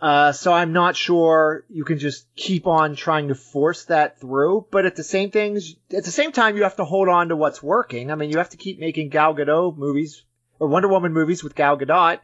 Uh, 0.00 0.32
so 0.32 0.52
I'm 0.52 0.72
not 0.72 0.94
sure 0.94 1.64
you 1.70 1.84
can 1.84 1.98
just 1.98 2.26
keep 2.36 2.66
on 2.66 2.94
trying 2.94 3.28
to 3.28 3.34
force 3.34 3.86
that 3.86 4.20
through. 4.20 4.66
But 4.70 4.84
at 4.84 4.94
the 4.96 5.02
same 5.02 5.30
things, 5.30 5.74
at 5.92 6.04
the 6.04 6.10
same 6.10 6.32
time, 6.32 6.56
you 6.56 6.64
have 6.64 6.76
to 6.76 6.84
hold 6.84 7.08
on 7.08 7.30
to 7.30 7.36
what's 7.36 7.62
working. 7.62 8.10
I 8.10 8.14
mean, 8.14 8.30
you 8.30 8.38
have 8.38 8.50
to 8.50 8.58
keep 8.58 8.78
making 8.78 9.08
Gal 9.08 9.34
Gadot 9.34 9.76
movies 9.76 10.22
or 10.58 10.68
Wonder 10.68 10.88
Woman 10.88 11.14
movies 11.14 11.42
with 11.42 11.54
Gal 11.54 11.78
Gadot. 11.78 12.20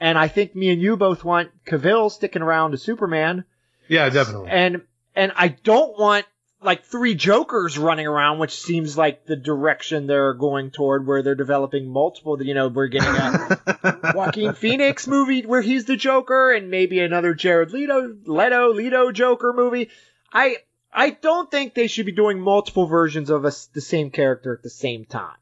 And 0.00 0.18
I 0.18 0.28
think 0.28 0.56
me 0.56 0.70
and 0.70 0.80
you 0.80 0.96
both 0.96 1.22
want 1.22 1.50
Cavill 1.66 2.10
sticking 2.10 2.42
around 2.42 2.72
as 2.72 2.82
Superman. 2.82 3.44
Yeah, 3.88 4.08
definitely. 4.08 4.50
And 4.50 4.82
and 5.14 5.32
I 5.36 5.48
don't 5.48 5.98
want 5.98 6.24
like 6.62 6.84
three 6.84 7.14
Jokers 7.14 7.78
running 7.78 8.06
around, 8.06 8.38
which 8.38 8.60
seems 8.60 8.96
like 8.96 9.26
the 9.26 9.36
direction 9.36 10.06
they're 10.06 10.34
going 10.34 10.70
toward, 10.70 11.06
where 11.06 11.22
they're 11.22 11.34
developing 11.34 11.88
multiple. 11.88 12.42
You 12.42 12.54
know, 12.54 12.68
we're 12.68 12.88
getting 12.88 13.08
a 13.08 14.12
Joaquin 14.14 14.54
Phoenix 14.54 15.06
movie 15.06 15.42
where 15.42 15.62
he's 15.62 15.84
the 15.84 15.96
Joker, 15.96 16.52
and 16.52 16.70
maybe 16.70 17.00
another 17.00 17.34
Jared 17.34 17.72
Leto, 17.72 18.16
Leto, 18.24 18.72
Leto 18.72 19.12
Joker 19.12 19.52
movie. 19.52 19.90
I 20.32 20.56
I 20.92 21.10
don't 21.10 21.50
think 21.50 21.74
they 21.74 21.86
should 21.86 22.06
be 22.06 22.12
doing 22.12 22.40
multiple 22.40 22.86
versions 22.86 23.30
of 23.30 23.44
a, 23.44 23.52
the 23.72 23.80
same 23.80 24.10
character 24.10 24.54
at 24.54 24.62
the 24.62 24.70
same 24.70 25.04
time. 25.04 25.36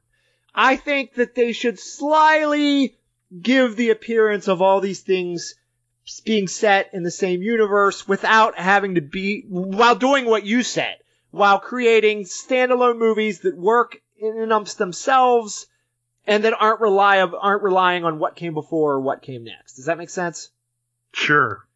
I 0.55 0.77
think 0.77 1.15
that 1.15 1.35
they 1.35 1.53
should 1.53 1.79
slyly 1.79 2.95
give 3.41 3.77
the 3.77 3.91
appearance 3.91 4.49
of 4.49 4.63
all 4.63 4.81
these 4.81 5.01
things 5.01 5.55
being 6.25 6.49
set 6.49 6.91
in 6.93 7.03
the 7.03 7.11
same 7.11 7.43
universe 7.43 8.09
without 8.09 8.59
having 8.59 8.97
to 8.97 9.01
be 9.01 9.45
while 9.49 9.95
doing 9.95 10.27
what 10.27 10.45
you 10.45 10.63
said, 10.63 10.97
while 11.31 11.59
creating 11.59 12.25
standalone 12.25 12.99
movies 12.99 13.41
that 13.41 13.57
work 13.57 14.01
in 14.19 14.29
and 14.29 14.43
amongst 14.43 14.79
themselves 14.79 15.67
and 16.27 16.45
that 16.45 16.55
aren't 16.59 16.81
rely 16.81 17.17
of, 17.17 17.35
aren't 17.35 17.63
relying 17.63 18.05
on 18.05 18.19
what 18.19 18.37
came 18.37 18.55
before 18.55 18.95
or 18.95 19.01
what 19.01 19.23
came 19.23 19.45
next. 19.45 19.75
Does 19.75 19.87
that 19.87 19.99
make 19.99 20.11
sense? 20.11 20.51
Sure. 21.13 21.67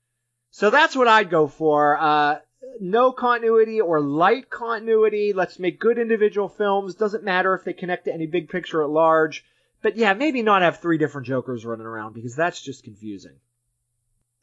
So 0.51 0.71
that's 0.71 0.95
what 0.95 1.09
I'd 1.09 1.31
go 1.31 1.49
for. 1.49 1.99
Uh, 1.99 2.39
no 2.81 3.13
continuity 3.13 3.81
or 3.81 4.01
light 4.01 4.51
continuity. 4.51 5.33
Let's 5.33 5.59
make 5.59 5.81
good 5.81 5.99
individual 5.99 6.49
films. 6.49 6.95
Doesn't 6.95 7.25
matter 7.25 7.55
if 7.55 7.65
they 7.65 7.73
connect 7.73 8.05
to 8.05 8.15
any 8.15 8.27
big 8.27 8.49
picture 8.49 8.83
at 8.83 8.91
large. 8.91 9.45
But 9.83 9.97
yeah, 9.97 10.15
maybe 10.15 10.43
not 10.43 10.63
have 10.63 10.81
three 10.81 10.99
different 10.99 11.27
Jokers 11.27 11.67
running 11.67 11.87
around 11.87 12.15
because 12.15 12.37
that's 12.37 12.61
just 12.61 12.85
confusing. 12.85 13.35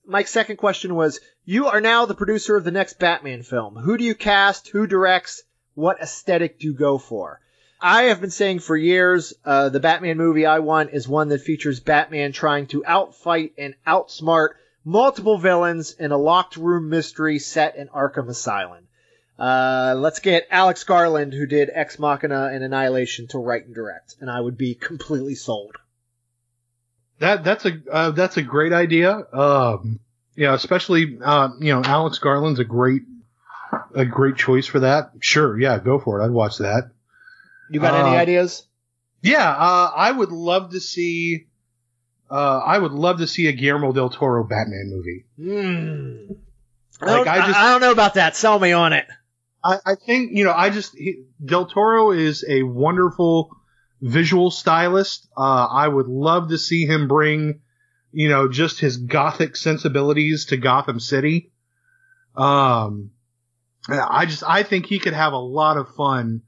Mike's 0.06 0.32
second 0.32 0.58
question 0.58 0.96
was, 0.96 1.20
you 1.46 1.68
are 1.68 1.82
now 1.82 2.06
the 2.06 2.16
producer 2.16 2.56
of 2.56 2.64
the 2.64 2.72
next 2.72 3.00
Batman 3.00 3.44
film. 3.44 3.76
Who 3.76 3.98
do 3.98 4.04
you 4.04 4.16
cast? 4.16 4.68
Who 4.70 4.88
directs? 4.88 5.44
What 5.76 6.02
aesthetic 6.02 6.60
do 6.60 6.68
you 6.68 6.74
go 6.74 6.98
for? 6.98 7.40
I 7.80 8.04
have 8.04 8.22
been 8.22 8.32
saying 8.32 8.60
for 8.60 8.76
years, 8.76 9.34
uh, 9.44 9.70
the 9.70 9.80
Batman 9.80 10.18
movie 10.18 10.46
I 10.46 10.60
want 10.60 10.92
is 10.92 11.08
one 11.08 11.30
that 11.30 11.42
features 11.42 11.80
Batman 11.80 12.32
trying 12.32 12.68
to 12.68 12.84
outfight 12.84 13.54
and 13.58 13.76
outsmart 13.88 14.50
multiple 14.84 15.38
villains 15.38 15.94
in 15.94 16.12
a 16.12 16.18
locked 16.18 16.58
room 16.58 16.90
mystery 16.90 17.40
set 17.40 17.76
in 17.76 17.88
Arkham 17.88 18.28
Asylum. 18.28 18.88
Uh, 19.40 19.96
let's 19.98 20.20
get 20.20 20.48
Alex 20.52 20.84
Garland, 20.84 21.34
who 21.34 21.48
did 21.48 21.72
Ex 21.74 21.98
Machina 21.98 22.52
and 22.54 22.64
Annihilation, 22.64 23.28
to 23.30 23.40
write 23.40 23.66
and 23.66 23.74
direct, 23.74 24.16
and 24.20 24.30
I 24.30 24.40
would 24.40 24.58
be 24.58 24.76
completely 24.76 25.34
sold. 25.34 25.78
That 27.22 27.44
that's 27.44 27.66
a 27.66 27.72
uh, 27.92 28.12
that's 28.12 28.38
a 28.38 28.42
great 28.42 28.74
idea. 28.74 29.12
Um, 29.32 30.00
yeah, 30.36 30.54
especially 30.56 31.18
uh, 31.24 31.50
you 31.60 31.74
know 31.74 31.82
Alex 31.86 32.18
Garland's 32.20 32.60
a 32.60 32.64
great 32.66 33.04
a 33.96 34.06
great 34.06 34.36
choice 34.36 34.66
for 34.66 34.80
that. 34.82 35.12
Sure, 35.20 35.58
yeah, 35.60 35.78
go 35.80 36.00
for 36.00 36.20
it. 36.20 36.26
I'd 36.26 36.32
watch 36.32 36.58
that. 36.58 36.90
You 37.70 37.80
got 37.80 37.94
any 37.94 38.16
Uh, 38.18 38.20
ideas? 38.20 38.64
Yeah, 39.22 39.48
uh, 39.50 39.92
I 39.96 40.12
would 40.12 40.32
love 40.32 40.72
to 40.72 40.80
see. 40.80 41.46
Uh, 42.30 42.58
I 42.66 42.78
would 42.78 42.92
love 42.92 43.20
to 43.20 43.28
see 43.28 43.48
a 43.48 43.52
Guillermo 43.52 43.92
del 43.94 44.10
Toro 44.10 44.44
Batman 44.44 44.90
movie. 44.90 45.26
I, 45.40 47.06
Like, 47.06 47.16
don't, 47.26 47.28
I 47.28 47.48
just- 47.48 47.60
I 47.60 47.72
don't 47.72 47.82
know 47.82 47.92
about 47.92 48.16
that. 48.16 48.36
Sell 48.36 48.58
me 48.60 48.72
on 48.72 48.94
it. 48.94 49.06
I, 49.64 49.78
I 49.86 49.96
think 49.96 50.32
you 50.34 50.44
know. 50.44 50.54
I 50.54 50.72
just 50.72 50.96
he, 50.98 51.24
Del 51.46 51.68
Toro 51.68 52.12
is 52.12 52.44
a 52.50 52.64
wonderful 52.64 53.56
visual 54.02 54.52
stylist. 54.52 55.28
Uh, 55.38 55.68
I 55.68 55.88
would 55.88 56.08
love 56.08 56.50
to 56.50 56.58
see 56.58 56.86
him 56.86 57.08
bring, 57.08 57.62
you 58.12 58.30
know, 58.30 58.48
just 58.50 58.80
his 58.80 58.98
gothic 58.98 59.56
sensibilities 59.56 60.46
to 60.48 60.58
Gotham 60.58 61.00
City. 61.00 61.52
Um, 62.36 63.12
I 63.90 64.26
just 64.26 64.44
I 64.48 64.64
think 64.64 64.86
he 64.86 65.00
could 65.00 65.14
have 65.14 65.34
a 65.34 65.38
lot 65.40 65.78
of 65.78 65.94
fun. 65.96 66.42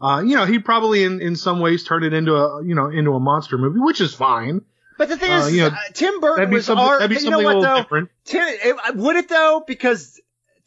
Uh, 0.00 0.22
you 0.24 0.34
know, 0.34 0.44
he'd 0.46 0.64
probably 0.64 1.04
in, 1.04 1.20
in 1.20 1.36
some 1.36 1.60
ways 1.60 1.84
turn 1.84 2.04
it 2.04 2.12
into 2.12 2.34
a 2.34 2.64
you 2.64 2.74
know 2.74 2.88
into 2.90 3.12
a 3.12 3.20
monster 3.20 3.58
movie, 3.58 3.78
which 3.80 4.00
is 4.00 4.14
fine. 4.14 4.62
But 4.98 5.08
the 5.08 5.16
thing 5.16 5.30
Uh, 5.30 5.38
is, 5.46 5.54
you 5.54 5.60
know, 5.62 5.68
uh, 5.68 5.76
Tim 5.94 6.20
Burton 6.20 6.50
was 6.50 6.68
our, 6.68 6.98
that'd 6.98 7.08
be 7.08 7.14
you 7.14 7.20
something 7.20 7.32
know 7.32 7.40
a 7.40 7.44
what 7.44 7.56
little 7.56 7.74
though? 7.74 7.82
different. 7.82 8.10
Tim, 8.24 8.42
it, 8.46 8.96
would 8.96 9.16
it 9.16 9.28
though? 9.28 9.62
Because 9.66 10.20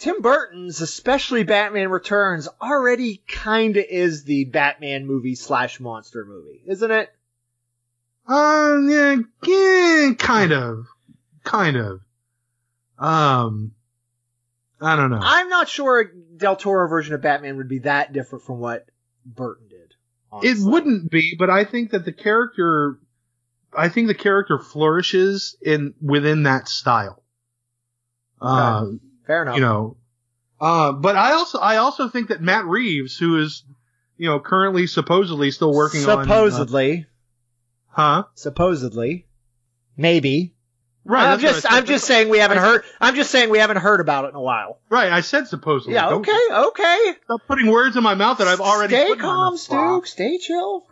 Tim 0.04 0.22
Burton's, 0.22 0.82
especially 0.82 1.44
Batman 1.44 1.88
Returns, 1.90 2.50
already 2.62 3.24
kind 3.26 3.78
of 3.78 3.86
is 3.90 4.26
the 4.26 4.44
Batman 4.44 5.06
movie 5.06 5.36
slash 5.36 5.80
monster 5.80 6.26
movie, 6.26 6.62
isn't 6.66 6.92
it? 6.92 7.10
Uh, 8.28 8.80
yeah, 8.86 9.16
yeah, 9.46 10.12
kind 10.18 10.52
of, 10.52 10.88
kind 11.46 11.78
of. 11.78 12.02
Um, 13.00 13.72
I 14.82 14.98
don't 14.98 15.10
know. 15.10 15.22
I'm 15.22 15.48
not 15.48 15.70
sure 15.70 16.02
a 16.02 16.06
Del 16.36 16.58
Toro 16.58 16.90
version 16.90 17.16
of 17.16 17.22
Batman 17.22 17.56
would 17.56 17.70
be 17.70 17.80
that 17.80 18.12
different 18.12 18.44
from 18.44 18.60
what 18.60 18.86
Burton 19.26 19.70
did. 19.70 19.94
It 20.42 20.58
wouldn't 20.60 21.12
be, 21.12 21.38
but 21.40 21.50
I 21.50 21.64
think 21.64 21.92
that 21.92 22.04
the 22.04 22.12
character, 22.12 23.00
I 23.74 23.88
think 23.88 24.08
the 24.08 24.16
character 24.16 24.60
flourishes 24.60 25.56
in 25.62 25.94
within 26.02 26.44
that 26.44 26.68
style. 26.68 27.24
Uh, 28.42 28.88
Fair 29.26 29.44
enough. 29.44 29.56
you 29.56 29.62
know, 29.62 29.98
uh, 30.60 30.92
but 30.92 31.16
I 31.16 31.34
also, 31.34 31.60
I 31.60 31.78
also 31.78 32.08
think 32.10 32.30
that 32.30 32.42
Matt 32.42 32.66
Reeves, 32.66 33.18
who 33.18 33.40
is, 33.40 33.64
you 34.18 34.30
know, 34.30 34.40
currently 34.40 34.88
supposedly 34.88 35.52
still 35.52 35.74
working 35.74 36.00
on, 36.08 36.24
supposedly, 36.24 37.06
uh, 37.96 38.02
huh? 38.02 38.24
supposedly, 38.36 39.28
maybe. 39.98 40.54
Right. 41.06 41.34
I'm 41.34 41.42
that's 41.42 41.44
what 41.44 41.50
I 41.50 41.54
just. 41.54 41.74
I'm 41.74 41.86
just 41.86 42.06
saying 42.06 42.30
we 42.30 42.38
haven't 42.38 42.60
heard. 42.60 42.84
I'm 43.02 43.16
just 43.16 43.30
saying 43.30 43.50
we 43.50 43.60
haven't 43.60 43.78
heard 43.78 44.00
about 44.00 44.24
it 44.26 44.30
in 44.30 44.36
a 44.36 44.42
while. 44.42 44.80
right. 44.90 45.12
I 45.12 45.20
said 45.20 45.48
supposedly. 45.48 45.96
Yeah. 45.96 46.10
Don't 46.10 46.22
Okay. 46.22 46.40
Okay. 46.54 47.14
Stop 47.26 47.42
putting 47.46 47.68
words 47.68 47.98
in 47.98 48.04
my 48.04 48.16
mouth 48.16 48.38
that 48.38 48.48
I've 48.48 48.62
already. 48.62 48.94
Stay 48.94 49.08
put 49.08 49.20
in 49.20 49.26
my 49.26 49.26
calm, 49.26 49.58
Stu. 49.58 50.02
Stay 50.06 50.38
chill. 50.38 50.88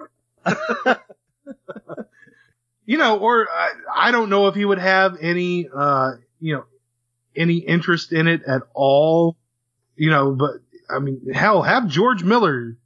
you 2.86 2.98
know, 2.98 3.20
or 3.20 3.48
I, 3.50 3.72
I 3.96 4.12
don't 4.12 4.30
know 4.30 4.48
if 4.48 4.56
he 4.56 4.66
would 4.66 4.80
have 4.80 5.18
any, 5.22 5.70
uh, 5.74 6.14
you 6.42 6.56
know, 6.56 6.66
any 7.36 7.58
interest 7.58 8.12
in 8.12 8.28
it 8.28 8.44
at 8.44 8.62
all, 8.74 9.38
you 9.96 10.10
know, 10.10 10.32
but 10.32 10.52
I 10.90 11.00
mean, 11.00 11.34
hell, 11.34 11.62
have 11.62 11.88
George 11.88 12.24
Miller 12.24 12.78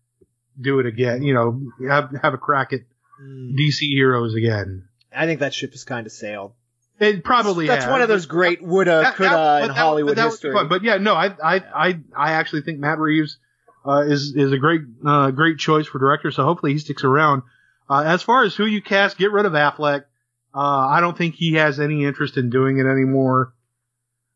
do 0.60 0.80
it 0.80 0.86
again, 0.86 1.24
you 1.24 1.34
know, 1.34 1.62
have, 1.89 2.12
have 2.22 2.34
a 2.34 2.38
crack 2.38 2.74
at 2.74 2.82
DC 3.22 3.80
heroes 3.89 4.36
again. 4.36 4.88
I 5.16 5.26
think 5.26 5.39
that 5.39 5.54
ship 5.54 5.72
has 5.72 5.84
kind 5.84 6.06
of 6.06 6.12
sailed. 6.12 6.54
It 7.00 7.24
probably 7.24 7.68
That's 7.68 7.86
has. 7.86 7.91
one 7.91 8.02
of 8.02 8.08
those 8.08 8.26
great 8.26 8.62
woulda, 8.62 9.14
coulda 9.16 9.34
that- 9.34 9.62
in 9.64 9.68
that- 9.70 9.78
Hollywood 9.78 10.16
that 10.18 10.30
history. 10.30 10.54
But 10.68 10.84
yeah, 10.84 10.98
no, 10.98 11.14
I, 11.14 11.28
I, 11.43 11.56
I, 11.76 12.00
I 12.16 12.32
actually 12.34 12.62
think 12.62 12.80
Matt 12.80 13.00
Reeves, 13.00 13.38
uh, 13.86 14.02
is, 14.02 14.34
is 14.36 14.52
a 14.52 14.58
great, 14.58 14.82
uh, 15.06 15.32
great 15.32 15.58
choice 15.58 15.88
for 15.88 16.00
director. 16.00 16.32
So 16.32 16.43
hopefully 16.43 16.74
he 16.74 16.80
sticks 16.80 17.04
around. 17.04 17.43
Uh, 17.89 18.04
as 18.06 18.24
far 18.24 18.43
as 18.43 18.56
who 18.56 18.66
you 18.66 18.82
cast, 18.82 19.18
get 19.18 19.32
rid 19.32 19.46
of 19.46 19.54
Affleck. 19.54 20.06
Uh, 20.54 20.88
I 20.88 21.02
don't 21.02 21.18
think 21.18 21.36
he 21.36 21.54
has 21.56 21.80
any 21.80 22.06
interest 22.06 22.38
in 22.38 22.50
doing 22.50 22.80
it 22.80 22.86
anymore. 22.86 23.54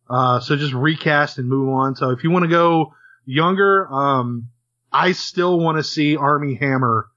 Uh, 0.10 0.40
so 0.40 0.56
just 0.56 0.74
recast 0.74 1.38
and 1.38 1.48
move 1.48 1.70
on. 1.70 1.96
So 1.96 2.10
if 2.10 2.24
you 2.24 2.32
want 2.32 2.44
to 2.44 2.50
go 2.50 2.94
younger, 3.26 3.88
um, 3.94 4.50
I 4.92 5.12
still 5.12 5.60
want 5.60 5.78
to 5.78 5.84
see 5.84 6.16
Armie 6.18 6.56
Hammer 6.56 7.08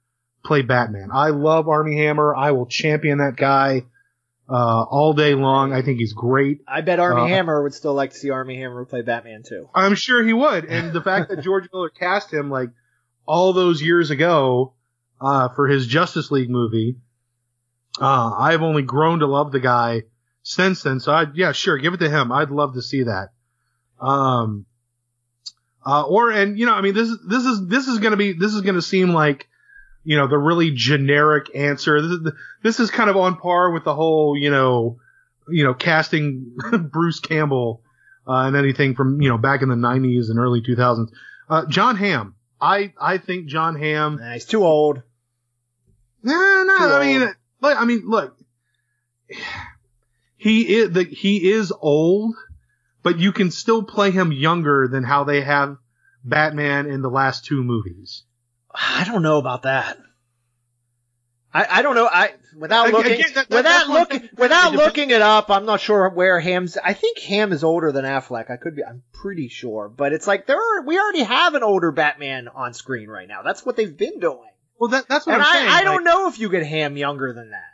play 0.44 0.62
Batman. 0.62 1.08
I 1.12 1.28
love 1.30 1.68
Armie 1.68 1.96
Hammer. 1.96 2.34
I 2.36 2.50
will 2.50 2.66
champion 2.66 3.18
that 3.18 3.36
guy, 3.36 3.84
uh, 4.48 4.82
all 4.82 5.14
day 5.14 5.34
long. 5.34 5.72
I 5.72 5.80
think 5.82 6.00
he's 6.00 6.12
great. 6.12 6.60
I 6.68 6.82
bet 6.82 6.98
Armie 7.00 7.22
Uh, 7.22 7.26
Hammer 7.34 7.62
would 7.62 7.72
still 7.72 7.94
like 7.94 8.10
to 8.10 8.16
see 8.16 8.28
Armie 8.30 8.58
Hammer 8.58 8.84
play 8.84 9.00
Batman 9.02 9.42
too. 9.48 9.68
I'm 9.74 9.94
sure 9.94 10.22
he 10.22 10.32
would. 10.34 10.66
And 10.66 10.92
the 10.92 11.00
fact 11.00 11.30
that 11.30 11.42
George 11.42 11.68
Miller 11.72 11.88
cast 11.88 12.30
him 12.32 12.50
like 12.50 12.68
all 13.24 13.52
those 13.54 13.80
years 13.80 14.10
ago 14.10 14.74
uh, 15.20 15.48
for 15.50 15.68
his 15.68 15.86
Justice 15.86 16.30
League 16.30 16.50
movie, 16.50 16.96
uh, 18.00 18.34
I've 18.36 18.62
only 18.62 18.82
grown 18.82 19.20
to 19.20 19.26
love 19.26 19.52
the 19.52 19.60
guy 19.60 20.02
since 20.42 20.82
then. 20.82 21.00
So 21.00 21.12
I, 21.12 21.26
yeah, 21.34 21.52
sure, 21.52 21.78
give 21.78 21.94
it 21.94 21.98
to 21.98 22.10
him. 22.10 22.32
I'd 22.32 22.50
love 22.50 22.74
to 22.74 22.82
see 22.82 23.04
that. 23.04 23.30
Um, 24.00 24.66
uh, 25.84 26.02
or 26.02 26.30
and 26.30 26.58
you 26.58 26.66
know, 26.66 26.74
I 26.74 26.80
mean, 26.80 26.94
this 26.94 27.08
is 27.08 27.18
this 27.26 27.44
is 27.44 27.66
this 27.66 27.86
is 27.88 27.98
gonna 27.98 28.16
be 28.16 28.32
this 28.32 28.54
is 28.54 28.60
gonna 28.62 28.82
seem 28.82 29.10
like 29.10 29.48
you 30.04 30.16
know 30.16 30.26
the 30.26 30.38
really 30.38 30.70
generic 30.72 31.54
answer. 31.54 32.00
This 32.00 32.10
is 32.10 32.32
this 32.62 32.80
is 32.80 32.90
kind 32.90 33.10
of 33.10 33.16
on 33.16 33.36
par 33.36 33.70
with 33.70 33.84
the 33.84 33.94
whole 33.94 34.36
you 34.36 34.50
know 34.50 34.98
you 35.48 35.64
know 35.64 35.74
casting 35.74 36.56
Bruce 36.92 37.20
Campbell 37.20 37.82
uh, 38.26 38.46
and 38.46 38.56
anything 38.56 38.94
from 38.94 39.20
you 39.20 39.28
know 39.28 39.38
back 39.38 39.62
in 39.62 39.68
the 39.68 39.74
90s 39.74 40.30
and 40.30 40.38
early 40.38 40.62
2000s. 40.62 41.10
Uh, 41.48 41.66
John 41.66 41.96
Hamm. 41.96 42.34
I 42.60 42.92
I 43.00 43.18
think 43.18 43.46
John 43.46 43.74
Hamm. 43.74 44.16
Nah, 44.16 44.34
he's 44.34 44.44
too 44.44 44.64
old. 44.64 45.02
No, 46.22 46.64
no. 46.64 46.78
Too 46.78 46.84
I 46.84 47.04
mean, 47.04 47.34
look. 47.60 47.80
I 47.80 47.84
mean, 47.84 48.02
look. 48.06 48.36
He 50.42 50.74
is 50.74 50.90
the 50.90 51.04
he 51.04 51.52
is 51.52 51.72
old, 51.80 52.34
but 53.04 53.16
you 53.20 53.30
can 53.30 53.52
still 53.52 53.84
play 53.84 54.10
him 54.10 54.32
younger 54.32 54.88
than 54.88 55.04
how 55.04 55.22
they 55.22 55.40
have 55.42 55.76
Batman 56.24 56.86
in 56.86 57.00
the 57.00 57.08
last 57.10 57.44
two 57.44 57.62
movies. 57.62 58.24
I 58.74 59.04
don't 59.04 59.22
know 59.22 59.38
about 59.38 59.62
that. 59.62 59.98
I, 61.54 61.66
I 61.78 61.82
don't 61.82 61.94
know. 61.94 62.08
I 62.10 62.32
without 62.58 62.90
looking 62.90 63.12
again, 63.12 63.30
that- 63.34 63.48
that- 63.50 63.56
without 63.56 63.62
that's 63.62 63.88
what 63.88 63.94
I'm 63.96 64.00
looking 64.18 64.28
without 64.36 64.74
It 64.74 64.76
looking 64.78 65.10
it 65.10 65.22
up. 65.22 65.48
I'm 65.48 65.64
not 65.64 65.80
sure 65.80 66.08
where 66.08 66.40
Hamm's. 66.40 66.76
I 66.76 66.94
think 66.94 67.18
Hamm 67.20 67.52
is 67.52 67.62
older 67.62 67.92
than 67.92 68.04
Affleck. 68.04 68.50
I 68.50 68.56
could 68.56 68.74
be. 68.74 68.82
I'm 68.84 69.04
pretty 69.12 69.46
sure, 69.48 69.88
but 69.88 70.12
it's 70.12 70.26
like 70.26 70.46
there 70.48 70.56
are. 70.56 70.82
We 70.84 70.98
already 70.98 71.22
have 71.22 71.54
an 71.54 71.62
older 71.62 71.92
Batman 71.92 72.48
on 72.48 72.72
screen 72.74 73.08
right 73.08 73.28
now. 73.28 73.42
That's 73.42 73.64
what 73.64 73.76
they've 73.76 73.96
been 73.96 74.18
doing. 74.18 74.48
Well, 74.80 74.90
that, 74.90 75.06
that's 75.08 75.24
what 75.24 75.34
And 75.34 75.42
I'm 75.44 75.48
I, 75.48 75.52
saying. 75.58 75.68
I 75.68 75.72
like, 75.74 75.84
don't 75.84 76.04
know 76.04 76.28
if 76.28 76.40
you 76.40 76.48
get 76.48 76.66
Hamm 76.66 76.96
younger 76.96 77.32
than 77.32 77.50
that. 77.50 77.71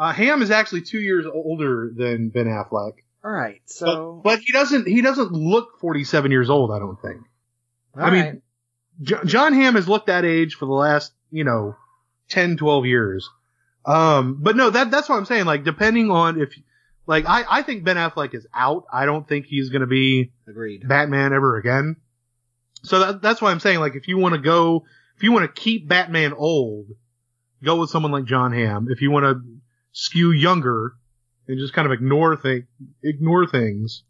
Uh, 0.00 0.14
Hamm 0.14 0.40
is 0.40 0.50
actually 0.50 0.80
two 0.80 0.98
years 0.98 1.26
older 1.26 1.92
than 1.94 2.30
Ben 2.30 2.46
Affleck, 2.46 2.94
All 3.22 3.30
right, 3.30 3.60
but, 3.66 3.70
so 3.70 4.20
but 4.24 4.38
he 4.38 4.50
doesn't 4.50 4.88
he 4.88 5.02
doesn't 5.02 5.30
look 5.30 5.78
47 5.78 6.30
years 6.30 6.48
old. 6.48 6.70
I 6.70 6.78
don't 6.78 7.00
think. 7.02 7.20
all 7.94 8.04
I 8.04 8.10
mean, 8.10 8.24
right. 8.24 8.42
Jo- 9.02 9.24
John 9.24 9.52
Hamm 9.52 9.74
has 9.74 9.86
looked 9.88 10.06
that 10.06 10.24
age 10.24 10.54
for 10.54 10.64
the 10.64 10.72
last, 10.72 11.12
you 11.30 11.44
know, 11.44 11.76
10, 12.30 12.56
12 12.56 12.86
years. 12.86 13.28
Um, 13.84 14.38
but 14.40 14.56
no, 14.56 14.70
that, 14.70 14.90
that's 14.90 15.06
what 15.06 15.16
I'm 15.16 15.26
saying. 15.26 15.44
Like, 15.44 15.64
depending 15.64 16.10
on 16.10 16.40
if, 16.40 16.54
like, 17.06 17.26
I, 17.26 17.44
I 17.48 17.62
think 17.62 17.84
Ben 17.84 17.96
Affleck 17.96 18.34
is 18.34 18.46
out. 18.54 18.84
I 18.90 19.04
don't 19.04 19.28
think 19.28 19.46
he's 19.46 19.68
going 19.68 19.80
to 19.80 19.86
be 19.86 20.32
agreed. 20.48 20.88
Batman 20.88 21.34
ever 21.34 21.56
again. 21.58 21.96
So 22.84 23.00
that, 23.00 23.22
that's 23.22 23.42
why 23.42 23.50
I'm 23.50 23.60
saying, 23.60 23.80
like, 23.80 23.96
if 23.96 24.08
you 24.08 24.16
want 24.16 24.34
to 24.34 24.40
go, 24.40 24.84
if 25.16 25.22
you 25.22 25.32
want 25.32 25.54
to 25.54 25.60
keep 25.60 25.88
Batman 25.88 26.32
old, 26.32 26.86
go 27.62 27.76
with 27.76 27.90
someone 27.90 28.12
like 28.12 28.24
John 28.24 28.52
Hamm. 28.52 28.88
If 28.90 29.02
you 29.02 29.10
want 29.10 29.24
to 29.24 29.59
skew 29.92 30.32
younger 30.32 30.94
and 31.46 31.58
just 31.58 31.72
kind 31.72 31.86
of 31.86 31.92
ignore 31.92 32.36
thing, 32.36 32.66
ignore 33.02 33.46
things, 33.46 34.02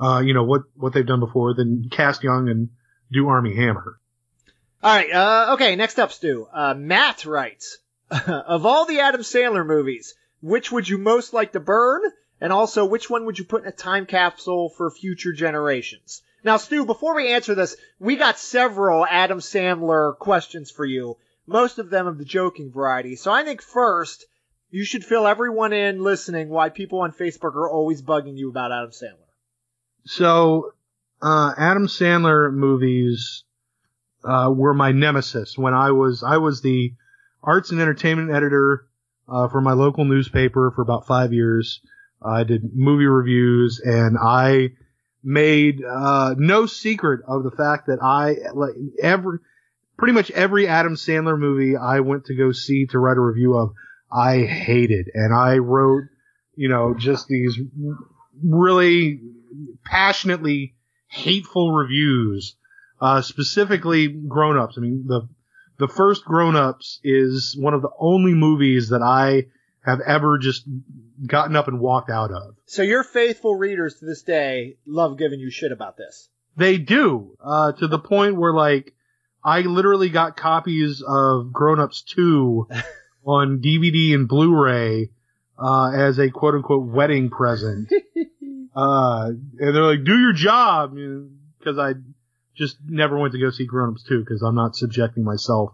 uh, 0.00 0.20
you 0.24 0.34
know 0.34 0.44
what 0.44 0.62
what 0.74 0.92
they've 0.92 1.06
done 1.06 1.20
before, 1.20 1.54
then 1.54 1.88
cast 1.90 2.22
young 2.22 2.48
and 2.48 2.68
do 3.10 3.28
Armie 3.28 3.56
Hammer. 3.56 3.98
All 4.82 4.94
right. 4.94 5.10
Uh, 5.10 5.54
okay. 5.54 5.74
Next 5.76 5.98
up, 5.98 6.12
Stu. 6.12 6.46
Uh, 6.52 6.74
Matt 6.74 7.24
writes, 7.24 7.78
of 8.26 8.66
all 8.66 8.86
the 8.86 9.00
Adam 9.00 9.22
Sandler 9.22 9.66
movies, 9.66 10.14
which 10.40 10.70
would 10.70 10.88
you 10.88 10.98
most 10.98 11.32
like 11.32 11.52
to 11.52 11.60
burn? 11.60 12.02
And 12.40 12.52
also, 12.52 12.84
which 12.84 13.08
one 13.08 13.24
would 13.24 13.38
you 13.38 13.44
put 13.44 13.62
in 13.62 13.68
a 13.68 13.72
time 13.72 14.04
capsule 14.04 14.68
for 14.68 14.90
future 14.90 15.32
generations? 15.32 16.22
Now, 16.44 16.58
Stu, 16.58 16.84
before 16.84 17.16
we 17.16 17.32
answer 17.32 17.54
this, 17.54 17.76
we 17.98 18.16
got 18.16 18.38
several 18.38 19.06
Adam 19.06 19.38
Sandler 19.38 20.16
questions 20.16 20.70
for 20.70 20.84
you, 20.84 21.16
most 21.46 21.78
of 21.78 21.88
them 21.88 22.06
of 22.06 22.18
the 22.18 22.24
joking 22.24 22.70
variety. 22.70 23.16
So 23.16 23.32
I 23.32 23.42
think 23.42 23.62
first, 23.62 24.26
you 24.70 24.84
should 24.84 25.04
fill 25.04 25.26
everyone 25.26 25.72
in 25.72 26.02
listening 26.02 26.48
why 26.48 26.68
people 26.68 27.00
on 27.00 27.12
Facebook 27.12 27.54
are 27.54 27.70
always 27.70 28.02
bugging 28.02 28.36
you 28.36 28.50
about 28.50 28.72
Adam 28.72 28.90
Sandler. 28.90 29.28
So, 30.04 30.72
uh, 31.22 31.52
Adam 31.56 31.86
Sandler 31.86 32.52
movies, 32.52 33.44
uh, 34.24 34.50
were 34.54 34.74
my 34.74 34.92
nemesis 34.92 35.56
when 35.56 35.74
I 35.74 35.92
was, 35.92 36.22
I 36.22 36.38
was 36.38 36.62
the 36.62 36.94
arts 37.42 37.70
and 37.70 37.80
entertainment 37.80 38.30
editor, 38.30 38.86
uh, 39.28 39.48
for 39.48 39.60
my 39.60 39.72
local 39.72 40.04
newspaper 40.04 40.72
for 40.74 40.82
about 40.82 41.06
five 41.06 41.32
years. 41.32 41.80
I 42.22 42.44
did 42.44 42.74
movie 42.74 43.06
reviews 43.06 43.80
and 43.84 44.16
I 44.20 44.70
made, 45.22 45.82
uh, 45.84 46.34
no 46.36 46.66
secret 46.66 47.20
of 47.26 47.44
the 47.44 47.50
fact 47.50 47.86
that 47.86 48.02
I, 48.02 48.36
like, 48.52 48.74
every, 49.00 49.38
pretty 49.96 50.12
much 50.12 50.30
every 50.32 50.66
Adam 50.68 50.94
Sandler 50.94 51.38
movie 51.38 51.76
I 51.76 52.00
went 52.00 52.26
to 52.26 52.34
go 52.34 52.52
see 52.52 52.86
to 52.86 52.98
write 52.98 53.16
a 53.16 53.20
review 53.20 53.56
of, 53.56 53.72
I 54.12 54.40
hated. 54.40 55.10
And 55.14 55.34
I 55.34 55.58
wrote, 55.58 56.04
you 56.54 56.68
know, 56.68 56.94
just 56.94 57.28
these 57.28 57.58
really 58.42 59.20
passionately 59.84 60.74
hateful 61.08 61.72
reviews, 61.72 62.56
uh, 63.00 63.22
specifically 63.22 64.08
grown 64.08 64.58
ups. 64.58 64.76
I 64.76 64.80
mean, 64.80 65.04
the, 65.06 65.28
the 65.78 65.88
first 65.88 66.24
grown 66.24 66.56
ups 66.56 67.00
is 67.04 67.56
one 67.58 67.74
of 67.74 67.82
the 67.82 67.90
only 67.98 68.32
movies 68.32 68.90
that 68.90 69.02
I 69.02 69.46
have 69.84 70.00
ever 70.00 70.38
just 70.38 70.64
gotten 71.24 71.56
up 71.56 71.68
and 71.68 71.80
walked 71.80 72.10
out 72.10 72.32
of. 72.32 72.56
So 72.66 72.82
your 72.82 73.04
faithful 73.04 73.54
readers 73.54 73.98
to 74.00 74.04
this 74.04 74.22
day 74.22 74.76
love 74.86 75.18
giving 75.18 75.38
you 75.38 75.50
shit 75.50 75.72
about 75.72 75.96
this. 75.96 76.28
They 76.56 76.78
do, 76.78 77.36
uh, 77.42 77.72
to 77.72 77.86
the 77.86 77.98
point 77.98 78.36
where 78.36 78.52
like, 78.52 78.94
I 79.44 79.60
literally 79.60 80.08
got 80.08 80.36
copies 80.36 81.02
of 81.06 81.52
Grown 81.52 81.78
Ups 81.78 82.02
2 82.02 82.68
on 83.26 83.60
DVD 83.60 84.14
and 84.14 84.28
Blu-ray, 84.28 85.10
uh, 85.58 85.90
as 85.90 86.18
a 86.18 86.30
quote 86.30 86.54
unquote 86.54 86.86
wedding 86.86 87.30
present. 87.30 87.92
Uh, 88.76 89.28
and 89.28 89.74
they're 89.74 89.82
like, 89.82 90.04
do 90.04 90.18
your 90.18 90.34
job, 90.34 90.94
because 91.58 91.78
I 91.78 91.94
just 92.54 92.76
never 92.86 93.18
went 93.18 93.32
to 93.32 93.40
go 93.40 93.48
see 93.48 93.64
Grown 93.64 93.94
Ups 93.94 94.04
2 94.06 94.20
because 94.20 94.42
I'm 94.42 94.54
not 94.54 94.76
subjecting 94.76 95.24
myself 95.24 95.72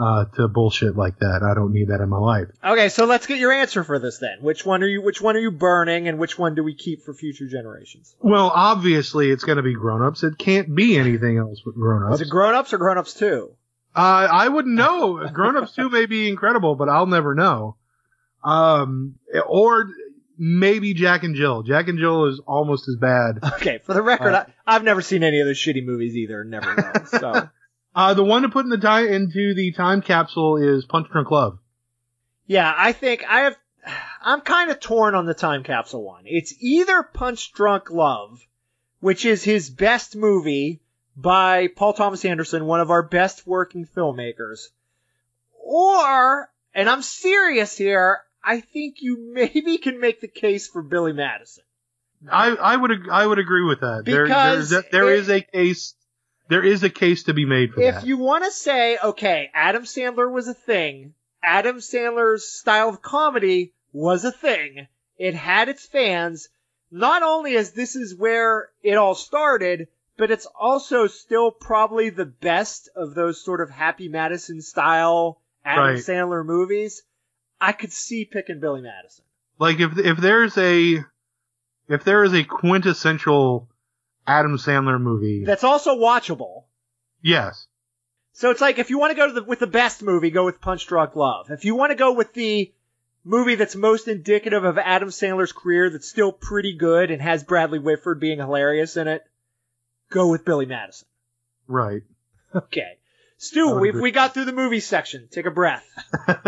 uh, 0.00 0.26
to 0.36 0.46
bullshit 0.46 0.96
like 0.96 1.18
that. 1.18 1.42
I 1.42 1.54
don't 1.54 1.72
need 1.72 1.88
that 1.88 2.00
in 2.00 2.08
my 2.08 2.18
life. 2.18 2.46
Okay, 2.64 2.90
so 2.90 3.06
let's 3.06 3.26
get 3.26 3.38
your 3.38 3.52
answer 3.52 3.82
for 3.82 3.98
this 3.98 4.18
then. 4.18 4.38
Which 4.40 4.64
one 4.64 4.84
are 4.84 4.86
you? 4.86 5.02
Which 5.02 5.20
one 5.20 5.34
are 5.34 5.40
you 5.40 5.50
burning, 5.50 6.06
and 6.06 6.20
which 6.20 6.38
one 6.38 6.54
do 6.54 6.62
we 6.62 6.76
keep 6.76 7.02
for 7.02 7.12
future 7.12 7.48
generations? 7.48 8.14
Well, 8.20 8.52
obviously 8.54 9.32
it's 9.32 9.42
going 9.42 9.56
to 9.56 9.62
be 9.64 9.74
Grown 9.74 10.02
Ups. 10.02 10.22
It 10.22 10.38
can't 10.38 10.72
be 10.72 10.96
anything 10.96 11.38
else 11.38 11.60
but 11.64 11.74
Grown 11.74 12.04
Ups. 12.04 12.20
Is 12.20 12.28
it 12.28 12.30
Grown 12.30 12.54
Ups 12.54 12.72
or 12.72 12.78
Grown 12.78 12.98
Ups 12.98 13.14
Two? 13.14 13.50
Uh, 13.94 14.28
I 14.30 14.48
wouldn't 14.48 14.74
know. 14.74 15.28
Grown 15.32 15.56
Ups 15.56 15.74
2 15.74 15.90
may 15.90 16.06
be 16.06 16.28
incredible, 16.28 16.74
but 16.74 16.88
I'll 16.88 17.06
never 17.06 17.34
know. 17.34 17.76
Um, 18.44 19.16
or 19.46 19.88
maybe 20.38 20.94
Jack 20.94 21.24
and 21.24 21.34
Jill. 21.34 21.62
Jack 21.62 21.88
and 21.88 21.98
Jill 21.98 22.26
is 22.26 22.40
almost 22.46 22.88
as 22.88 22.96
bad. 22.96 23.40
Okay, 23.54 23.78
for 23.78 23.92
the 23.94 24.02
record, 24.02 24.34
uh, 24.34 24.44
I, 24.66 24.76
I've 24.76 24.84
never 24.84 25.02
seen 25.02 25.24
any 25.24 25.40
of 25.40 25.46
those 25.46 25.58
shitty 25.58 25.84
movies 25.84 26.16
either. 26.16 26.44
Never 26.44 26.74
will. 26.74 27.06
So. 27.06 27.48
uh, 27.94 28.14
the 28.14 28.24
one 28.24 28.42
to 28.42 28.48
put 28.48 28.64
in 28.64 28.70
the 28.70 28.78
time 28.78 29.08
into 29.08 29.54
the 29.54 29.72
time 29.72 30.00
capsule 30.00 30.56
is 30.56 30.84
Punch 30.84 31.08
Drunk 31.10 31.30
Love. 31.30 31.58
Yeah, 32.46 32.72
I 32.74 32.92
think 32.92 33.24
I 33.28 33.40
have. 33.40 33.56
I'm 34.22 34.40
kind 34.40 34.70
of 34.70 34.80
torn 34.80 35.14
on 35.14 35.26
the 35.26 35.34
time 35.34 35.64
capsule 35.64 36.04
one. 36.04 36.24
It's 36.26 36.54
either 36.60 37.02
Punch 37.02 37.52
Drunk 37.52 37.90
Love, 37.90 38.40
which 39.00 39.24
is 39.24 39.42
his 39.42 39.70
best 39.70 40.14
movie 40.14 40.80
by 41.20 41.66
Paul 41.66 41.94
Thomas 41.94 42.24
Anderson, 42.24 42.64
one 42.64 42.80
of 42.80 42.90
our 42.90 43.02
best 43.02 43.46
working 43.46 43.86
filmmakers, 43.86 44.68
or, 45.60 46.48
and 46.72 46.88
I'm 46.88 47.02
serious 47.02 47.76
here, 47.76 48.20
I 48.42 48.60
think 48.60 48.96
you 49.00 49.18
maybe 49.32 49.78
can 49.78 50.00
make 50.00 50.20
the 50.20 50.28
case 50.28 50.68
for 50.68 50.82
Billy 50.82 51.12
Madison. 51.12 51.64
I, 52.30 52.48
I 52.48 52.76
would 52.76 53.08
I 53.10 53.24
would 53.24 53.38
agree 53.38 53.64
with 53.64 53.80
that. 53.80 54.02
Because 54.04 54.70
there, 54.70 54.84
there 54.90 55.14
is 55.14 55.28
a 55.28 55.40
case 55.40 55.94
there 56.48 56.64
is 56.64 56.82
a 56.82 56.90
case 56.90 57.24
to 57.24 57.34
be 57.34 57.44
made 57.44 57.72
for 57.72 57.80
if 57.80 57.94
that. 57.94 58.02
If 58.02 58.08
you 58.08 58.16
want 58.16 58.44
to 58.44 58.50
say, 58.50 58.98
okay, 59.02 59.50
Adam 59.54 59.84
Sandler 59.84 60.30
was 60.30 60.48
a 60.48 60.54
thing, 60.54 61.14
Adam 61.42 61.76
Sandler's 61.76 62.48
style 62.48 62.88
of 62.88 63.02
comedy 63.02 63.72
was 63.92 64.24
a 64.24 64.32
thing, 64.32 64.88
it 65.16 65.34
had 65.34 65.68
its 65.68 65.86
fans, 65.86 66.48
not 66.90 67.22
only 67.22 67.56
as 67.56 67.72
this 67.72 67.94
is 67.94 68.16
where 68.16 68.70
it 68.82 68.94
all 68.94 69.14
started, 69.14 69.88
but 70.18 70.30
it's 70.32 70.46
also 70.58 71.06
still 71.06 71.50
probably 71.50 72.10
the 72.10 72.26
best 72.26 72.90
of 72.94 73.14
those 73.14 73.42
sort 73.42 73.62
of 73.62 73.70
Happy 73.70 74.08
Madison 74.08 74.60
style 74.60 75.40
Adam 75.64 75.84
right. 75.84 75.98
Sandler 75.98 76.44
movies. 76.44 77.02
I 77.60 77.72
could 77.72 77.92
see 77.92 78.24
picking 78.26 78.60
Billy 78.60 78.82
Madison. 78.82 79.24
Like 79.58 79.80
if 79.80 79.96
if 79.96 80.18
there's 80.18 80.58
a 80.58 81.04
if 81.88 82.04
there 82.04 82.24
is 82.24 82.34
a 82.34 82.44
quintessential 82.44 83.68
Adam 84.26 84.58
Sandler 84.58 85.00
movie 85.00 85.44
that's 85.44 85.64
also 85.64 85.96
watchable. 85.96 86.64
Yes. 87.22 87.66
So 88.32 88.50
it's 88.50 88.60
like 88.60 88.78
if 88.78 88.90
you 88.90 88.98
want 88.98 89.12
to 89.12 89.16
go 89.16 89.28
to 89.28 89.32
the 89.32 89.44
with 89.44 89.60
the 89.60 89.66
best 89.66 90.02
movie, 90.02 90.30
go 90.30 90.44
with 90.44 90.60
Punch 90.60 90.86
Drunk 90.86 91.16
Love. 91.16 91.50
If 91.50 91.64
you 91.64 91.76
want 91.76 91.90
to 91.90 91.96
go 91.96 92.12
with 92.12 92.34
the 92.34 92.72
movie 93.24 93.56
that's 93.56 93.76
most 93.76 94.08
indicative 94.08 94.64
of 94.64 94.78
Adam 94.78 95.10
Sandler's 95.10 95.52
career 95.52 95.90
that's 95.90 96.08
still 96.08 96.32
pretty 96.32 96.76
good 96.76 97.10
and 97.10 97.20
has 97.22 97.44
Bradley 97.44 97.78
Whitford 97.78 98.20
being 98.20 98.38
hilarious 98.38 98.96
in 98.96 99.06
it, 99.06 99.27
go 100.10 100.28
with 100.28 100.44
Billy 100.44 100.66
Madison. 100.66 101.08
Right. 101.66 102.02
Okay. 102.54 102.98
Stu, 103.36 103.78
we 103.78 103.92
we 103.92 104.10
got 104.10 104.34
through 104.34 104.46
the 104.46 104.52
movie 104.52 104.80
section. 104.80 105.28
Take 105.30 105.46
a 105.46 105.50
breath. 105.50 105.84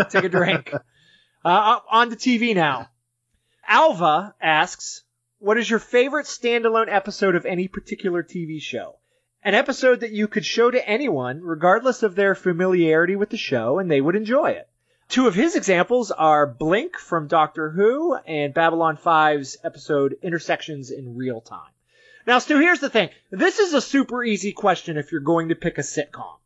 Take 0.09 0.25
a 0.25 0.29
drink. 0.29 0.73
Uh, 1.43 1.79
on 1.89 2.11
to 2.11 2.15
TV 2.15 2.53
now. 2.53 2.87
Alva 3.67 4.35
asks, 4.39 5.01
what 5.39 5.57
is 5.57 5.67
your 5.67 5.79
favorite 5.79 6.27
standalone 6.27 6.85
episode 6.87 7.35
of 7.35 7.47
any 7.47 7.67
particular 7.67 8.21
TV 8.21 8.61
show? 8.61 8.99
An 9.41 9.55
episode 9.55 10.01
that 10.01 10.11
you 10.11 10.27
could 10.27 10.45
show 10.45 10.69
to 10.69 10.87
anyone, 10.87 11.41
regardless 11.41 12.03
of 12.03 12.13
their 12.13 12.35
familiarity 12.35 13.15
with 13.15 13.31
the 13.31 13.37
show, 13.37 13.79
and 13.79 13.89
they 13.89 13.99
would 13.99 14.15
enjoy 14.15 14.51
it. 14.51 14.69
Two 15.09 15.25
of 15.25 15.33
his 15.33 15.55
examples 15.55 16.11
are 16.11 16.45
Blink 16.45 16.95
from 16.95 17.27
Doctor 17.27 17.71
Who 17.71 18.13
and 18.13 18.53
Babylon 18.53 18.97
5's 18.97 19.57
episode 19.63 20.15
Intersections 20.21 20.91
in 20.91 21.15
Real 21.15 21.41
Time. 21.41 21.71
Now, 22.31 22.39
Stu, 22.39 22.59
here's 22.59 22.79
the 22.79 22.89
thing. 22.89 23.09
This 23.29 23.59
is 23.59 23.73
a 23.73 23.81
super 23.81 24.23
easy 24.23 24.53
question 24.53 24.95
if 24.95 25.11
you're 25.11 25.19
going 25.19 25.49
to 25.49 25.55
pick 25.55 25.77
a 25.77 25.81
sitcom. 25.81 26.37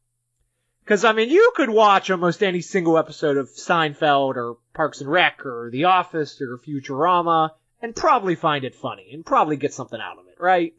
Because, 0.83 1.05
I 1.05 1.13
mean, 1.13 1.29
you 1.29 1.51
could 1.55 1.69
watch 1.69 2.09
almost 2.09 2.41
any 2.41 2.61
single 2.61 2.97
episode 2.97 3.37
of 3.37 3.49
Seinfeld 3.49 4.35
or 4.35 4.57
Parks 4.73 5.01
and 5.01 5.11
Rec 5.11 5.45
or 5.45 5.69
The 5.71 5.83
Office 5.83 6.41
or 6.41 6.57
Futurama 6.57 7.51
and 7.83 7.95
probably 7.95 8.33
find 8.33 8.65
it 8.65 8.73
funny 8.73 9.11
and 9.13 9.23
probably 9.23 9.57
get 9.57 9.75
something 9.75 10.01
out 10.01 10.17
of 10.17 10.25
it, 10.25 10.41
right? 10.41 10.73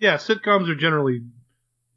Yeah, 0.00 0.16
sitcoms 0.16 0.68
are 0.68 0.74
generally, 0.74 1.22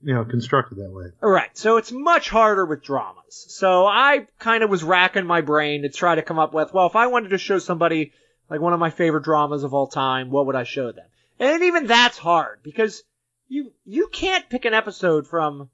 you 0.03 0.13
know, 0.13 0.23
constructed 0.23 0.75
that 0.75 0.91
way. 0.91 1.07
All 1.23 1.31
right, 1.31 1.57
So 1.57 1.77
it's 1.77 1.91
much 1.91 2.29
harder 2.29 2.67
with 2.67 2.83
dramas. 2.83 3.47
So 3.49 3.87
I 3.87 4.27
kind 4.37 4.63
of 4.63 4.69
was 4.69 4.83
racking 4.83 5.25
my 5.25 5.41
brain 5.41 5.81
to 5.81 5.89
try 5.89 6.13
to 6.13 6.21
come 6.21 6.37
up 6.37 6.53
with, 6.53 6.71
well, 6.71 6.85
if 6.85 6.95
I 6.95 7.07
wanted 7.07 7.29
to 7.29 7.39
show 7.39 7.57
somebody 7.57 8.11
like 8.47 8.61
one 8.61 8.73
of 8.73 8.79
my 8.79 8.91
favorite 8.91 9.23
dramas 9.23 9.63
of 9.63 9.73
all 9.73 9.87
time, 9.87 10.29
what 10.29 10.45
would 10.45 10.55
I 10.55 10.65
show 10.65 10.91
them? 10.91 11.07
And 11.39 11.63
even 11.63 11.87
that's 11.87 12.17
hard 12.17 12.59
because 12.63 13.03
you, 13.47 13.73
you 13.85 14.07
can't 14.07 14.49
pick 14.49 14.65
an 14.65 14.73
episode 14.73 15.27
from 15.27 15.69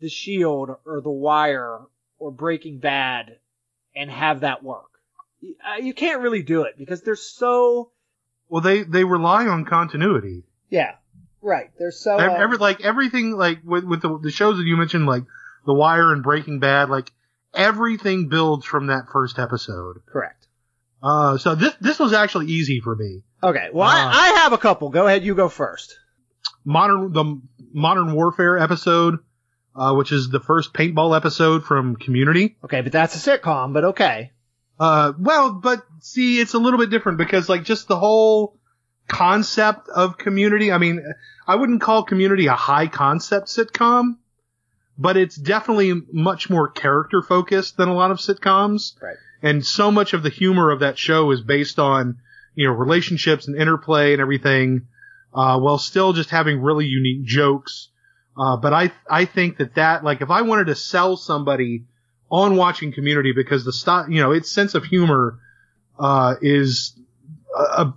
the 0.00 0.08
Shield 0.08 0.70
or 0.84 1.00
The 1.00 1.10
Wire 1.10 1.80
or 2.18 2.30
Breaking 2.30 2.78
Bad 2.78 3.38
and 3.94 4.10
have 4.10 4.40
that 4.40 4.62
work. 4.62 4.90
Uh, 5.42 5.76
you 5.80 5.94
can't 5.94 6.20
really 6.20 6.42
do 6.42 6.62
it 6.62 6.76
because 6.76 7.02
they're 7.02 7.16
so. 7.16 7.90
Well, 8.48 8.60
they 8.60 8.82
they 8.82 9.04
rely 9.04 9.46
on 9.46 9.64
continuity. 9.64 10.44
Yeah, 10.68 10.96
right. 11.40 11.70
They're 11.78 11.92
so 11.92 12.18
uh, 12.18 12.34
every 12.34 12.58
like 12.58 12.80
everything 12.82 13.36
like 13.36 13.60
with 13.64 13.84
with 13.84 14.02
the, 14.02 14.18
the 14.18 14.30
shows 14.30 14.58
that 14.58 14.64
you 14.64 14.76
mentioned 14.76 15.06
like 15.06 15.24
The 15.66 15.72
Wire 15.72 16.12
and 16.12 16.22
Breaking 16.22 16.58
Bad 16.58 16.90
like 16.90 17.10
everything 17.54 18.28
builds 18.28 18.66
from 18.66 18.88
that 18.88 19.06
first 19.12 19.38
episode. 19.38 20.02
Correct. 20.06 20.46
Uh, 21.02 21.38
so 21.38 21.54
this 21.54 21.74
this 21.80 21.98
was 21.98 22.12
actually 22.12 22.46
easy 22.46 22.80
for 22.80 22.94
me. 22.94 23.22
Okay. 23.42 23.68
Well, 23.72 23.88
uh, 23.88 23.92
I, 23.92 24.32
I 24.36 24.40
have 24.40 24.52
a 24.52 24.58
couple. 24.58 24.90
Go 24.90 25.06
ahead. 25.06 25.24
You 25.24 25.34
go 25.34 25.48
first. 25.48 25.98
Modern 26.64 27.12
the 27.12 27.40
Modern 27.72 28.12
Warfare 28.12 28.58
episode 28.58 29.20
uh, 29.74 29.94
which 29.94 30.12
is 30.12 30.28
the 30.28 30.40
first 30.40 30.72
paintball 30.72 31.16
episode 31.16 31.64
from 31.64 31.96
Community. 31.96 32.56
Okay, 32.64 32.80
but 32.80 32.92
that's 32.92 33.14
a 33.14 33.38
sitcom, 33.38 33.72
but 33.72 33.84
okay. 33.84 34.32
Uh, 34.78 35.12
well, 35.18 35.52
but 35.52 35.84
see, 36.00 36.40
it's 36.40 36.54
a 36.54 36.58
little 36.58 36.78
bit 36.78 36.90
different 36.90 37.18
because 37.18 37.48
like 37.48 37.64
just 37.64 37.88
the 37.88 37.98
whole 37.98 38.58
concept 39.06 39.88
of 39.88 40.18
Community. 40.18 40.72
I 40.72 40.78
mean, 40.78 41.02
I 41.46 41.56
wouldn't 41.56 41.80
call 41.80 42.02
Community 42.02 42.46
a 42.46 42.54
high 42.54 42.86
concept 42.86 43.48
sitcom, 43.48 44.16
but 44.98 45.16
it's 45.16 45.36
definitely 45.36 45.94
much 46.12 46.50
more 46.50 46.68
character 46.68 47.22
focused 47.22 47.76
than 47.76 47.88
a 47.88 47.94
lot 47.94 48.10
of 48.10 48.18
sitcoms. 48.18 49.00
Right. 49.00 49.16
And 49.42 49.64
so 49.64 49.90
much 49.90 50.12
of 50.12 50.22
the 50.22 50.28
humor 50.28 50.70
of 50.70 50.80
that 50.80 50.98
show 50.98 51.30
is 51.30 51.40
based 51.40 51.78
on, 51.78 52.18
you 52.60 52.66
know, 52.66 52.74
relationships 52.74 53.48
and 53.48 53.56
interplay 53.56 54.12
and 54.12 54.20
everything, 54.20 54.86
uh, 55.32 55.58
while 55.58 55.78
still 55.78 56.12
just 56.12 56.28
having 56.28 56.60
really 56.60 56.84
unique 56.84 57.24
jokes. 57.24 57.88
Uh, 58.36 58.58
but 58.58 58.74
I, 58.74 58.92
I 59.10 59.24
think 59.24 59.56
that 59.56 59.76
that, 59.76 60.04
like, 60.04 60.20
if 60.20 60.30
I 60.30 60.42
wanted 60.42 60.66
to 60.66 60.74
sell 60.74 61.16
somebody 61.16 61.84
on 62.30 62.56
watching 62.56 62.92
Community 62.92 63.32
because 63.32 63.64
the 63.64 63.72
style, 63.72 64.10
you 64.10 64.20
know, 64.20 64.32
its 64.32 64.50
sense 64.50 64.74
of 64.74 64.84
humor, 64.84 65.38
uh, 65.98 66.34
is 66.42 66.94
a, 67.56 67.86
a 67.86 67.94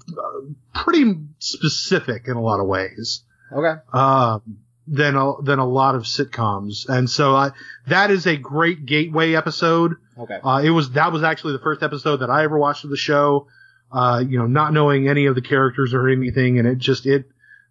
pretty 0.73 1.15
specific 1.39 2.27
in 2.27 2.37
a 2.37 2.41
lot 2.41 2.61
of 2.61 2.67
ways. 2.67 3.25
Okay. 3.51 3.81
Um, 3.91 4.59
than 4.87 5.15
a, 5.17 5.41
than 5.41 5.59
a 5.59 5.67
lot 5.67 5.95
of 5.95 6.03
sitcoms. 6.03 6.87
And 6.87 7.09
so 7.09 7.35
I, 7.35 7.51
that 7.87 8.11
is 8.11 8.25
a 8.27 8.37
great 8.37 8.85
gateway 8.85 9.35
episode. 9.35 9.95
Okay. 10.17 10.39
Uh, 10.41 10.61
it 10.63 10.69
was, 10.69 10.91
that 10.91 11.11
was 11.11 11.21
actually 11.23 11.53
the 11.53 11.63
first 11.63 11.83
episode 11.83 12.17
that 12.21 12.29
I 12.29 12.43
ever 12.45 12.57
watched 12.57 12.85
of 12.85 12.91
the 12.91 12.97
show. 12.97 13.47
Uh, 13.93 14.23
you 14.27 14.39
know, 14.39 14.47
not 14.47 14.73
knowing 14.73 15.07
any 15.07 15.27
of 15.27 15.35
the 15.35 15.41
characters 15.41 15.93
or 15.93 16.09
anything. 16.09 16.57
And 16.57 16.67
it 16.67 16.79
just, 16.79 17.05
it, 17.05 17.25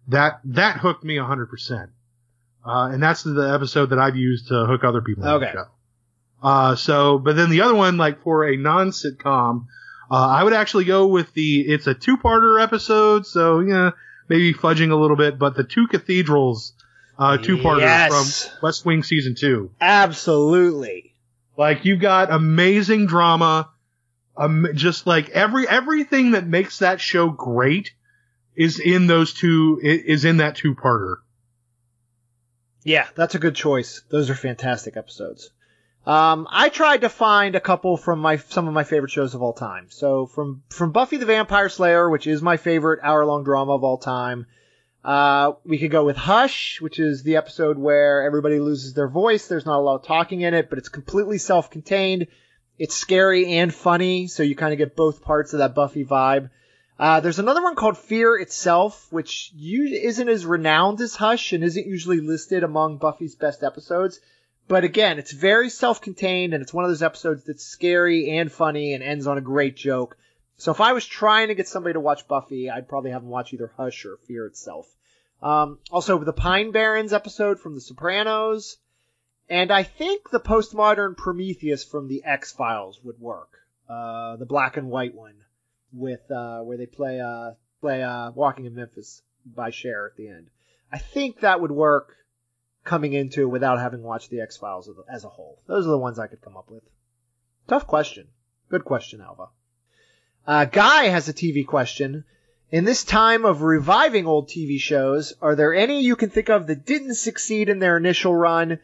that, 0.07 0.39
that 0.45 0.77
hooked 0.77 1.03
me 1.03 1.17
a 1.17 1.25
hundred 1.25 1.47
percent. 1.49 1.89
Uh, 2.65 2.89
and 2.93 3.03
that's 3.03 3.23
the 3.23 3.51
episode 3.53 3.87
that 3.89 3.99
I've 3.99 4.15
used 4.15 4.47
to 4.47 4.65
hook 4.65 4.85
other 4.85 5.01
people 5.01 5.27
Okay. 5.27 5.47
the 5.47 5.51
show. 5.51 5.65
Uh, 6.41 6.75
so, 6.75 7.17
but 7.19 7.35
then 7.35 7.49
the 7.49 7.61
other 7.61 7.75
one, 7.75 7.97
like 7.97 8.21
for 8.23 8.45
a 8.47 8.55
non-sitcom, 8.55 9.65
uh, 10.09 10.15
I 10.15 10.43
would 10.43 10.53
actually 10.53 10.85
go 10.85 11.07
with 11.07 11.33
the, 11.33 11.61
it's 11.61 11.87
a 11.87 11.93
two-parter 11.93 12.61
episode, 12.61 13.25
so, 13.25 13.59
yeah, 13.59 13.91
maybe 14.29 14.53
fudging 14.53 14.91
a 14.91 14.95
little 14.95 15.17
bit, 15.17 15.37
but 15.39 15.55
the 15.55 15.63
Two 15.65 15.87
Cathedrals, 15.87 16.73
uh, 17.19 17.37
two-parter 17.37 17.79
Yes. 17.81 18.47
from 18.47 18.59
West 18.63 18.85
Wing 18.85 19.03
season 19.03 19.35
two. 19.35 19.71
Absolutely. 19.81 21.13
Like 21.57 21.85
you've 21.85 21.99
got 21.99 22.31
amazing 22.31 23.05
drama, 23.07 23.69
um, 24.35 24.67
just 24.73 25.05
like 25.05 25.29
every 25.29 25.67
everything 25.67 26.31
that 26.31 26.47
makes 26.47 26.79
that 26.79 26.99
show 26.99 27.29
great 27.29 27.93
is 28.55 28.79
in 28.79 29.07
those 29.07 29.33
two 29.33 29.79
is 29.81 30.25
in 30.25 30.37
that 30.37 30.55
two 30.55 30.75
parter. 30.75 31.17
Yeah, 32.83 33.07
that's 33.15 33.35
a 33.35 33.39
good 33.39 33.55
choice. 33.55 34.03
Those 34.09 34.29
are 34.29 34.35
fantastic 34.35 34.97
episodes. 34.97 35.51
Um, 36.05 36.47
I 36.51 36.67
tried 36.67 37.01
to 37.01 37.09
find 37.09 37.55
a 37.55 37.61
couple 37.61 37.95
from 37.95 38.19
my 38.19 38.37
some 38.37 38.67
of 38.67 38.73
my 38.73 38.83
favorite 38.83 39.11
shows 39.11 39.35
of 39.35 39.41
all 39.41 39.53
time. 39.53 39.87
So 39.89 40.25
from 40.25 40.63
from 40.69 40.91
Buffy 40.91 41.17
the 41.17 41.25
Vampire 41.25 41.69
Slayer, 41.69 42.09
which 42.09 42.27
is 42.27 42.41
my 42.41 42.57
favorite 42.57 42.99
hour 43.03 43.25
long 43.25 43.43
drama 43.43 43.73
of 43.73 43.83
all 43.83 43.97
time. 43.97 44.47
Uh, 45.03 45.53
we 45.65 45.79
could 45.79 45.91
go 45.91 46.05
with 46.05 46.15
Hush, 46.15 46.79
which 46.79 46.97
is 46.97 47.23
the 47.23 47.35
episode 47.35 47.77
where 47.77 48.23
everybody 48.23 48.59
loses 48.59 48.93
their 48.93 49.09
voice. 49.09 49.47
There's 49.47 49.65
not 49.65 49.79
a 49.79 49.81
lot 49.81 49.95
of 49.95 50.05
talking 50.05 50.41
in 50.41 50.53
it, 50.53 50.69
but 50.69 50.77
it's 50.77 50.89
completely 50.89 51.37
self 51.37 51.69
contained. 51.69 52.27
It's 52.79 52.95
scary 52.95 53.53
and 53.53 53.73
funny, 53.73 54.27
so 54.27 54.43
you 54.43 54.55
kind 54.55 54.73
of 54.73 54.79
get 54.79 54.95
both 54.95 55.21
parts 55.21 55.53
of 55.53 55.59
that 55.59 55.75
Buffy 55.75 56.03
vibe. 56.03 56.49
Uh, 56.99 57.19
there's 57.19 57.39
another 57.39 57.61
one 57.61 57.75
called 57.75 57.97
Fear 57.97 58.37
Itself, 58.37 59.07
which 59.11 59.51
you, 59.55 59.85
isn't 59.85 60.29
as 60.29 60.45
renowned 60.45 61.01
as 61.01 61.15
Hush 61.15 61.53
and 61.53 61.63
isn't 61.63 61.87
usually 61.87 62.19
listed 62.19 62.63
among 62.63 62.97
Buffy's 62.97 63.35
best 63.35 63.63
episodes. 63.63 64.19
But 64.67 64.83
again, 64.83 65.19
it's 65.19 65.31
very 65.31 65.69
self-contained 65.69 66.53
and 66.53 66.61
it's 66.61 66.73
one 66.73 66.85
of 66.85 66.91
those 66.91 67.03
episodes 67.03 67.43
that's 67.43 67.63
scary 67.63 68.37
and 68.37 68.51
funny 68.51 68.93
and 68.93 69.03
ends 69.03 69.27
on 69.27 69.37
a 69.37 69.41
great 69.41 69.75
joke. 69.75 70.17
So 70.57 70.71
if 70.71 70.79
I 70.79 70.93
was 70.93 71.05
trying 71.05 71.49
to 71.49 71.55
get 71.55 71.67
somebody 71.67 71.93
to 71.93 71.99
watch 71.99 72.27
Buffy, 72.27 72.69
I'd 72.69 72.87
probably 72.87 73.11
have 73.11 73.21
them 73.21 73.31
watch 73.31 73.53
either 73.53 73.71
Hush 73.75 74.05
or 74.05 74.17
Fear 74.27 74.45
Itself. 74.47 74.87
Um, 75.41 75.79
also, 75.91 76.17
the 76.19 76.31
Pine 76.31 76.71
Barrens 76.71 77.11
episode 77.11 77.59
from 77.59 77.75
The 77.75 77.81
Sopranos. 77.81 78.77
And 79.49 79.71
I 79.71 79.83
think 79.83 80.29
the 80.29 80.39
postmodern 80.39 81.17
Prometheus 81.17 81.83
from 81.83 82.07
the 82.07 82.23
X 82.23 82.51
Files 82.51 82.99
would 83.03 83.19
work. 83.19 83.49
Uh, 83.89 84.37
the 84.37 84.45
black 84.45 84.77
and 84.77 84.89
white 84.89 85.13
one 85.13 85.35
with 85.91 86.31
uh, 86.31 86.61
where 86.61 86.77
they 86.77 86.85
play 86.85 87.19
uh, 87.19 87.51
play 87.81 88.01
uh, 88.01 88.31
Walking 88.31 88.65
in 88.65 88.75
Memphis 88.75 89.21
by 89.45 89.69
Cher 89.69 90.07
at 90.07 90.17
the 90.17 90.29
end. 90.29 90.49
I 90.91 90.97
think 90.97 91.41
that 91.41 91.59
would 91.59 91.71
work 91.71 92.15
coming 92.83 93.13
into 93.13 93.41
it 93.41 93.51
without 93.51 93.79
having 93.79 94.01
watched 94.01 94.29
the 94.29 94.41
X 94.41 94.57
Files 94.57 94.89
as 95.09 95.23
a 95.23 95.29
whole. 95.29 95.59
Those 95.67 95.85
are 95.85 95.91
the 95.91 95.97
ones 95.97 96.19
I 96.19 96.27
could 96.27 96.41
come 96.41 96.57
up 96.57 96.69
with. 96.69 96.83
Tough 97.67 97.87
question. 97.87 98.27
Good 98.69 98.85
question, 98.85 99.21
Alva. 99.21 99.49
Uh, 100.45 100.65
Guy 100.65 101.05
has 101.05 101.29
a 101.29 101.33
TV 101.33 101.65
question. 101.65 102.25
In 102.71 102.85
this 102.85 103.03
time 103.03 103.45
of 103.45 103.61
reviving 103.61 104.25
old 104.25 104.49
TV 104.49 104.79
shows, 104.79 105.33
are 105.41 105.55
there 105.55 105.73
any 105.73 106.01
you 106.01 106.15
can 106.15 106.29
think 106.29 106.49
of 106.49 106.67
that 106.67 106.85
didn't 106.85 107.15
succeed 107.15 107.69
in 107.69 107.79
their 107.79 107.97
initial 107.97 108.35
run, 108.35 108.79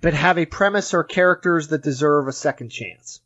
but 0.00 0.14
have 0.14 0.38
a 0.38 0.46
premise 0.46 0.94
or 0.94 1.04
characters 1.04 1.68
that 1.68 1.82
deserve 1.82 2.28
a 2.28 2.32
second 2.32 2.70
chance? 2.70 3.20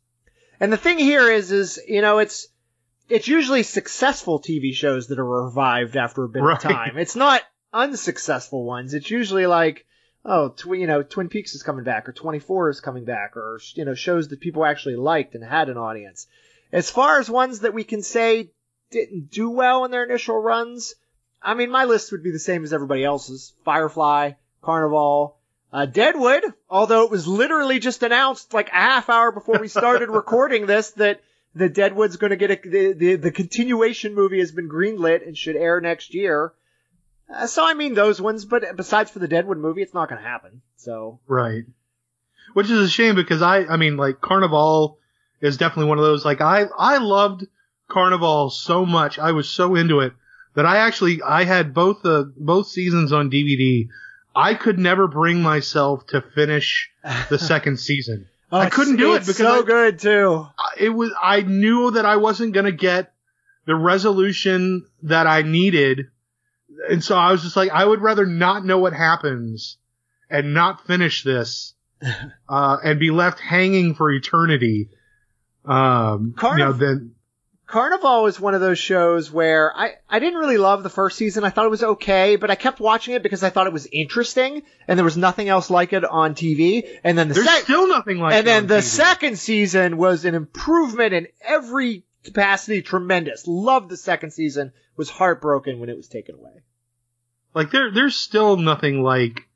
And 0.59 0.71
the 0.71 0.77
thing 0.77 0.97
here 0.97 1.29
is, 1.31 1.51
is 1.51 1.79
you 1.87 2.01
know, 2.01 2.19
it's 2.19 2.47
it's 3.09 3.27
usually 3.27 3.63
successful 3.63 4.39
TV 4.39 4.73
shows 4.73 5.07
that 5.07 5.19
are 5.19 5.43
revived 5.43 5.95
after 5.97 6.23
a 6.23 6.29
bit 6.29 6.41
Right. 6.41 6.55
of 6.57 6.61
time. 6.63 6.97
It's 6.97 7.15
not 7.15 7.41
unsuccessful 7.73 8.63
ones. 8.63 8.93
It's 8.93 9.11
usually 9.11 9.45
like, 9.45 9.85
oh, 10.23 10.49
tw- 10.49 10.77
you 10.77 10.87
know, 10.87 11.03
Twin 11.03 11.27
Peaks 11.29 11.53
is 11.53 11.63
coming 11.63 11.83
back, 11.83 12.07
or 12.07 12.13
24 12.13 12.69
is 12.69 12.79
coming 12.79 13.03
back, 13.05 13.35
or 13.35 13.59
you 13.75 13.83
know, 13.85 13.93
shows 13.93 14.29
that 14.29 14.39
people 14.39 14.65
actually 14.65 14.95
liked 14.95 15.35
and 15.35 15.43
had 15.43 15.69
an 15.69 15.77
audience. 15.77 16.27
As 16.71 16.89
far 16.89 17.19
as 17.19 17.29
ones 17.29 17.59
that 17.59 17.73
we 17.73 17.83
can 17.83 18.01
say 18.01 18.51
didn't 18.89 19.29
do 19.31 19.49
well 19.49 19.85
in 19.85 19.91
their 19.91 20.03
initial 20.05 20.37
runs, 20.39 20.95
I 21.41 21.55
mean, 21.55 21.69
my 21.71 21.83
list 21.85 22.11
would 22.11 22.23
be 22.23 22.31
the 22.31 22.39
same 22.39 22.63
as 22.63 22.71
everybody 22.73 23.03
else's: 23.03 23.53
Firefly, 23.65 24.31
Carnivàle, 24.63 25.33
uh, 25.73 25.85
Deadwood. 25.87 26.43
Although 26.69 27.03
it 27.03 27.11
was 27.11 27.27
literally 27.27 27.79
just 27.79 28.03
announced 28.03 28.53
like 28.53 28.69
a 28.69 28.75
half 28.75 29.09
hour 29.09 29.31
before 29.31 29.59
we 29.59 29.67
started 29.67 30.09
recording 30.09 30.67
this 30.67 30.91
that 30.91 31.21
the 31.55 31.67
Deadwood's 31.67 32.17
going 32.17 32.31
to 32.31 32.37
get 32.37 32.51
a 32.51 32.69
the, 32.69 32.93
the 32.93 33.15
the 33.15 33.31
continuation 33.31 34.13
movie 34.13 34.39
has 34.39 34.51
been 34.51 34.69
greenlit 34.69 35.25
and 35.27 35.37
should 35.37 35.55
air 35.55 35.81
next 35.81 36.13
year. 36.13 36.53
Uh, 37.33 37.47
so 37.47 37.65
I 37.65 37.73
mean 37.73 37.95
those 37.95 38.21
ones, 38.21 38.45
but 38.45 38.75
besides 38.75 39.11
for 39.11 39.19
the 39.19 39.27
Deadwood 39.27 39.57
movie, 39.57 39.81
it's 39.81 39.93
not 39.93 40.09
going 40.09 40.21
to 40.21 40.27
happen. 40.27 40.61
So 40.77 41.19
Right. 41.27 41.63
Which 42.53 42.69
is 42.69 42.79
a 42.79 42.89
shame 42.89 43.15
because 43.15 43.41
I, 43.41 43.65
I 43.65 43.77
mean, 43.77 43.97
like 43.97 44.19
Carnivàle 44.19 44.97
is 45.41 45.57
definitely 45.57 45.89
one 45.89 45.97
of 45.97 46.03
those. 46.03 46.23
Like 46.23 46.41
I, 46.41 46.65
I 46.77 46.97
loved 46.97 47.47
Carnivàle 47.89 48.51
so 48.51 48.85
much. 48.85 49.17
I 49.17 49.31
was 49.31 49.49
so 49.49 49.75
into 49.75 50.01
it 50.01 50.13
that 50.53 50.65
I 50.65 50.77
actually, 50.77 51.21
I 51.23 51.45
had 51.45 51.73
both 51.73 52.03
the, 52.03 52.31
both 52.37 52.67
seasons 52.67 53.11
on 53.11 53.31
DVD. 53.31 53.87
I 54.35 54.55
could 54.55 54.79
never 54.79 55.07
bring 55.07 55.41
myself 55.41 56.07
to 56.07 56.21
finish 56.21 56.89
the 57.29 57.37
second 57.39 57.79
season. 57.79 58.27
Oh, 58.51 58.59
I 58.59 58.69
couldn't 58.69 58.97
do 58.97 59.15
it 59.15 59.19
because 59.19 59.37
so 59.37 59.61
I- 59.61 59.63
good 59.63 59.99
too. 59.99 60.47
It 60.77 60.89
was, 60.89 61.11
I 61.21 61.41
knew 61.41 61.91
that 61.91 62.05
I 62.05 62.17
wasn't 62.17 62.53
going 62.53 62.65
to 62.65 62.71
get 62.71 63.13
the 63.65 63.75
resolution 63.75 64.85
that 65.03 65.27
I 65.27 65.41
needed. 65.41 66.07
And 66.89 67.03
so 67.03 67.15
I 67.15 67.31
was 67.31 67.43
just 67.43 67.55
like, 67.55 67.71
I 67.71 67.85
would 67.85 68.01
rather 68.01 68.25
not 68.25 68.65
know 68.65 68.79
what 68.79 68.93
happens 68.93 69.77
and 70.29 70.53
not 70.53 70.85
finish 70.87 71.23
this, 71.23 71.73
uh, 72.49 72.77
and 72.83 72.99
be 72.99 73.11
left 73.11 73.39
hanging 73.39 73.93
for 73.95 74.11
eternity. 74.11 74.89
Um, 75.65 76.35
you 76.41 76.57
know, 76.57 76.73
then, 76.73 77.15
Carnivàle 77.73 78.29
is 78.29 78.39
one 78.39 78.53
of 78.53 78.61
those 78.61 78.77
shows 78.77 79.31
where 79.31 79.75
I, 79.75 79.95
I 80.07 80.19
didn't 80.19 80.37
really 80.37 80.59
love 80.59 80.83
the 80.83 80.91
first 80.91 81.17
season. 81.17 81.43
I 81.43 81.49
thought 81.49 81.65
it 81.65 81.71
was 81.71 81.81
okay, 81.81 82.35
but 82.35 82.51
I 82.51 82.55
kept 82.55 82.79
watching 82.79 83.15
it 83.15 83.23
because 83.23 83.41
I 83.41 83.49
thought 83.49 83.65
it 83.65 83.73
was 83.73 83.87
interesting, 83.91 84.61
and 84.87 84.95
there 84.95 85.03
was 85.03 85.17
nothing 85.17 85.49
else 85.49 85.71
like 85.71 85.91
it 85.91 86.05
on 86.05 86.35
TV. 86.35 86.87
And 87.03 87.17
then 87.17 87.29
the 87.29 87.33
there's 87.33 87.47
sec- 87.47 87.63
still 87.63 87.87
nothing 87.87 88.19
like 88.19 88.35
and 88.35 88.45
then 88.45 88.67
the 88.67 88.75
TV. 88.75 88.83
second 88.83 89.39
season 89.39 89.97
was 89.97 90.23
an 90.23 90.35
improvement 90.35 91.15
in 91.15 91.27
every 91.41 92.03
capacity, 92.23 92.83
tremendous. 92.83 93.47
Loved 93.47 93.89
the 93.89 93.97
second 93.97 94.31
season. 94.31 94.71
Was 94.95 95.09
heartbroken 95.09 95.79
when 95.79 95.89
it 95.89 95.97
was 95.97 96.07
taken 96.07 96.35
away. 96.35 96.61
like 97.55 97.71
there, 97.71 97.91
there's 97.91 98.15
still 98.15 98.55
nothing 98.55 99.01
like, 99.01 99.47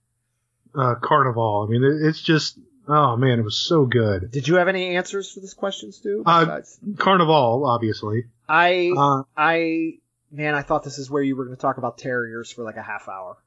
uh, 0.74 0.96
Carnivàle. 0.96 1.68
I 1.68 1.70
mean, 1.70 1.84
it's 2.04 2.20
just, 2.20 2.58
oh 2.88 3.18
man, 3.18 3.40
it 3.40 3.44
was 3.44 3.58
so 3.58 3.86
good. 3.86 4.32
Did 4.32 4.48
you 4.48 4.56
have 4.56 4.68
any 4.68 4.96
answers 4.96 5.32
for 5.32 5.40
this 5.40 5.54
question, 5.54 5.92
Stu? 5.92 6.24
Uh, 6.26 6.62
Carnivàle, 6.96 7.68
obviously. 7.68 8.26
I 8.48 8.92
Uh, 8.96 9.24
I 9.36 10.00
man, 10.32 10.56
I 10.56 10.62
thought 10.62 10.84
this 10.84 10.98
is 10.98 11.10
where 11.10 11.24
you 11.24 11.36
were 11.36 11.46
going 11.46 11.56
to 11.56 11.62
talk 11.62 11.78
about 11.78 11.98
terriers 11.98 12.52
for 12.52 12.64
like 12.64 12.78
a 12.78 12.82
half 12.82 13.08
hour. 13.08 13.38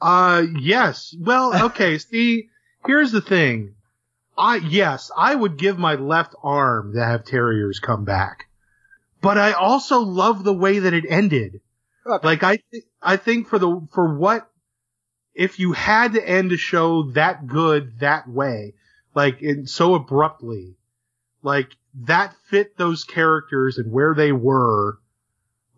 Uh, 0.00 0.42
yes. 0.58 1.14
Well, 1.18 1.64
okay. 1.66 1.98
see, 1.98 2.48
here's 2.86 3.12
the 3.12 3.20
thing. 3.20 3.74
I, 4.36 4.56
yes, 4.56 5.10
I 5.16 5.34
would 5.34 5.56
give 5.56 5.78
my 5.78 5.94
left 5.94 6.34
arm 6.42 6.94
to 6.94 7.04
have 7.04 7.24
terriers 7.24 7.78
come 7.78 8.04
back. 8.04 8.46
But 9.20 9.38
I 9.38 9.52
also 9.52 10.00
love 10.00 10.44
the 10.44 10.52
way 10.52 10.80
that 10.80 10.92
it 10.92 11.04
ended. 11.08 11.60
Okay. 12.04 12.26
Like 12.26 12.42
I, 12.42 12.58
th- 12.70 12.84
I 13.00 13.16
think 13.16 13.48
for 13.48 13.58
the, 13.58 13.86
for 13.94 14.18
what 14.18 14.50
if 15.34 15.58
you 15.58 15.72
had 15.72 16.12
to 16.12 16.28
end 16.28 16.52
a 16.52 16.56
show 16.56 17.10
that 17.12 17.46
good 17.46 17.98
that 18.00 18.28
way, 18.28 18.74
like 19.14 19.42
and 19.42 19.68
so 19.68 19.94
abruptly, 19.94 20.76
like 21.42 21.70
that 22.02 22.34
fit 22.48 22.76
those 22.76 23.04
characters 23.04 23.78
and 23.78 23.92
where 23.92 24.14
they 24.14 24.32
were, 24.32 24.98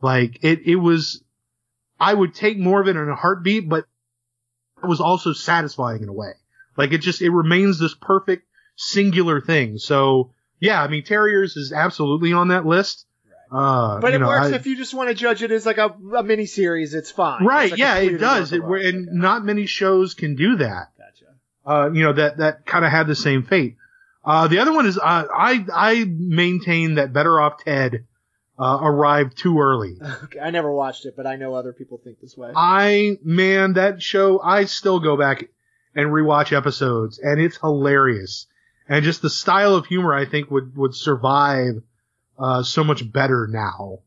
like 0.02 0.38
it 0.42 0.66
it 0.66 0.76
was. 0.76 1.22
I 1.98 2.12
would 2.12 2.34
take 2.34 2.58
more 2.58 2.82
of 2.82 2.88
it 2.88 2.96
in 2.96 3.08
a 3.08 3.14
heartbeat, 3.14 3.70
but 3.70 3.86
it 4.82 4.86
was 4.86 5.00
also 5.00 5.32
satisfying 5.32 6.02
in 6.02 6.10
a 6.10 6.12
way. 6.12 6.32
Like 6.76 6.92
it 6.92 6.98
just 6.98 7.22
it 7.22 7.30
remains 7.30 7.78
this 7.78 7.94
perfect 7.94 8.46
singular 8.76 9.40
thing. 9.40 9.78
So 9.78 10.32
yeah, 10.60 10.82
I 10.82 10.88
mean 10.88 11.04
Terriers 11.04 11.56
is 11.56 11.72
absolutely 11.72 12.32
on 12.32 12.48
that 12.48 12.66
list. 12.66 13.06
Uh, 13.50 14.00
But 14.00 14.14
it 14.14 14.18
know, 14.18 14.26
works 14.28 14.46
I- 14.52 14.56
if 14.56 14.66
you 14.66 14.76
just 14.76 14.94
want 14.94 15.08
to 15.08 15.14
judge 15.14 15.42
it 15.42 15.50
as 15.50 15.64
like 15.66 15.78
a, 15.78 15.94
a 16.16 16.22
mini 16.22 16.46
series. 16.46 16.94
It's 16.94 17.10
fine. 17.10 17.44
right? 17.44 17.66
It's 17.70 17.74
a 17.74 17.78
yeah, 17.78 17.96
it 17.98 18.18
does. 18.18 18.52
It, 18.52 18.62
and 18.62 18.72
okay. 18.72 19.06
not 19.12 19.44
many 19.44 19.66
shows 19.66 20.14
can 20.14 20.34
do 20.36 20.56
that. 20.56 20.88
Gotcha. 20.98 21.24
Uh, 21.64 21.90
you 21.92 22.02
know 22.04 22.12
that 22.12 22.38
that 22.38 22.66
kind 22.66 22.84
of 22.84 22.90
had 22.90 23.06
the 23.06 23.14
same 23.14 23.42
fate. 23.44 23.76
Uh, 24.24 24.48
the 24.48 24.58
other 24.58 24.72
one 24.72 24.86
is 24.86 24.98
uh, 24.98 25.02
I 25.32 25.64
I 25.72 26.04
maintain 26.06 26.96
that 26.96 27.12
Better 27.12 27.40
Off 27.40 27.62
Ted 27.64 28.04
uh, 28.58 28.78
arrived 28.82 29.36
too 29.38 29.60
early. 29.60 29.98
Okay, 30.24 30.40
I 30.40 30.50
never 30.50 30.72
watched 30.72 31.06
it, 31.06 31.14
but 31.16 31.26
I 31.26 31.36
know 31.36 31.54
other 31.54 31.72
people 31.72 32.00
think 32.02 32.20
this 32.20 32.36
way. 32.36 32.50
I 32.56 33.18
man, 33.22 33.74
that 33.74 34.02
show 34.02 34.40
I 34.40 34.64
still 34.64 34.98
go 34.98 35.16
back 35.16 35.44
and 35.94 36.10
rewatch 36.10 36.56
episodes, 36.56 37.18
and 37.20 37.40
it's 37.40 37.58
hilarious. 37.58 38.46
And 38.88 39.04
just 39.04 39.22
the 39.22 39.30
style 39.30 39.74
of 39.74 39.86
humor 39.86 40.14
I 40.14 40.24
think 40.26 40.50
would 40.50 40.76
would 40.76 40.94
survive 40.94 41.82
uh, 42.38 42.62
so 42.62 42.84
much 42.84 43.10
better 43.10 43.46
now. 43.50 44.00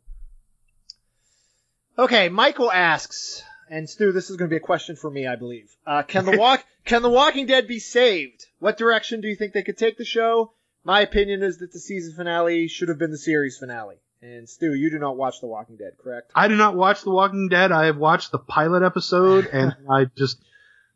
Okay, 1.97 2.29
Michael 2.29 2.71
asks, 2.71 3.43
and 3.69 3.89
Stu, 3.89 4.11
this 4.11 4.29
is 4.29 4.37
going 4.37 4.49
to 4.49 4.53
be 4.53 4.57
a 4.57 4.61
question 4.61 4.95
for 4.95 5.09
me, 5.11 5.27
I 5.27 5.35
believe. 5.35 5.69
Uh, 5.85 6.03
can 6.03 6.25
the 6.25 6.37
walk 6.39 6.63
can 6.85 7.01
the 7.01 7.09
Walking 7.09 7.45
Dead 7.45 7.67
be 7.67 7.79
saved? 7.79 8.45
What 8.59 8.77
direction 8.77 9.21
do 9.21 9.27
you 9.27 9.35
think 9.35 9.53
they 9.53 9.63
could 9.63 9.77
take 9.77 9.97
the 9.97 10.05
show? 10.05 10.53
My 10.83 11.01
opinion 11.01 11.43
is 11.43 11.57
that 11.57 11.73
the 11.73 11.79
season 11.79 12.15
finale 12.15 12.67
should 12.67 12.87
have 12.89 12.97
been 12.97 13.11
the 13.11 13.17
series 13.17 13.57
finale. 13.57 13.97
And 14.21 14.49
Stu, 14.49 14.73
you 14.73 14.89
do 14.89 14.99
not 14.99 15.15
watch 15.17 15.39
The 15.39 15.47
Walking 15.47 15.77
Dead, 15.77 15.93
correct? 16.01 16.31
I 16.35 16.47
do 16.47 16.55
not 16.55 16.75
watch 16.75 17.03
The 17.03 17.11
Walking 17.11 17.47
Dead. 17.47 17.71
I 17.71 17.85
have 17.85 17.97
watched 17.97 18.31
the 18.31 18.39
pilot 18.39 18.83
episode, 18.83 19.47
and 19.53 19.75
I 19.89 20.05
just 20.17 20.41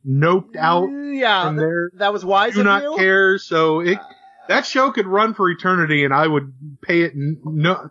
noped 0.05 0.55
out 0.57 0.87
yeah, 0.87 1.45
from 1.45 1.55
th- 1.55 1.65
there. 1.65 1.89
that 1.95 2.11
was 2.11 2.25
wise 2.25 2.53
I 2.53 2.55
Do 2.55 2.63
not 2.63 2.83
you. 2.83 2.95
care. 2.97 3.37
So 3.37 3.79
it 3.81 3.99
that 4.47 4.65
show 4.65 4.91
could 4.91 5.07
run 5.07 5.33
for 5.33 5.49
eternity, 5.49 6.03
and 6.05 6.13
I 6.13 6.27
would 6.27 6.53
pay 6.81 7.01
it 7.01 7.13
no 7.15 7.89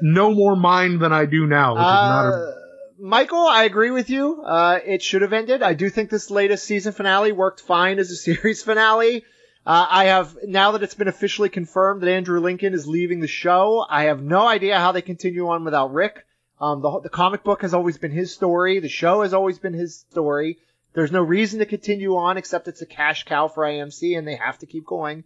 no 0.00 0.32
more 0.34 0.56
mind 0.56 1.00
than 1.00 1.12
I 1.12 1.24
do 1.26 1.46
now. 1.46 1.74
Which 1.74 1.80
is 1.80 1.84
not 1.84 2.26
a 2.26 2.32
Uh, 2.32 2.54
Michael, 3.00 3.46
I 3.46 3.64
agree 3.64 3.92
with 3.92 4.10
you. 4.10 4.42
Uh, 4.42 4.80
it 4.84 5.02
should 5.02 5.22
have 5.22 5.32
ended. 5.32 5.62
I 5.62 5.74
do 5.74 5.88
think 5.88 6.10
this 6.10 6.30
latest 6.30 6.64
season 6.64 6.92
finale 6.92 7.30
worked 7.30 7.60
fine 7.60 7.98
as 8.00 8.10
a 8.10 8.16
series 8.28 8.62
finale. 8.62 9.24
Uh, 9.64 9.86
I 9.88 10.04
have 10.06 10.36
now 10.44 10.72
that 10.72 10.82
it's 10.82 10.94
been 10.94 11.08
officially 11.08 11.48
confirmed 11.48 12.02
that 12.02 12.10
Andrew 12.10 12.40
Lincoln 12.40 12.74
is 12.74 12.86
leaving 12.86 13.20
the 13.20 13.28
show. 13.28 13.84
I 13.88 14.04
have 14.04 14.22
no 14.22 14.46
idea 14.46 14.78
how 14.78 14.92
they 14.92 15.02
continue 15.02 15.48
on 15.48 15.64
without 15.64 15.92
Rick. 15.92 16.24
Um, 16.60 16.82
the 16.82 17.00
the 17.00 17.08
comic 17.08 17.44
book 17.44 17.62
has 17.62 17.72
always 17.74 17.98
been 17.98 18.10
his 18.10 18.34
story. 18.34 18.80
The 18.80 18.88
show 18.88 19.22
has 19.22 19.32
always 19.34 19.58
been 19.58 19.74
his 19.74 20.04
story. 20.10 20.58
There's 20.94 21.12
no 21.12 21.22
reason 21.22 21.60
to 21.60 21.66
continue 21.66 22.16
on 22.16 22.36
except 22.36 22.66
it's 22.66 22.82
a 22.82 22.86
cash 22.86 23.24
cow 23.24 23.46
for 23.46 23.62
AMC 23.62 24.18
and 24.18 24.26
they 24.26 24.34
have 24.36 24.58
to 24.58 24.66
keep 24.66 24.84
going. 24.86 25.22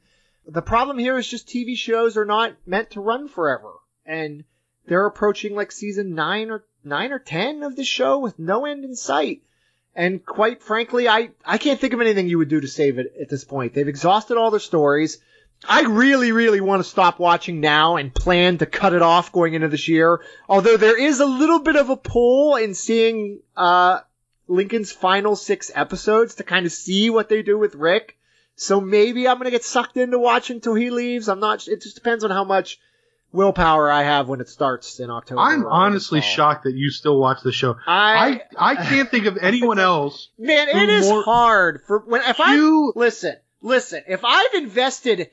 The 0.46 0.62
problem 0.62 0.98
here 0.98 1.16
is 1.18 1.28
just 1.28 1.48
TV 1.48 1.76
shows 1.76 2.16
are 2.16 2.24
not 2.24 2.54
meant 2.66 2.90
to 2.90 3.00
run 3.00 3.28
forever. 3.28 3.72
And 4.04 4.44
they're 4.86 5.06
approaching 5.06 5.54
like 5.54 5.72
season 5.72 6.14
nine 6.14 6.50
or 6.50 6.64
nine 6.84 7.12
or 7.12 7.18
ten 7.18 7.62
of 7.62 7.76
the 7.76 7.84
show 7.84 8.18
with 8.18 8.38
no 8.38 8.64
end 8.64 8.84
in 8.84 8.96
sight. 8.96 9.42
And 9.94 10.24
quite 10.24 10.62
frankly, 10.62 11.08
I, 11.08 11.30
I 11.44 11.58
can't 11.58 11.78
think 11.78 11.92
of 11.92 12.00
anything 12.00 12.28
you 12.28 12.38
would 12.38 12.48
do 12.48 12.60
to 12.60 12.68
save 12.68 12.98
it 12.98 13.14
at 13.20 13.28
this 13.28 13.44
point. 13.44 13.74
They've 13.74 13.86
exhausted 13.86 14.36
all 14.36 14.50
their 14.50 14.60
stories. 14.60 15.18
I 15.68 15.82
really, 15.82 16.32
really 16.32 16.60
want 16.60 16.82
to 16.82 16.88
stop 16.88 17.20
watching 17.20 17.60
now 17.60 17.96
and 17.96 18.12
plan 18.12 18.58
to 18.58 18.66
cut 18.66 18.94
it 18.94 19.02
off 19.02 19.30
going 19.30 19.54
into 19.54 19.68
this 19.68 19.86
year. 19.86 20.22
Although 20.48 20.76
there 20.76 20.98
is 20.98 21.20
a 21.20 21.26
little 21.26 21.60
bit 21.60 21.76
of 21.76 21.90
a 21.90 21.96
pull 21.96 22.56
in 22.56 22.74
seeing, 22.74 23.40
uh, 23.56 24.00
Lincoln's 24.48 24.92
final 24.92 25.36
six 25.36 25.70
episodes 25.74 26.36
to 26.36 26.44
kind 26.44 26.66
of 26.66 26.72
see 26.72 27.10
what 27.10 27.28
they 27.28 27.42
do 27.42 27.58
with 27.58 27.74
Rick. 27.74 28.18
So 28.62 28.80
maybe 28.80 29.26
I'm 29.26 29.38
going 29.38 29.46
to 29.46 29.50
get 29.50 29.64
sucked 29.64 29.96
into 29.96 30.20
watching 30.20 30.56
until 30.56 30.74
he 30.74 30.90
leaves. 30.90 31.28
I'm 31.28 31.40
not, 31.40 31.66
it 31.66 31.82
just 31.82 31.96
depends 31.96 32.22
on 32.22 32.30
how 32.30 32.44
much 32.44 32.78
willpower 33.32 33.90
I 33.90 34.04
have 34.04 34.28
when 34.28 34.40
it 34.40 34.48
starts 34.48 35.00
in 35.00 35.10
October. 35.10 35.40
I'm 35.40 35.66
honestly 35.66 36.20
shocked 36.20 36.62
that 36.64 36.74
you 36.74 36.90
still 36.90 37.18
watch 37.18 37.42
the 37.42 37.50
show. 37.50 37.76
I, 37.86 38.42
I 38.56 38.70
I 38.72 38.74
can't 38.76 39.10
think 39.10 39.26
of 39.26 39.36
anyone 39.38 39.78
else. 39.92 40.28
man, 40.38 40.68
it 40.68 40.88
is 40.90 41.08
more- 41.08 41.24
hard 41.24 41.82
for 41.86 41.98
when 42.00 42.22
if 42.22 42.38
I 42.38 42.54
You 42.54 42.92
listen, 42.94 43.34
listen. 43.62 44.04
If 44.06 44.24
I've 44.24 44.54
invested 44.54 45.30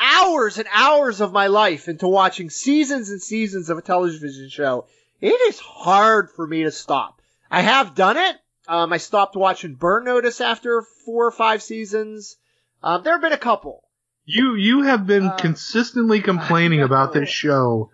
hours 0.00 0.58
and 0.58 0.66
hours 0.72 1.20
of 1.20 1.32
my 1.32 1.46
life 1.46 1.86
into 1.88 2.08
watching 2.08 2.50
seasons 2.50 3.10
and 3.10 3.22
seasons 3.22 3.70
of 3.70 3.78
a 3.78 3.82
television 3.82 4.48
show, 4.48 4.86
it 5.20 5.40
is 5.48 5.60
hard 5.60 6.30
for 6.30 6.44
me 6.46 6.64
to 6.64 6.72
stop. 6.72 7.20
I 7.50 7.60
have 7.60 7.94
done 7.94 8.16
it. 8.16 8.36
Um, 8.68 8.92
I 8.92 8.98
stopped 8.98 9.36
watching 9.36 9.74
Burn 9.74 10.04
Notice 10.04 10.40
after 10.40 10.82
four 11.04 11.26
or 11.26 11.30
five 11.32 11.62
seasons. 11.62 12.36
Um, 12.82 13.02
there 13.02 13.14
have 13.14 13.22
been 13.22 13.32
a 13.32 13.38
couple. 13.38 13.82
you 14.24 14.54
you 14.54 14.82
have 14.82 15.04
been 15.06 15.26
Uh, 15.26 15.36
consistently 15.36 16.20
complaining 16.20 16.80
about 16.82 17.12
this 17.12 17.28
show 17.28 17.90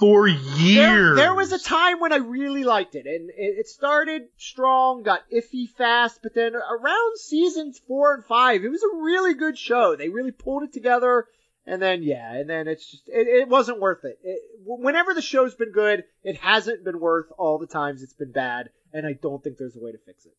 for 0.00 0.26
There, 0.28 0.38
years. 0.58 1.16
there 1.16 1.34
was 1.34 1.52
a 1.52 1.58
time 1.58 2.00
when 2.00 2.12
I 2.12 2.16
really 2.16 2.64
liked 2.64 2.94
it, 2.94 3.06
and 3.06 3.28
it, 3.30 3.58
it 3.60 3.68
started 3.68 4.22
strong, 4.38 5.02
got 5.02 5.20
iffy 5.30 5.68
fast, 5.76 6.20
but 6.22 6.34
then 6.34 6.54
around 6.56 7.18
seasons 7.18 7.78
four 7.86 8.14
and 8.14 8.24
five, 8.24 8.64
it 8.64 8.68
was 8.70 8.82
a 8.82 8.96
really 8.96 9.34
good 9.34 9.56
show. 9.58 9.94
They 9.96 10.08
really 10.08 10.32
pulled 10.32 10.62
it 10.64 10.72
together, 10.72 11.26
and 11.66 11.82
then 11.82 12.02
yeah, 12.02 12.32
and 12.34 12.48
then 12.48 12.68
it's 12.68 12.90
just 12.90 13.08
it, 13.08 13.26
it 13.26 13.48
wasn't 13.48 13.80
worth 13.80 14.04
it. 14.04 14.18
it. 14.22 14.40
Whenever 14.64 15.14
the 15.14 15.22
show's 15.22 15.54
been 15.54 15.72
good, 15.72 16.04
it 16.22 16.36
hasn't 16.36 16.84
been 16.84 17.00
worth 17.00 17.26
all 17.36 17.58
the 17.58 17.66
times 17.66 18.02
it's 18.02 18.14
been 18.14 18.32
bad, 18.32 18.70
and 18.92 19.06
I 19.06 19.14
don't 19.14 19.42
think 19.42 19.58
there's 19.58 19.76
a 19.76 19.80
way 19.80 19.92
to 19.92 19.98
fix 19.98 20.26
it. 20.26 20.36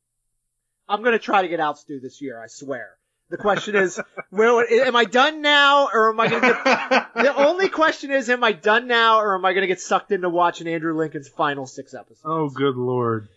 I'm 0.87 1.03
gonna 1.03 1.19
try 1.19 1.41
to 1.41 1.47
get 1.47 1.59
out 1.59 1.77
Stu 1.77 1.99
this 1.99 2.21
year, 2.21 2.41
I 2.41 2.47
swear. 2.47 2.91
The 3.29 3.37
question 3.37 3.75
is, 3.75 3.99
will 4.31 4.63
am 4.69 4.95
I 4.95 5.03
done 5.03 5.41
now, 5.41 5.89
or 5.93 6.09
am 6.09 6.19
I 6.19 6.29
gonna 6.29 6.41
get 6.41 7.13
the 7.15 7.35
only 7.35 7.67
question 7.67 8.11
is, 8.11 8.29
am 8.29 8.43
I 8.43 8.53
done 8.53 8.87
now, 8.87 9.19
or 9.19 9.35
am 9.35 9.43
I 9.43 9.51
going 9.51 9.63
to 9.63 9.67
get 9.67 9.81
sucked 9.81 10.11
into 10.11 10.29
watching 10.29 10.67
Andrew 10.67 10.97
Lincoln's 10.97 11.27
final 11.27 11.65
six 11.65 11.93
episodes? 11.93 12.21
oh, 12.23 12.49
good 12.49 12.75
lord. 12.75 13.27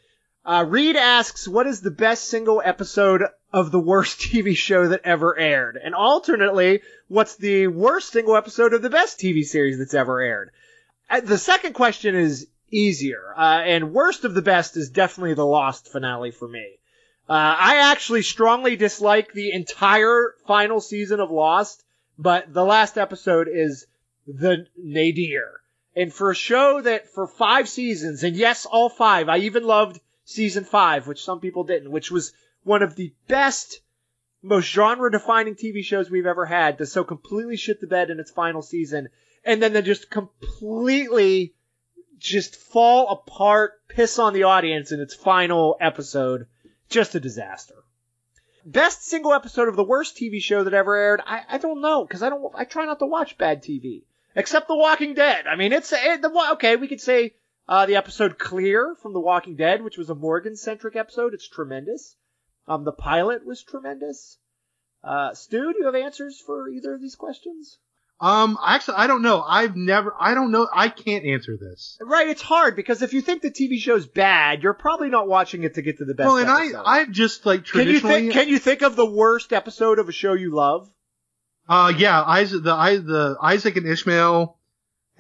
Uh, 0.45 0.65
Reed 0.67 0.97
asks, 0.97 1.47
what 1.47 1.67
is 1.67 1.83
the 1.83 1.91
best 1.91 2.25
single 2.25 2.63
episode 2.65 3.25
of 3.53 3.71
the 3.71 3.81
worst 3.81 4.21
TV 4.21 4.57
show 4.57 4.89
that 4.89 5.03
ever 5.05 5.39
aired? 5.39 5.79
And 5.83 5.95
alternately, 5.95 6.81
what's 7.09 7.37
the 7.37 7.67
worst 7.67 8.11
single 8.13 8.37
episode 8.37 8.73
of 8.73 8.83
the 8.83 8.91
best 8.91 9.19
TV 9.19 9.45
series 9.45 9.79
that's 9.79 9.95
ever 9.95 10.21
aired? 10.21 10.51
Uh, 11.11 11.21
the 11.21 11.39
second 11.39 11.75
question 11.75 12.15
is 12.15 12.47
easier, 12.71 13.35
uh, 13.37 13.61
and 13.65 13.93
worst 13.93 14.25
of 14.25 14.33
the 14.33 14.43
best 14.43 14.77
is 14.77 14.91
definitely 14.91 15.35
the 15.35 15.45
Lost 15.45 15.89
finale 15.89 16.31
for 16.31 16.49
me. 16.49 16.79
Uh, 17.29 17.33
I 17.33 17.91
actually 17.93 18.23
strongly 18.23 18.77
dislike 18.77 19.33
the 19.33 19.53
entire 19.53 20.35
final 20.47 20.81
season 20.81 21.21
of 21.21 21.31
Lost, 21.31 21.85
but 22.19 22.53
the 22.53 22.65
last 22.65 22.97
episode 22.97 23.49
is 23.53 23.87
the 24.27 24.67
nadir. 24.77 25.61
And 25.95 26.13
for 26.13 26.31
a 26.31 26.35
show 26.35 26.81
that 26.81 27.13
for 27.13 27.27
five 27.27 27.69
seasons, 27.69 28.25
and 28.25 28.37
yes, 28.37 28.65
all 28.65 28.89
five, 28.89 29.29
I 29.29 29.39
even 29.39 29.65
loved 29.65 30.01
season 30.31 30.65
five, 30.65 31.07
which 31.07 31.25
some 31.25 31.41
people 31.41 31.65
didn't, 31.65 31.91
which 31.91 32.11
was 32.11 32.33
one 32.63 32.83
of 32.83 32.95
the 32.95 33.13
best, 33.29 33.81
most 34.43 34.67
genre 34.67 35.11
defining 35.11 35.55
TV 35.55 35.85
shows 35.85 36.11
we've 36.11 36.27
ever 36.27 36.47
had 36.47 36.79
to 36.79 36.87
so 36.87 37.05
completely 37.05 37.57
shit 37.57 37.81
the 37.81 37.87
bed 37.87 38.11
in 38.11 38.21
its 38.21 38.31
final 38.31 38.63
season, 38.63 39.09
and 39.45 39.63
then 39.63 39.73
to 39.73 39.83
just 39.83 40.11
completely 40.11 41.55
just 42.19 42.57
fall 42.57 43.09
apart, 43.09 43.73
piss 43.89 44.19
on 44.19 44.33
the 44.33 44.45
audience 44.45 44.93
in 44.93 45.01
its 45.01 45.15
final 45.15 45.77
episode. 45.81 46.47
Just 46.89 47.15
a 47.15 47.21
disaster. 47.21 47.77
Best 48.65 49.07
single 49.07 49.33
episode 49.33 49.69
of 49.69 49.77
the 49.77 49.85
worst 49.85 50.17
TV 50.17 50.41
show 50.41 50.65
that 50.65 50.75
ever 50.75 50.95
aired? 50.95 51.23
I, 51.25 51.43
I 51.49 51.59
don't 51.59 51.81
know, 51.81 52.05
because 52.05 52.23
I 52.23 52.29
don't, 52.29 52.53
I 52.55 52.65
try 52.65 52.85
not 52.85 52.99
to 52.99 53.07
watch 53.07 53.39
bad 53.39 53.63
TV. 53.63 54.03
Except 54.37 54.69
The 54.69 54.77
Walking 54.77 55.15
Dead. 55.15 55.47
I 55.47 55.57
mean, 55.57 55.73
it's, 55.73 55.93
it, 55.93 56.23
the, 56.23 56.31
okay, 56.53 56.77
we 56.77 56.87
could 56.87 57.01
say, 57.01 57.35
uh, 57.71 57.87
the 57.87 57.95
episode 57.95 58.37
Clear 58.37 58.97
from 59.01 59.13
The 59.13 59.21
Walking 59.21 59.55
Dead, 59.55 59.83
which 59.83 59.97
was 59.97 60.11
a 60.11 60.15
Morgan-centric 60.15 60.97
episode. 60.97 61.33
It's 61.33 61.49
tremendous. 61.49 62.17
Um, 62.67 62.85
the 62.85 62.93
pilot 62.93 63.47
was 63.47 63.63
tremendous. 63.63 64.39
Uh, 65.05 65.33
Stu, 65.35 65.73
do 65.73 65.79
you 65.79 65.87
have 65.87 65.95
answers 65.95 66.43
for 66.45 66.69
either 66.69 66.95
of 66.95 67.01
these 67.01 67.15
questions? 67.15 67.79
Um, 68.21 68.59
actually, 68.63 68.97
I 68.97 69.07
don't 69.07 69.23
know. 69.23 69.41
I've 69.41 69.77
never. 69.77 70.15
I 70.21 70.35
don't 70.35 70.51
know. 70.51 70.69
I 70.71 70.91
can't 70.91 71.25
answer 71.25 71.57
this. 71.57 71.97
Right, 72.03 72.29
it's 72.29 72.43
hard 72.43 72.77
because 72.77 73.01
if 73.01 73.15
you 73.15 73.23
think 73.23 73.41
the 73.41 73.51
TV 73.51 73.79
show's 73.79 74.07
bad, 74.07 74.63
you're 74.63 74.75
probably 74.75 75.09
not 75.09 75.27
watching 75.27 75.63
it 75.63 75.77
to 75.77 75.83
get 75.83 75.99
to 75.99 76.05
the 76.05 76.13
best 76.13 76.27
well, 76.27 76.37
and 76.37 76.51
episode. 76.51 76.83
I, 76.85 76.99
I've 76.99 77.11
just 77.13 77.47
like 77.47 77.65
traditionally. 77.65 78.01
can 78.01 78.25
you 78.25 78.33
think? 78.33 78.33
Can 78.35 78.49
you 78.51 78.59
think 78.59 78.83
of 78.83 78.95
the 78.95 79.07
worst 79.07 79.55
episode 79.55 79.99
of 79.99 80.11
a 80.11 80.13
show 80.13 80.35
you 80.35 80.55
love? 80.55 80.91
uh, 81.71 81.93
yeah, 81.97 82.21
Isaac, 82.23 82.65
the 82.65 82.73
I, 82.73 82.97
the 82.97 83.39
Isaac 83.41 83.77
and 83.77 83.87
Ishmael 83.87 84.59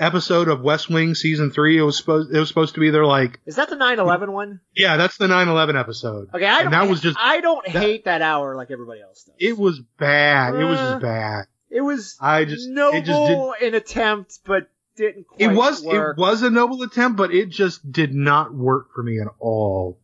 episode 0.01 0.48
of 0.48 0.62
West 0.62 0.88
Wing 0.90 1.14
season 1.14 1.51
three. 1.53 1.78
It 1.78 1.82
was 1.82 1.96
supposed 1.96 2.34
it 2.34 2.38
was 2.40 2.48
supposed 2.48 2.74
to 2.74 2.80
be 2.80 2.90
their 2.90 3.07
like 3.07 3.38
Is 3.46 3.57
that 3.57 3.68
the 3.70 3.76
9/11 3.76 4.30
one? 4.32 4.61
yeah, 4.74 4.96
that's 4.96 5.16
the 5.18 5.26
9/11 5.28 5.78
episode. 5.78 6.28
Okay, 6.34 6.46
I 6.46 6.62
don't. 6.62 6.72
that 6.72 6.88
was 6.88 7.01
just- 7.01 7.18
I 7.20 7.40
don't 7.40 7.64
that- 7.66 7.70
hate 7.82 8.05
that 8.07 8.22
hour 8.22 8.57
like 8.57 8.70
everybody 8.72 9.03
else 9.03 9.22
does. 9.24 9.34
It 9.38 9.57
was 9.59 9.78
bad. 9.98 10.55
it 10.55 10.64
was 10.64 10.78
Uh, 10.80 10.90
just 10.92 11.03
bad. 11.03 11.44
It 11.70 11.82
was 11.82 12.16
I 12.20 12.44
just 12.46 12.68
noble 12.68 12.98
it 12.98 13.05
just 13.05 13.61
did. 13.61 13.68
in 13.68 13.74
attempt, 13.74 14.38
but 14.44 14.68
didn't 14.96 15.28
quite 15.28 15.40
It 15.51 15.55
was 15.55 15.82
work. 15.84 16.16
it 16.18 16.20
was 16.20 16.42
a 16.42 16.51
noble 16.51 16.82
attempt, 16.82 17.16
but 17.16 17.32
it 17.32 17.48
just 17.51 17.92
did 17.92 18.12
not 18.12 18.53
work 18.53 18.92
for 18.94 19.03
me 19.05 19.20
at 19.20 19.28
all. 19.38 19.98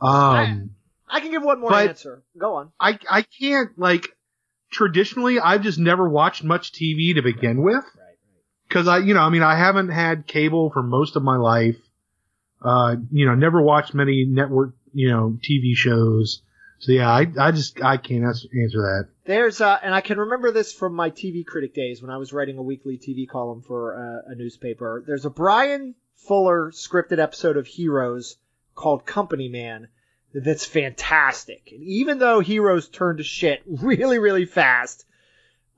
Um, 0.00 0.70
I 1.08 1.20
can 1.20 1.30
give 1.30 1.42
one 1.42 1.60
more 1.60 1.72
answer. 1.74 2.22
Go 2.36 2.54
on. 2.56 2.72
I 2.80 2.98
I 3.08 3.22
can't 3.22 3.78
like 3.78 4.08
traditionally. 4.70 5.38
I've 5.40 5.62
just 5.62 5.78
never 5.78 6.08
watched 6.08 6.44
much 6.44 6.72
TV 6.72 7.14
to 7.14 7.22
begin 7.22 7.62
with. 7.62 7.84
Because 8.68 8.86
I, 8.86 8.98
you 8.98 9.14
know, 9.14 9.20
I 9.20 9.30
mean, 9.30 9.42
I 9.42 9.56
haven't 9.56 9.88
had 9.88 10.26
cable 10.26 10.70
for 10.70 10.82
most 10.82 11.16
of 11.16 11.22
my 11.22 11.36
life. 11.36 11.76
Uh, 12.62 12.96
you 13.10 13.26
know, 13.26 13.34
never 13.34 13.62
watched 13.62 13.94
many 13.94 14.24
network, 14.24 14.74
you 14.92 15.10
know, 15.10 15.38
TV 15.42 15.74
shows. 15.74 16.42
So 16.80 16.92
yeah, 16.92 17.10
I, 17.10 17.26
I 17.38 17.50
just, 17.50 17.82
I 17.82 17.96
can't 17.96 18.24
answer, 18.24 18.48
answer 18.52 18.78
that. 18.78 19.08
There's 19.24 19.60
uh, 19.60 19.78
and 19.82 19.94
I 19.94 20.00
can 20.00 20.18
remember 20.18 20.52
this 20.52 20.72
from 20.72 20.94
my 20.94 21.10
TV 21.10 21.44
critic 21.44 21.74
days 21.74 22.02
when 22.02 22.10
I 22.10 22.18
was 22.18 22.32
writing 22.32 22.58
a 22.58 22.62
weekly 22.62 22.98
TV 22.98 23.28
column 23.28 23.62
for 23.62 23.96
uh, 23.96 24.32
a 24.32 24.34
newspaper. 24.34 25.02
There's 25.06 25.24
a 25.24 25.30
Bryan 25.30 25.94
Fuller 26.26 26.70
scripted 26.72 27.18
episode 27.18 27.56
of 27.56 27.66
Heroes 27.66 28.36
called 28.74 29.06
Company 29.06 29.48
Man 29.48 29.88
that's 30.34 30.64
fantastic. 30.64 31.70
And 31.72 31.82
even 31.82 32.18
though 32.18 32.40
Heroes 32.40 32.88
turned 32.88 33.18
to 33.18 33.24
shit 33.24 33.62
really, 33.66 34.18
really 34.18 34.44
fast, 34.44 35.04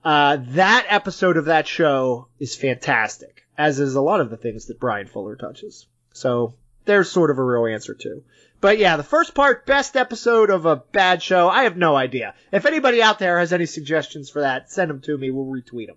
uh, 0.05 0.38
that 0.40 0.86
episode 0.88 1.36
of 1.36 1.46
that 1.46 1.66
show 1.66 2.28
is 2.38 2.57
fantastic, 2.57 3.46
as 3.57 3.80
is 3.80 3.94
a 3.94 4.01
lot 4.01 4.20
of 4.20 4.30
the 4.30 4.36
things 4.36 4.66
that 4.66 4.80
Bryan 4.80 5.07
Fuller 5.07 5.36
touches. 5.36 5.86
So 6.12 6.55
there's 6.84 7.11
sort 7.11 7.30
of 7.30 7.38
a 7.38 7.44
real 7.44 7.66
answer 7.66 7.94
too. 7.94 8.24
But 8.61 8.78
yeah, 8.78 8.96
the 8.96 9.03
first 9.03 9.34
part, 9.34 9.64
best 9.64 9.96
episode 9.96 10.51
of 10.51 10.66
a 10.66 10.76
bad 10.76 11.22
show, 11.22 11.48
I 11.48 11.62
have 11.62 11.76
no 11.76 11.96
idea. 11.96 12.34
If 12.53 12.66
anybody 12.66 13.03
out 13.03 13.18
there 13.18 13.38
has 13.38 13.53
any 13.53 13.66
suggestions 13.66 14.28
for 14.28 14.40
that, 14.40 14.70
send 14.70 14.90
them 14.90 15.01
to 15.03 15.16
me. 15.16 15.30
We'll 15.30 15.46
retweet 15.46 15.86
them. 15.86 15.96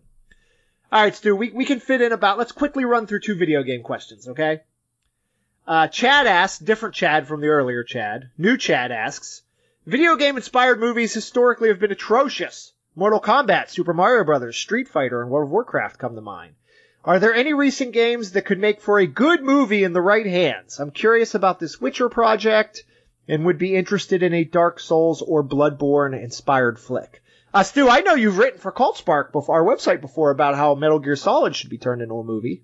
All 0.91 1.01
right, 1.01 1.15
Stu, 1.15 1.35
we, 1.35 1.49
we 1.49 1.65
can 1.65 1.79
fit 1.79 2.01
in 2.01 2.11
about, 2.11 2.37
let's 2.37 2.51
quickly 2.51 2.85
run 2.85 3.07
through 3.07 3.21
two 3.21 3.35
video 3.35 3.63
game 3.63 3.81
questions, 3.81 4.27
okay? 4.27 4.61
Uh, 5.65 5.87
Chad 5.87 6.27
asks, 6.27 6.59
different 6.59 6.93
Chad 6.93 7.27
from 7.27 7.41
the 7.41 7.47
earlier 7.47 7.83
Chad. 7.83 8.29
New 8.37 8.57
Chad 8.57 8.91
asks, 8.91 9.41
video 9.85 10.15
game 10.15 10.35
inspired 10.35 10.79
movies 10.79 11.13
historically 11.13 11.69
have 11.69 11.79
been 11.79 11.91
atrocious. 11.91 12.72
Mortal 12.95 13.19
Kombat, 13.21 13.69
Super 13.69 13.93
Mario 13.93 14.23
Bros., 14.23 14.55
Street 14.55 14.87
Fighter, 14.87 15.21
and 15.21 15.29
World 15.31 15.47
of 15.47 15.51
Warcraft 15.51 15.97
come 15.97 16.15
to 16.15 16.21
mind. 16.21 16.55
Are 17.03 17.19
there 17.19 17.33
any 17.33 17.53
recent 17.53 17.91
games 17.91 18.31
that 18.31 18.45
could 18.45 18.59
make 18.59 18.81
for 18.81 18.97
a 18.99 19.07
good 19.07 19.43
movie 19.43 19.83
in 19.83 19.93
the 19.93 20.01
right 20.01 20.25
hands? 20.25 20.79
I'm 20.79 20.91
curious 20.91 21.35
about 21.35 21.59
this 21.59 21.81
Witcher 21.81 22.07
project 22.09 22.83
and 23.27 23.45
would 23.45 23.57
be 23.57 23.75
interested 23.75 24.23
in 24.23 24.33
a 24.33 24.43
Dark 24.45 24.79
Souls 24.79 25.21
or 25.21 25.43
Bloodborne 25.43 26.13
inspired 26.21 26.79
flick. 26.79 27.21
Uh, 27.53 27.63
Stu, 27.63 27.87
I 27.89 27.99
know 28.01 28.15
you've 28.15 28.37
written 28.37 28.59
for 28.59 28.71
Cult 28.71 28.97
Spark 28.97 29.31
before 29.31 29.55
our 29.55 29.63
website 29.75 30.01
before 30.01 30.31
about 30.31 30.55
how 30.55 30.75
Metal 30.75 30.99
Gear 30.99 31.15
Solid 31.15 31.55
should 31.55 31.69
be 31.69 31.77
turned 31.77 32.01
into 32.01 32.15
a 32.15 32.23
movie. 32.23 32.63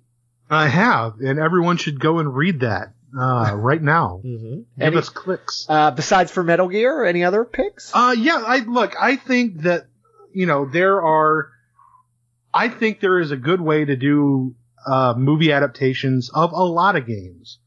I 0.49 0.67
have, 0.67 1.19
and 1.19 1.37
everyone 1.37 1.77
should 1.77 1.99
go 1.99 2.17
and 2.19 2.33
read 2.35 2.61
that, 2.61 2.93
uh, 3.15 3.51
right 3.55 3.81
now. 3.81 4.21
Mm-hmm. 4.25 4.55
Give 4.55 4.65
Any, 4.79 4.97
us 4.97 5.09
clicks. 5.09 5.65
uh, 5.69 5.91
besides 5.91 6.31
for 6.31 6.43
Metal 6.43 6.67
Gear, 6.69 7.05
any 7.05 7.23
other 7.23 7.45
picks? 7.45 7.91
Uh, 7.93 8.15
yeah, 8.17 8.41
I, 8.43 8.59
look, 8.59 8.95
I 8.99 9.15
think 9.17 9.61
that, 9.63 9.85
you 10.33 10.45
know, 10.45 10.65
there 10.65 11.01
are, 11.01 11.49
I 12.53 12.69
think 12.69 12.99
there 12.99 13.19
is 13.19 13.31
a 13.31 13.37
good 13.37 13.61
way 13.61 13.85
to 13.85 13.95
do, 13.95 14.55
uh, 14.87 15.13
movie 15.17 15.51
adaptations 15.51 16.29
of 16.33 16.51
a 16.51 16.63
lot 16.63 16.95
of 16.95 17.05
games. 17.05 17.59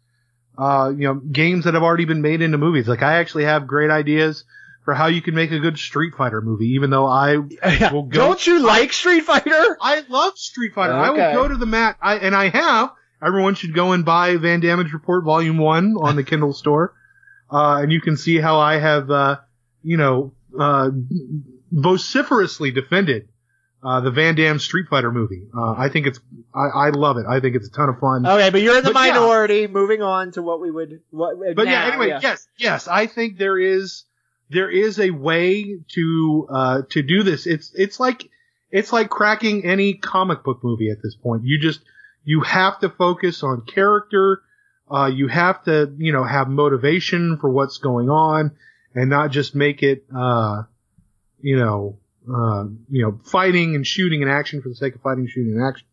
Uh, 0.59 0.93
you 0.95 1.07
know, 1.07 1.15
games 1.15 1.65
that 1.65 1.75
have 1.75 1.83
already 1.83 2.05
been 2.05 2.21
made 2.23 2.43
into 2.43 2.59
movies. 2.59 2.87
Like, 2.89 3.03
I 3.03 3.15
actually 3.15 3.45
have 3.45 3.67
great 3.67 3.91
ideas 3.91 4.45
for 4.85 4.95
how 4.95 5.07
you 5.07 5.23
can 5.23 5.35
make 5.35 5.51
a 5.53 5.59
good 5.61 5.79
Street 5.79 6.15
Fighter 6.17 6.41
movie, 6.43 6.71
even 6.75 6.91
though 6.91 7.07
I, 7.07 7.37
Well, 7.93 8.03
go- 8.03 8.09
Don't 8.11 8.47
you 8.47 8.59
like 8.61 8.93
Street 8.93 9.23
Fighter? 9.25 9.77
I 9.81 10.03
love 10.09 10.37
Street 10.37 10.75
Fighter. 10.75 10.93
I 10.95 11.09
Okay. 11.11 11.35
will 11.37 11.43
go 11.43 11.49
to 11.49 11.57
the 11.57 11.67
mat, 11.67 11.97
I, 12.03 12.17
and 12.17 12.35
I 12.35 12.49
have. 12.49 12.91
Everyone 13.25 13.55
should 13.55 13.75
go 13.75 13.93
and 13.93 14.05
buy 14.05 14.37
Van 14.37 14.61
Damage 14.61 14.93
Report 14.93 15.25
Volume 15.25 15.57
1 15.59 15.95
on 15.97 16.17
the 16.17 16.25
Kindle 16.25 16.53
store. 16.53 16.95
Uh, 17.51 17.81
and 17.83 17.93
you 17.93 18.01
can 18.01 18.17
see 18.17 18.39
how 18.39 18.59
I 18.59 18.79
have, 18.79 19.11
uh, 19.11 19.37
you 19.85 19.97
know, 19.97 20.33
uh, 20.59 20.91
vociferously 21.73 22.71
defended, 22.71 23.29
uh, 23.83 24.01
the 24.01 24.11
Van 24.11 24.37
Damme 24.37 24.61
Street 24.61 24.87
Fighter 24.89 25.11
movie. 25.11 25.49
Uh, 25.57 25.73
I 25.73 25.89
think 25.89 26.07
it's, 26.07 26.21
I, 26.55 26.87
I 26.87 26.91
love 26.91 27.17
it. 27.17 27.25
I 27.29 27.41
think 27.41 27.57
it's 27.57 27.67
a 27.67 27.73
ton 27.73 27.89
of 27.89 27.99
fun. 27.99 28.25
Okay, 28.25 28.51
but 28.51 28.61
you're 28.61 28.79
in 28.79 28.85
the 28.85 28.93
But 28.93 29.07
yeah. 29.07 29.15
minority. 29.15 29.67
Moving 29.67 30.03
on 30.03 30.31
to 30.33 30.43
what 30.43 30.61
we 30.61 30.71
would. 30.71 31.01
What, 31.11 31.37
but 31.57 31.65
now, 31.65 31.71
yeah, 31.71 31.87
anyway, 31.89 32.09
yeah. 32.09 32.21
yes, 32.23 32.47
yes, 32.57 32.87
I 32.87 33.07
think 33.07 33.39
there 33.39 33.59
is 33.59 34.05
there 34.51 34.71
is 34.71 35.01
a 35.01 35.11
way 35.11 35.79
to 35.95 36.47
uh 36.53 36.83
to 36.91 37.03
do 37.03 37.23
this. 37.23 37.47
It's 37.47 37.73
it's 37.75 37.99
like 37.99 38.29
it's 38.71 38.93
like 38.93 39.09
cracking 39.09 39.65
any 39.65 39.95
comic 39.95 40.45
book 40.45 40.61
movie 40.63 40.91
at 40.91 40.99
this 41.03 41.17
point. 41.17 41.43
You 41.45 41.59
just 41.59 41.81
you 42.25 42.43
have 42.43 42.79
to 42.81 42.89
focus 42.89 43.43
on 43.43 43.63
character. 43.63 44.43
Uh, 44.89 45.07
you 45.07 45.27
have 45.27 45.65
to 45.65 45.93
you 45.97 46.13
know 46.13 46.23
have 46.23 46.49
motivation 46.49 47.39
for 47.41 47.51
what's 47.51 47.79
going 47.79 48.11
on, 48.11 48.53
and 48.95 49.11
not 49.11 49.31
just 49.33 49.55
make 49.57 49.83
it 49.83 50.05
uh 50.15 50.63
you 51.43 51.57
know 51.57 51.99
uh 52.33 52.65
you 52.89 53.03
know 53.03 53.21
fighting 53.25 53.75
and 53.75 53.87
shooting 53.87 54.23
and 54.23 54.31
action 54.31 54.63
for 54.63 54.69
the 54.69 54.75
sake 54.75 54.95
of 54.95 55.03
fighting, 55.03 55.27
shooting, 55.27 55.53
and 55.53 55.65
action. 55.65 55.87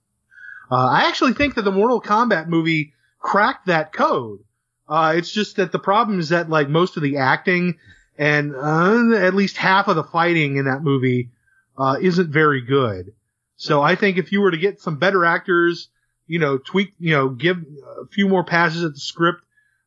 Uh, 0.71 0.87
I 0.87 1.07
actually 1.07 1.33
think 1.33 1.55
that 1.55 1.63
the 1.63 1.71
Mortal 1.71 2.01
Kombat 2.01 2.47
movie 2.47 2.93
cracked 3.17 3.65
that 3.67 3.91
code. 3.91 4.39
Uh, 4.87 5.13
it's 5.17 5.31
just 5.31 5.57
that 5.57 5.71
the 5.71 5.79
problem 5.79 6.19
is 6.19 6.29
that 6.29 6.49
like 6.49 6.69
most 6.69 6.95
of 6.95 7.03
the 7.03 7.17
acting 7.17 7.77
and 8.17 8.55
uh, 8.55 9.15
at 9.15 9.33
least 9.33 9.57
half 9.57 9.87
of 9.87 9.95
the 9.95 10.03
fighting 10.03 10.57
in 10.57 10.65
that 10.65 10.83
movie 10.83 11.29
uh, 11.77 11.97
isn't 12.01 12.31
very 12.31 12.61
good. 12.61 13.13
So 13.55 13.81
I 13.81 13.95
think 13.95 14.17
if 14.17 14.31
you 14.31 14.41
were 14.41 14.51
to 14.51 14.57
get 14.57 14.81
some 14.81 14.97
better 14.97 15.25
actors, 15.25 15.89
you 16.27 16.39
know, 16.39 16.57
tweak, 16.57 16.93
you 16.99 17.11
know, 17.11 17.29
give 17.29 17.57
a 17.57 18.07
few 18.07 18.27
more 18.27 18.43
passes 18.43 18.83
at 18.83 18.93
the 18.93 18.99
script, 18.99 19.41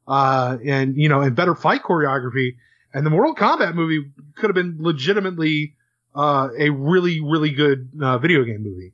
uh, 0.09 0.59
and 0.65 0.97
you 0.97 1.09
know, 1.09 1.21
and 1.21 1.37
better 1.37 1.55
fight 1.55 1.83
choreography, 1.83 2.57
and 2.95 3.07
the 3.07 3.11
Mortal 3.11 3.35
Kombat 3.35 3.75
movie 3.75 4.11
could 4.37 4.51
have 4.51 4.55
been 4.55 4.77
legitimately 4.81 5.77
uh, 6.15 6.49
a 6.59 6.71
really, 6.71 7.21
really 7.21 7.51
good 7.51 7.91
uh, 8.01 8.19
video 8.19 8.45
game 8.45 8.63
movie. 8.63 8.93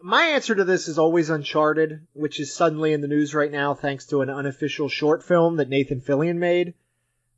My 0.00 0.22
answer 0.26 0.54
to 0.54 0.64
this 0.64 0.88
is 0.88 0.98
always 0.98 1.30
Uncharted, 1.30 2.06
which 2.12 2.38
is 2.38 2.54
suddenly 2.54 2.92
in 2.92 3.00
the 3.00 3.08
news 3.08 3.34
right 3.34 3.50
now 3.50 3.74
thanks 3.74 4.06
to 4.06 4.20
an 4.20 4.30
unofficial 4.30 4.88
short 4.88 5.22
film 5.22 5.56
that 5.56 5.68
Nathan 5.68 6.00
Fillion 6.00 6.36
made. 6.36 6.74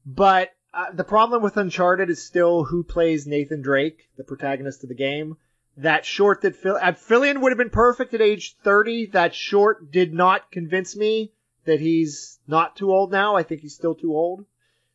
But 0.04 0.50
uh, 0.74 0.92
the 0.92 1.04
problem 1.04 1.42
with 1.42 1.56
Uncharted 1.56 2.10
is 2.10 2.24
still 2.24 2.64
who 2.64 2.82
plays 2.82 3.26
Nathan 3.26 3.62
Drake, 3.62 4.08
the 4.16 4.24
protagonist 4.24 4.82
of 4.82 4.88
the 4.88 4.94
game. 4.94 5.36
That 5.76 6.04
short 6.04 6.42
that 6.42 6.56
Phil- 6.56 6.76
uh, 6.76 6.92
Fillion 6.92 7.40
would 7.40 7.52
have 7.52 7.58
been 7.58 7.70
perfect 7.70 8.12
at 8.12 8.20
age 8.20 8.56
30. 8.64 9.06
That 9.12 9.34
short 9.34 9.90
did 9.90 10.12
not 10.12 10.50
convince 10.50 10.96
me 10.96 11.32
that 11.64 11.80
he's 11.80 12.38
not 12.48 12.76
too 12.76 12.92
old 12.92 13.12
now. 13.12 13.36
I 13.36 13.44
think 13.44 13.60
he's 13.60 13.74
still 13.74 13.94
too 13.94 14.12
old. 14.14 14.44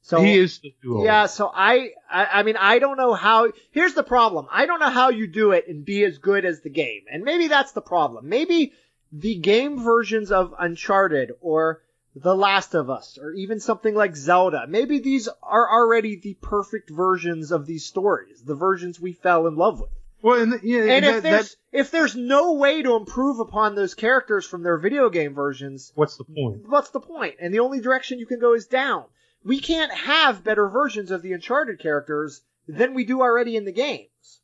So 0.06 0.22
he 0.22 0.38
is 0.38 0.60
too 0.60 0.98
old. 0.98 1.06
yeah, 1.06 1.28
so 1.28 1.50
I, 1.54 1.92
I, 2.12 2.26
I 2.26 2.44
mean, 2.44 2.58
I 2.58 2.80
don't 2.80 2.98
know 2.98 3.14
how. 3.14 3.52
Here's 3.72 3.94
the 3.94 4.04
problem. 4.04 4.48
I 4.52 4.66
don't 4.66 4.80
know 4.82 4.90
how 4.90 5.10
you 5.10 5.28
do 5.28 5.52
it 5.52 5.68
and 5.70 5.86
be 5.86 6.04
as 6.04 6.18
good 6.18 6.44
as 6.44 6.60
the 6.62 6.70
game, 6.70 7.04
and 7.10 7.24
maybe 7.24 7.48
that's 7.48 7.72
the 7.72 7.82
problem. 7.82 8.28
Maybe 8.28 8.74
the 9.14 9.36
game 9.36 9.82
versions 9.82 10.30
of 10.32 10.54
Uncharted 10.60 11.32
or 11.40 11.84
The 12.16 12.36
Last 12.36 12.74
of 12.76 12.90
Us 12.90 13.18
or 13.18 13.32
even 13.32 13.60
something 13.62 13.96
like 13.96 14.16
Zelda, 14.18 14.66
maybe 14.68 15.00
these 15.00 15.30
are 15.42 15.72
already 15.72 16.18
the 16.18 16.34
perfect 16.42 16.90
versions 16.90 17.52
of 17.54 17.66
these 17.66 17.86
stories, 17.86 18.42
the 18.44 18.56
versions 18.56 19.00
we 19.00 19.14
fell 19.14 19.48
in 19.48 19.56
love 19.56 19.80
with. 19.80 19.90
Well, 20.22 20.42
and, 20.42 20.60
yeah, 20.64 20.80
And 20.84 21.06
that- 21.06 21.16
if 21.18 21.24
there's 21.24 21.50
that- 21.50 21.56
if 21.80 21.92
there's 21.92 22.16
no 22.16 22.54
way 22.54 22.82
to 22.82 22.96
improve 22.96 23.40
upon 23.40 23.76
those 23.76 23.94
characters 23.94 24.46
from 24.46 24.64
their 24.64 24.78
video 24.78 25.10
game 25.10 25.34
versions, 25.34 25.92
what's 25.96 26.18
the 26.18 26.24
point? 26.26 26.68
what's 26.68 26.90
the 26.90 27.00
point? 27.00 27.36
And 27.40 27.54
the 27.54 27.60
only 27.60 27.80
direction 27.80 28.20
you 28.20 28.26
can 28.26 28.40
go 28.40 28.54
is 28.54 28.68
down. 28.68 29.06
We 29.46 29.60
can't 29.60 29.94
have 29.94 30.44
better 30.44 30.68
versions 30.68 31.12
of 31.12 31.22
the 31.22 31.34
Uncharted 31.34 31.80
characters 31.80 32.42
than 32.68 32.94
we 32.94 33.06
do 33.06 33.22
already 33.22 33.56
in 33.56 33.66
the 33.66 33.72
games. 33.72 34.40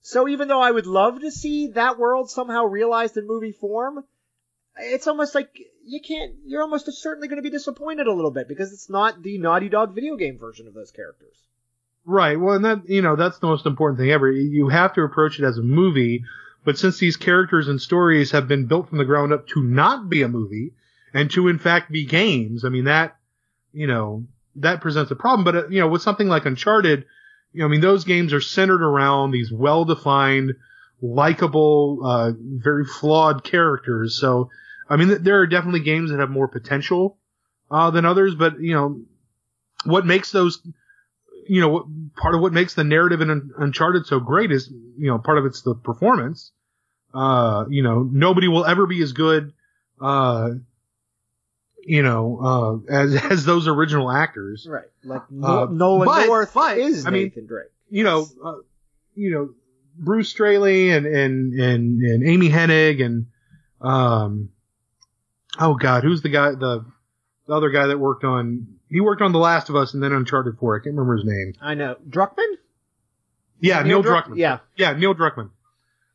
So 0.00 0.28
even 0.28 0.48
though 0.48 0.60
I 0.60 0.70
would 0.70 0.86
love 0.86 1.20
to 1.20 1.30
see 1.30 1.68
that 1.68 1.98
world 1.98 2.30
somehow 2.30 2.64
realized 2.64 3.16
in 3.16 3.26
movie 3.26 3.52
form, 3.52 4.04
it's 4.76 5.06
almost 5.06 5.34
like 5.34 5.50
you 5.84 6.00
can't, 6.00 6.34
you're 6.44 6.62
almost 6.62 6.92
certainly 6.92 7.28
going 7.28 7.36
to 7.38 7.42
be 7.42 7.50
disappointed 7.50 8.06
a 8.06 8.12
little 8.12 8.30
bit 8.30 8.48
because 8.48 8.72
it's 8.72 8.90
not 8.90 9.22
the 9.22 9.38
Naughty 9.38 9.68
Dog 9.68 9.94
video 9.94 10.16
game 10.16 10.38
version 10.38 10.66
of 10.66 10.74
those 10.74 10.90
characters. 10.90 11.36
Right. 12.04 12.38
Well, 12.38 12.56
and 12.56 12.64
that, 12.64 12.88
you 12.88 13.02
know, 13.02 13.16
that's 13.16 13.38
the 13.38 13.46
most 13.46 13.66
important 13.66 13.98
thing 13.98 14.10
ever. 14.10 14.30
You 14.30 14.68
have 14.68 14.92
to 14.94 15.02
approach 15.02 15.38
it 15.38 15.44
as 15.44 15.56
a 15.56 15.62
movie, 15.62 16.24
but 16.64 16.78
since 16.78 16.98
these 16.98 17.16
characters 17.16 17.68
and 17.68 17.80
stories 17.80 18.32
have 18.32 18.48
been 18.48 18.66
built 18.66 18.88
from 18.88 18.98
the 18.98 19.04
ground 19.04 19.32
up 19.32 19.46
to 19.48 19.62
not 19.62 20.08
be 20.10 20.22
a 20.22 20.28
movie 20.28 20.74
and 21.14 21.30
to 21.30 21.48
in 21.48 21.58
fact 21.58 21.90
be 21.90 22.04
games, 22.04 22.64
I 22.64 22.68
mean, 22.68 22.84
that, 22.84 23.16
you 23.74 23.86
know, 23.86 24.24
that 24.56 24.80
presents 24.80 25.10
a 25.10 25.16
problem. 25.16 25.44
But, 25.44 25.56
uh, 25.56 25.68
you 25.68 25.80
know, 25.80 25.88
with 25.88 26.02
something 26.02 26.28
like 26.28 26.46
Uncharted, 26.46 27.04
you 27.52 27.60
know, 27.60 27.66
I 27.66 27.68
mean, 27.68 27.80
those 27.80 28.04
games 28.04 28.32
are 28.32 28.40
centered 28.40 28.82
around 28.82 29.30
these 29.30 29.52
well-defined, 29.52 30.54
likable, 31.02 32.00
uh, 32.04 32.32
very 32.38 32.84
flawed 32.84 33.44
characters. 33.44 34.18
So, 34.18 34.50
I 34.88 34.96
mean, 34.96 35.22
there 35.22 35.40
are 35.40 35.46
definitely 35.46 35.80
games 35.80 36.10
that 36.10 36.20
have 36.20 36.30
more 36.30 36.48
potential, 36.48 37.18
uh, 37.70 37.90
than 37.90 38.04
others, 38.04 38.34
but, 38.34 38.60
you 38.60 38.74
know, 38.74 39.00
what 39.84 40.06
makes 40.06 40.30
those, 40.32 40.60
you 41.46 41.60
know, 41.60 41.68
what, 41.68 41.84
part 42.16 42.34
of 42.34 42.40
what 42.40 42.52
makes 42.52 42.74
the 42.74 42.84
narrative 42.84 43.20
in 43.20 43.52
Uncharted 43.58 44.06
so 44.06 44.20
great 44.20 44.50
is, 44.50 44.68
you 44.68 45.08
know, 45.08 45.18
part 45.18 45.38
of 45.38 45.46
it's 45.46 45.62
the 45.62 45.74
performance. 45.74 46.52
Uh, 47.12 47.64
you 47.68 47.82
know, 47.82 48.02
nobody 48.02 48.48
will 48.48 48.64
ever 48.64 48.86
be 48.86 49.02
as 49.02 49.12
good, 49.12 49.52
uh, 50.00 50.50
you 51.86 52.02
know, 52.02 52.82
uh, 52.90 52.92
as 52.92 53.14
as 53.30 53.44
those 53.44 53.68
original 53.68 54.10
actors. 54.10 54.66
Right. 54.68 54.84
Like 55.02 55.22
uh, 55.42 55.66
Nolan 55.70 56.06
but, 56.06 56.26
North 56.26 56.54
but, 56.54 56.78
is 56.78 57.06
I 57.06 57.10
Nathan 57.10 57.42
mean, 57.42 57.46
Drake. 57.46 57.68
You 57.90 58.04
know, 58.04 58.26
uh, 58.44 58.54
you 59.14 59.30
know, 59.30 59.50
Bruce 59.96 60.28
Straley 60.28 60.90
and 60.90 61.06
and 61.06 61.54
and 61.54 62.00
and 62.00 62.28
Amy 62.28 62.48
Hennig 62.48 63.04
and 63.04 63.26
um, 63.80 64.50
oh 65.58 65.74
god, 65.74 66.04
who's 66.04 66.22
the 66.22 66.28
guy 66.28 66.50
the 66.50 66.84
the 67.46 67.54
other 67.54 67.70
guy 67.70 67.86
that 67.86 67.98
worked 67.98 68.24
on 68.24 68.78
he 68.88 69.00
worked 69.00 69.22
on 69.22 69.32
The 69.32 69.38
Last 69.38 69.68
of 69.68 69.76
Us 69.76 69.94
and 69.94 70.02
then 70.02 70.12
Uncharted 70.12 70.56
4. 70.58 70.76
I 70.76 70.78
can't 70.78 70.94
remember 70.94 71.16
his 71.16 71.24
name. 71.24 71.54
I 71.60 71.74
know 71.74 71.96
Druckmann. 72.08 72.54
Yeah, 73.60 73.82
Neil, 73.82 74.02
Neil 74.02 74.12
Druckmann. 74.12 74.26
Druckmann. 74.28 74.36
Yeah, 74.36 74.58
yeah, 74.76 74.92
Neil 74.92 75.14
Druckmann. 75.14 75.50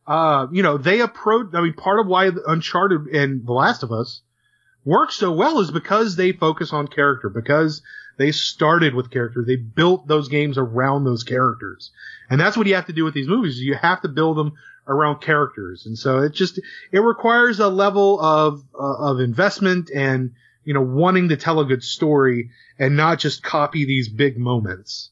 Uh, 0.08 0.48
you 0.52 0.64
know, 0.64 0.78
they 0.78 1.02
approach. 1.02 1.48
I 1.54 1.62
mean, 1.62 1.74
part 1.74 2.00
of 2.00 2.08
why 2.08 2.32
Uncharted 2.48 3.08
and 3.08 3.46
The 3.46 3.54
Last 3.54 3.84
of 3.84 3.92
Us 3.92 4.22
work 4.90 5.12
so 5.12 5.32
well 5.32 5.60
is 5.60 5.72
because 5.72 6.16
they 6.16 6.32
focus 6.32 6.74
on 6.74 6.88
character, 6.88 7.30
because 7.30 7.82
they 8.18 8.32
started 8.32 8.96
with 8.96 9.12
character. 9.12 9.44
They 9.46 9.56
built 9.56 10.08
those 10.08 10.28
games 10.28 10.58
around 10.58 11.04
those 11.04 11.24
characters. 11.24 11.92
And 12.30 12.42
that's 12.42 12.58
what 12.58 12.68
you 12.68 12.76
have 12.76 12.88
to 12.88 12.94
do 12.94 13.06
with 13.06 13.14
these 13.14 13.28
movies. 13.28 13.62
You 13.62 13.76
have 13.76 14.02
to 14.02 14.10
build 14.10 14.38
them 14.38 14.54
around 14.88 15.22
characters. 15.22 15.86
And 15.86 15.98
so 15.98 16.20
it 16.20 16.34
just, 16.34 16.60
it 16.92 17.00
requires 17.00 17.60
a 17.60 17.70
level 17.70 18.20
of, 18.20 18.64
uh, 18.78 19.12
of 19.12 19.20
investment 19.20 19.92
and, 19.94 20.32
you 20.66 20.74
know, 20.74 20.82
wanting 20.82 21.30
to 21.30 21.38
tell 21.38 21.60
a 21.60 21.66
good 21.66 21.84
story 21.84 22.50
and 22.78 22.98
not 22.98 23.20
just 23.20 23.44
copy 23.44 23.86
these 23.86 24.10
big 24.10 24.38
moments. 24.38 25.12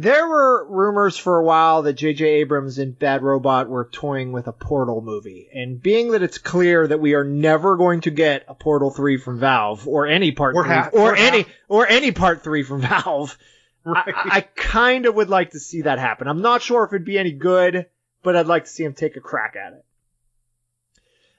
There 0.00 0.28
were 0.28 0.64
rumors 0.68 1.18
for 1.18 1.38
a 1.38 1.44
while 1.44 1.82
that 1.82 1.94
J.J. 1.94 2.24
Abrams 2.24 2.78
and 2.78 2.96
Bad 2.96 3.24
Robot 3.24 3.68
were 3.68 3.88
toying 3.90 4.30
with 4.30 4.46
a 4.46 4.52
Portal 4.52 5.00
movie, 5.00 5.48
and 5.52 5.82
being 5.82 6.12
that 6.12 6.22
it's 6.22 6.38
clear 6.38 6.86
that 6.86 7.00
we 7.00 7.14
are 7.14 7.24
never 7.24 7.76
going 7.76 8.02
to 8.02 8.12
get 8.12 8.44
a 8.46 8.54
Portal 8.54 8.92
three 8.92 9.16
from 9.16 9.40
Valve 9.40 9.88
or 9.88 10.06
any 10.06 10.30
part 10.30 10.54
or, 10.54 10.62
three, 10.62 10.72
half, 10.72 10.94
or, 10.94 11.14
or 11.14 11.16
any 11.16 11.38
half. 11.38 11.52
or 11.68 11.88
any 11.88 12.12
part 12.12 12.44
three 12.44 12.62
from 12.62 12.80
Valve, 12.82 13.36
right. 13.82 14.14
I, 14.14 14.36
I 14.36 14.40
kind 14.42 15.06
of 15.06 15.16
would 15.16 15.30
like 15.30 15.50
to 15.50 15.58
see 15.58 15.82
that 15.82 15.98
happen. 15.98 16.28
I'm 16.28 16.42
not 16.42 16.62
sure 16.62 16.84
if 16.84 16.92
it'd 16.92 17.04
be 17.04 17.18
any 17.18 17.32
good, 17.32 17.86
but 18.22 18.36
I'd 18.36 18.46
like 18.46 18.66
to 18.66 18.70
see 18.70 18.84
him 18.84 18.94
take 18.94 19.16
a 19.16 19.20
crack 19.20 19.56
at 19.56 19.72
it. 19.72 19.84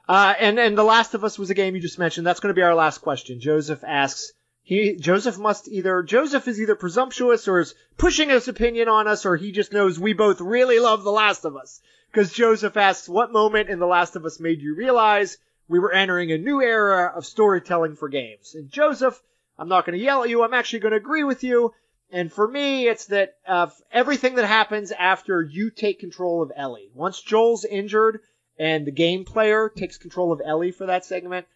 Uh, 0.10 0.34
and 0.38 0.60
and 0.60 0.78
The 0.78 0.84
Last 0.84 1.14
of 1.14 1.24
Us 1.24 1.40
was 1.40 1.50
a 1.50 1.54
game 1.54 1.76
you 1.76 1.82
just 1.82 1.98
mentioned. 1.98 2.28
That's 2.28 2.42
going 2.42 2.54
to 2.54 2.60
be 2.60 2.64
our 2.64 2.76
last 2.76 2.98
question. 2.98 3.40
Joseph 3.40 3.86
asks 3.88 4.34
he 4.70 4.94
Joseph 4.94 5.40
must 5.40 5.68
either 5.68 6.04
Joseph 6.04 6.48
is 6.48 6.62
either 6.62 6.76
presumptuous 6.76 7.48
or 7.48 7.60
is 7.60 7.74
pushing 7.98 8.30
his 8.30 8.48
opinion 8.48 8.88
on 8.88 9.08
us, 9.08 9.26
or 9.26 9.36
he 9.36 9.52
just 9.52 9.74
knows 9.74 10.00
we 10.00 10.14
both 10.14 10.40
really 10.40 10.80
love 10.80 11.04
The 11.04 11.12
Last 11.12 11.44
of 11.44 11.56
Us. 11.56 11.82
Because 12.12 12.32
Joseph 12.32 12.78
asks, 12.78 13.10
what 13.10 13.32
moment 13.32 13.72
in 13.72 13.80
The 13.80 13.88
Last 13.88 14.16
of 14.16 14.26
Us 14.26 14.40
made 14.40 14.62
you 14.62 14.76
realize 14.76 15.40
we 15.68 15.80
were 15.80 15.92
entering 15.92 16.32
a 16.32 16.38
new 16.38 16.62
era 16.62 17.12
of 17.16 17.26
storytelling 17.26 17.96
for 17.96 18.10
games? 18.10 18.54
And 18.54 18.70
Joseph, 18.70 19.20
I'm 19.58 19.70
not 19.70 19.88
going 19.88 19.98
to 19.98 20.06
yell 20.06 20.22
at 20.22 20.30
you. 20.30 20.44
I'm 20.44 20.54
actually 20.54 20.82
going 20.82 20.92
to 20.92 20.98
agree 20.98 21.24
with 21.24 21.44
you. 21.44 21.74
And 22.12 22.32
for 22.32 22.48
me, 22.48 22.88
it's 22.88 23.08
that 23.08 23.38
uh, 23.48 23.72
everything 23.92 24.36
that 24.36 24.46
happens 24.46 24.92
after 24.92 25.42
you 25.42 25.72
take 25.72 26.00
control 26.00 26.44
of 26.44 26.52
Ellie. 26.56 26.92
Once 26.94 27.20
Joel's 27.20 27.66
injured 27.66 28.20
and 28.60 28.86
the 28.86 28.92
game 28.92 29.26
player 29.26 29.68
takes 29.68 29.98
control 29.98 30.32
of 30.32 30.44
Ellie 30.46 30.72
for 30.72 30.86
that 30.86 31.06
segment, 31.06 31.48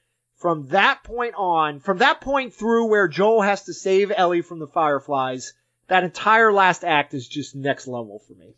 from 0.43 0.67
that 0.67 1.05
point 1.05 1.33
on, 1.37 1.79
from 1.79 1.99
that 1.99 2.19
point 2.19 2.53
through 2.53 2.89
where 2.89 3.07
Joel 3.07 3.41
has 3.43 3.63
to 3.63 3.73
save 3.73 4.11
Ellie 4.13 4.41
from 4.41 4.59
the 4.59 4.67
Fireflies, 4.67 5.53
that 5.87 6.03
entire 6.03 6.51
last 6.51 6.83
act 6.83 7.13
is 7.13 7.25
just 7.29 7.55
next 7.55 7.87
level 7.87 8.19
for 8.27 8.33
me. 8.33 8.53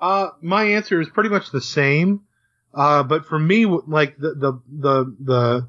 Uh, 0.00 0.30
my 0.42 0.64
answer 0.64 1.00
is 1.00 1.08
pretty 1.08 1.28
much 1.30 1.52
the 1.52 1.60
same. 1.60 2.22
Uh, 2.74 3.04
but 3.04 3.26
for 3.26 3.38
me, 3.38 3.64
like 3.64 4.16
the, 4.18 4.34
the, 4.34 4.52
the, 4.68 5.16
the, 5.20 5.68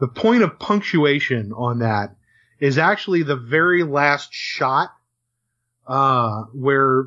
the 0.00 0.08
point 0.08 0.42
of 0.42 0.58
punctuation 0.58 1.54
on 1.54 1.78
that 1.78 2.14
is 2.60 2.76
actually 2.76 3.22
the 3.22 3.36
very 3.36 3.84
last 3.84 4.34
shot, 4.34 4.90
uh, 5.86 6.42
where 6.52 7.06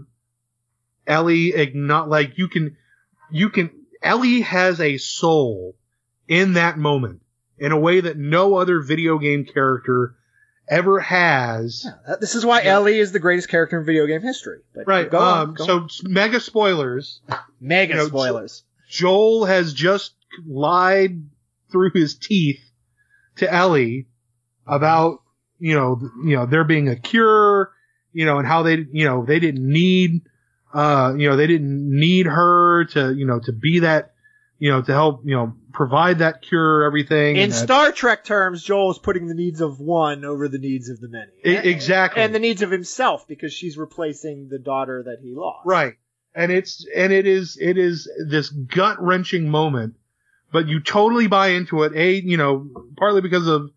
Ellie 1.05 1.51
igno- 1.51 2.07
like 2.07 2.39
you 2.39 2.47
can, 2.47 2.75
you 3.29 3.51
can, 3.51 3.69
Ellie 4.01 4.41
has 4.41 4.81
a 4.81 4.97
soul 4.97 5.75
in 6.27 6.53
that 6.53 6.79
moment 6.79 7.20
in 7.61 7.71
a 7.71 7.79
way 7.79 8.01
that 8.01 8.17
no 8.17 8.55
other 8.55 8.81
video 8.81 9.19
game 9.19 9.45
character 9.45 10.15
ever 10.67 10.99
has. 10.99 11.85
Yeah, 11.85 12.15
this 12.19 12.33
is 12.33 12.43
why 12.43 12.63
Ellie 12.63 12.97
is 12.97 13.11
the 13.11 13.19
greatest 13.19 13.49
character 13.49 13.79
in 13.79 13.85
video 13.85 14.07
game 14.07 14.23
history. 14.23 14.61
But 14.73 14.87
right. 14.87 15.09
Go 15.09 15.19
on, 15.19 15.49
um, 15.49 15.53
go 15.53 15.65
so 15.65 15.77
on. 15.81 15.89
mega 16.03 16.39
spoilers. 16.39 17.21
mega 17.61 17.93
you 17.93 17.99
know, 17.99 18.07
spoilers. 18.07 18.63
Joel 18.89 19.45
has 19.45 19.73
just 19.73 20.13
lied 20.45 21.23
through 21.71 21.91
his 21.93 22.15
teeth 22.15 22.61
to 23.37 23.53
Ellie 23.53 24.07
about 24.65 25.21
you 25.59 25.75
know 25.75 26.01
you 26.25 26.35
know 26.35 26.47
there 26.47 26.63
being 26.63 26.89
a 26.89 26.95
cure, 26.95 27.71
you 28.11 28.25
know, 28.25 28.39
and 28.39 28.47
how 28.47 28.63
they 28.63 28.87
you 28.91 29.05
know 29.05 29.23
they 29.23 29.39
didn't 29.39 29.65
need 29.65 30.21
uh 30.73 31.13
you 31.15 31.29
know 31.29 31.35
they 31.35 31.47
didn't 31.47 31.87
need 31.87 32.25
her 32.25 32.85
to 32.85 33.13
you 33.13 33.27
know 33.27 33.39
to 33.39 33.51
be 33.51 33.79
that 33.79 34.15
you 34.61 34.69
know, 34.69 34.79
to 34.79 34.93
help, 34.93 35.23
you 35.25 35.35
know, 35.35 35.55
provide 35.73 36.19
that 36.19 36.43
cure, 36.43 36.83
everything. 36.83 37.35
In 37.35 37.51
Star 37.51 37.91
Trek 37.91 38.23
terms, 38.23 38.61
Joel 38.61 38.91
is 38.91 38.99
putting 38.99 39.25
the 39.27 39.33
needs 39.33 39.59
of 39.59 39.79
one 39.79 40.23
over 40.23 40.47
the 40.47 40.59
needs 40.59 40.87
of 40.87 40.99
the 41.01 41.07
many. 41.07 41.31
exactly. 41.43 42.21
And 42.21 42.33
the 42.33 42.37
needs 42.37 42.61
of 42.61 42.69
himself 42.69 43.27
because 43.27 43.51
she's 43.51 43.75
replacing 43.75 44.49
the 44.49 44.59
daughter 44.59 45.01
that 45.07 45.17
he 45.23 45.33
lost. 45.33 45.65
Right. 45.65 45.95
And 46.35 46.51
it's, 46.51 46.85
and 46.95 47.11
it 47.11 47.25
is, 47.25 47.57
it 47.59 47.79
is 47.79 48.07
this 48.29 48.49
gut 48.49 49.01
wrenching 49.01 49.49
moment, 49.49 49.95
but 50.53 50.67
you 50.67 50.79
totally 50.79 51.25
buy 51.25 51.47
into 51.47 51.81
it. 51.81 51.93
A, 51.95 52.21
you 52.21 52.37
know, 52.37 52.69
partly 52.97 53.21
because 53.21 53.47
of, 53.47 53.71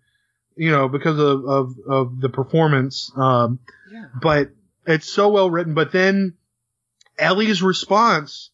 you 0.54 0.70
know, 0.70 0.88
because 0.88 1.18
of, 1.18 1.46
of, 1.46 1.74
of 1.88 2.20
the 2.20 2.28
performance. 2.28 3.10
Um, 3.16 3.58
yeah. 3.90 4.04
but 4.20 4.50
it's 4.86 5.10
so 5.10 5.30
well 5.30 5.48
written. 5.48 5.72
But 5.72 5.92
then 5.92 6.34
Ellie's 7.18 7.62
response, 7.62 8.50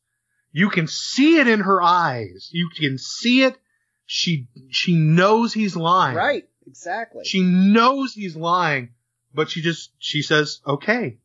you 0.53 0.71
can 0.71 0.87
see 0.87 1.39
it 1.39 1.47
in 1.47 1.61
her 1.61 1.83
eyes. 1.83 2.49
You 2.53 2.69
can 2.75 2.99
see 2.99 3.43
it. 3.43 3.57
She 4.07 4.49
she 4.71 4.95
knows 4.95 5.53
he's 5.53 5.77
lying. 5.77 6.17
Right. 6.17 6.49
Exactly. 6.67 7.25
She 7.25 7.43
knows 7.43 8.13
he's 8.13 8.37
lying, 8.37 8.91
but 9.35 9.51
she 9.51 9.63
just 9.63 9.91
she 9.99 10.23
says 10.23 10.61
okay, 10.67 11.19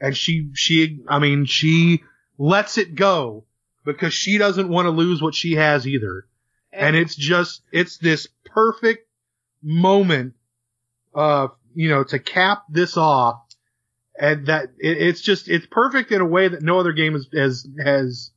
and 0.00 0.16
she 0.16 0.50
she 0.54 1.00
I 1.08 1.18
mean 1.18 1.46
she 1.46 2.02
lets 2.36 2.78
it 2.78 2.94
go 2.94 3.44
because 3.84 4.12
she 4.12 4.38
doesn't 4.38 4.68
want 4.68 4.86
to 4.86 4.90
lose 4.90 5.22
what 5.22 5.34
she 5.34 5.54
has 5.54 5.86
either. 5.86 6.26
And, 6.72 6.88
and 6.88 6.96
it's 6.96 7.16
just 7.16 7.62
it's 7.72 7.96
this 7.98 8.28
perfect 8.44 9.08
moment, 9.62 10.34
uh, 11.14 11.48
you 11.74 11.88
know, 11.88 12.04
to 12.04 12.18
cap 12.18 12.64
this 12.68 12.96
off, 12.96 13.40
and 14.18 14.46
that 14.46 14.64
it, 14.78 14.98
it's 14.98 15.22
just 15.22 15.48
it's 15.48 15.66
perfect 15.66 16.12
in 16.12 16.20
a 16.20 16.26
way 16.26 16.48
that 16.48 16.62
no 16.62 16.78
other 16.78 16.92
game 16.92 17.14
has 17.14 17.26
has 17.34 17.66
has 17.82 18.30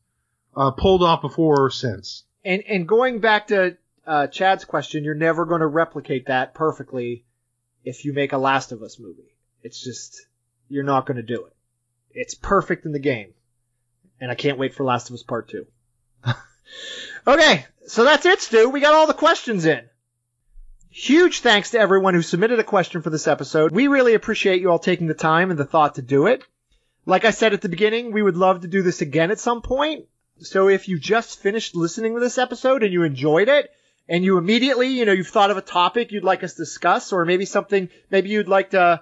uh, 0.56 0.72
pulled 0.72 1.04
off 1.04 1.22
before 1.22 1.66
or 1.66 1.70
since. 1.70 2.24
And 2.44 2.64
and 2.68 2.88
going 2.88 3.20
back 3.20 3.48
to 3.48 3.78
uh, 4.06 4.28
Chad's 4.28 4.66
question, 4.66 5.04
you're 5.04 5.16
never 5.16 5.46
going 5.46 5.62
to 5.62 5.68
replicate 5.68 6.28
that 6.28 6.54
perfectly 6.54 7.24
if 7.84 8.06
you 8.06 8.14
make 8.14 8.34
a 8.34 8.38
Last 8.38 8.72
of 8.72 8.82
Us 8.82 9.00
movie. 9.00 9.36
It's 9.64 9.84
just 9.84 10.26
you're 10.70 10.84
not 10.84 11.06
going 11.06 11.18
to 11.18 11.24
do 11.24 11.46
it. 11.46 11.54
It's 12.12 12.34
perfect 12.34 12.86
in 12.86 12.92
the 12.92 13.00
game, 13.00 13.34
and 14.20 14.32
I 14.32 14.36
can't 14.36 14.58
wait 14.58 14.74
for 14.74 14.84
Last 14.84 15.10
of 15.10 15.14
Us 15.14 15.24
Part 15.24 15.50
Two. 15.50 15.68
okay, 17.28 17.66
so 17.88 18.04
that's 18.04 18.26
it, 18.26 18.42
Stew. 18.42 18.70
We 18.70 18.82
got 18.82 18.94
all 18.94 19.08
the 19.08 19.14
questions 19.14 19.66
in. 19.66 19.84
Huge 20.90 21.40
thanks 21.40 21.72
to 21.72 21.80
everyone 21.80 22.16
who 22.16 22.22
submitted 22.22 22.60
a 22.60 22.66
question 22.66 23.02
for 23.02 23.10
this 23.10 23.28
episode. 23.28 23.72
We 23.72 23.88
really 23.88 24.14
appreciate 24.14 24.60
you 24.60 24.72
all 24.72 24.80
taking 24.80 25.08
the 25.08 25.14
time 25.14 25.50
and 25.50 25.58
the 25.58 25.64
thought 25.64 25.96
to 25.96 26.02
do 26.02 26.28
it. 26.28 26.44
Like 27.06 27.24
I 27.24 27.32
said 27.32 27.54
at 27.54 27.62
the 27.62 27.70
beginning, 27.70 28.12
we 28.12 28.22
would 28.22 28.36
love 28.36 28.62
to 28.62 28.68
do 28.68 28.82
this 28.82 29.02
again 29.02 29.32
at 29.32 29.40
some 29.40 29.62
point. 29.62 30.06
So 30.42 30.70
if 30.70 30.88
you 30.88 30.98
just 31.00 31.40
finished 31.40 31.76
listening 31.76 32.16
to 32.16 32.20
this 32.20 32.38
episode 32.38 32.84
and 32.84 32.92
you 32.92 33.04
enjoyed 33.04 33.48
it, 33.48 33.72
and 34.10 34.26
you 34.26 34.38
immediately, 34.38 34.88
you 34.88 35.06
know, 35.06 35.12
you've 35.12 35.28
thought 35.28 35.52
of 35.52 35.58
a 35.58 35.62
topic 35.62 36.12
you'd 36.12 36.24
like 36.24 36.44
us 36.44 36.56
to 36.56 36.64
discuss, 36.64 37.14
or 37.14 37.24
maybe 37.24 37.46
something, 37.46 37.90
maybe 38.10 38.30
you'd 38.30 38.48
like 38.48 38.72
to, 38.72 39.02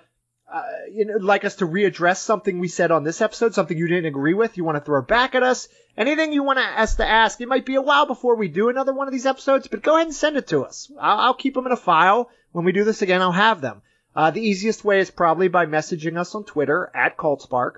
uh, 0.53 0.63
you 0.91 1.05
know, 1.05 1.15
like 1.17 1.45
us 1.45 1.55
to 1.55 1.67
readdress 1.67 2.17
something 2.17 2.59
we 2.59 2.67
said 2.67 2.91
on 2.91 3.03
this 3.03 3.21
episode, 3.21 3.53
something 3.53 3.77
you 3.77 3.87
didn't 3.87 4.05
agree 4.05 4.33
with, 4.33 4.57
you 4.57 4.63
want 4.63 4.77
to 4.77 4.83
throw 4.83 5.01
back 5.01 5.33
at 5.33 5.41
us, 5.41 5.67
anything 5.97 6.33
you 6.33 6.43
want 6.43 6.59
us 6.59 6.95
to 6.95 7.07
ask. 7.07 7.39
It 7.39 7.47
might 7.47 7.65
be 7.65 7.75
a 7.75 7.81
while 7.81 8.05
before 8.05 8.35
we 8.35 8.49
do 8.49 8.69
another 8.69 8.93
one 8.93 9.07
of 9.07 9.13
these 9.13 9.25
episodes, 9.25 9.67
but 9.67 9.81
go 9.81 9.95
ahead 9.95 10.07
and 10.07 10.15
send 10.15 10.37
it 10.37 10.47
to 10.47 10.65
us. 10.65 10.91
I'll, 10.99 11.19
I'll 11.19 11.33
keep 11.33 11.53
them 11.53 11.65
in 11.65 11.71
a 11.71 11.77
file. 11.77 12.29
When 12.51 12.65
we 12.65 12.71
do 12.71 12.83
this 12.83 13.01
again, 13.01 13.21
I'll 13.21 13.31
have 13.31 13.61
them. 13.61 13.81
Uh, 14.15 14.31
the 14.31 14.41
easiest 14.41 14.83
way 14.83 14.99
is 14.99 15.09
probably 15.09 15.47
by 15.47 15.65
messaging 15.65 16.17
us 16.19 16.35
on 16.35 16.43
Twitter 16.43 16.91
at 16.93 17.17
CultSpark. 17.17 17.77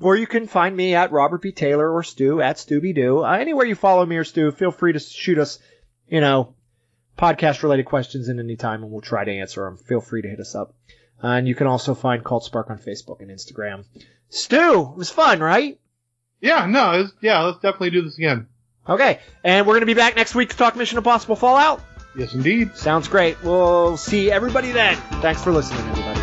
Or 0.00 0.16
you 0.16 0.26
can 0.26 0.46
find 0.46 0.76
me 0.76 0.94
at 0.94 1.12
Robert 1.12 1.42
B. 1.42 1.52
Taylor 1.52 1.90
or 1.90 2.02
Stew 2.02 2.40
at 2.40 2.56
Stooby 2.56 2.94
Doo. 2.94 3.24
Uh, 3.24 3.32
anywhere 3.32 3.66
you 3.66 3.74
follow 3.74 4.06
me 4.06 4.16
or 4.16 4.24
Stew, 4.24 4.52
feel 4.52 4.70
free 4.70 4.92
to 4.92 5.00
shoot 5.00 5.38
us, 5.38 5.58
you 6.06 6.20
know, 6.20 6.54
podcast 7.18 7.62
related 7.62 7.86
questions 7.86 8.28
in 8.28 8.38
any 8.38 8.56
time 8.56 8.82
and 8.84 8.92
we'll 8.92 9.00
try 9.00 9.24
to 9.24 9.32
answer 9.32 9.64
them. 9.64 9.76
Feel 9.76 10.00
free 10.00 10.22
to 10.22 10.28
hit 10.28 10.38
us 10.38 10.54
up. 10.54 10.74
Uh, 11.22 11.28
and 11.28 11.48
you 11.48 11.54
can 11.54 11.66
also 11.66 11.94
find 11.94 12.24
Cult 12.24 12.44
Spark 12.44 12.70
on 12.70 12.78
Facebook 12.78 13.20
and 13.20 13.30
Instagram. 13.30 13.84
Stew, 14.28 14.90
it 14.92 14.96
was 14.96 15.10
fun, 15.10 15.40
right? 15.40 15.80
Yeah, 16.40 16.66
no, 16.66 17.00
it's, 17.00 17.12
yeah, 17.20 17.42
let's 17.42 17.58
definitely 17.58 17.90
do 17.90 18.02
this 18.02 18.16
again. 18.16 18.46
Okay, 18.88 19.18
and 19.42 19.66
we're 19.66 19.74
going 19.74 19.80
to 19.80 19.86
be 19.86 19.94
back 19.94 20.16
next 20.16 20.34
week 20.34 20.50
to 20.50 20.56
talk 20.56 20.76
Mission 20.76 20.96
Impossible 20.96 21.36
Fallout. 21.36 21.82
Yes, 22.16 22.34
indeed. 22.34 22.76
Sounds 22.76 23.08
great. 23.08 23.42
We'll 23.42 23.96
see 23.96 24.30
everybody 24.30 24.72
then. 24.72 24.96
Thanks 25.20 25.42
for 25.42 25.52
listening, 25.52 25.80
everybody. 25.88 26.17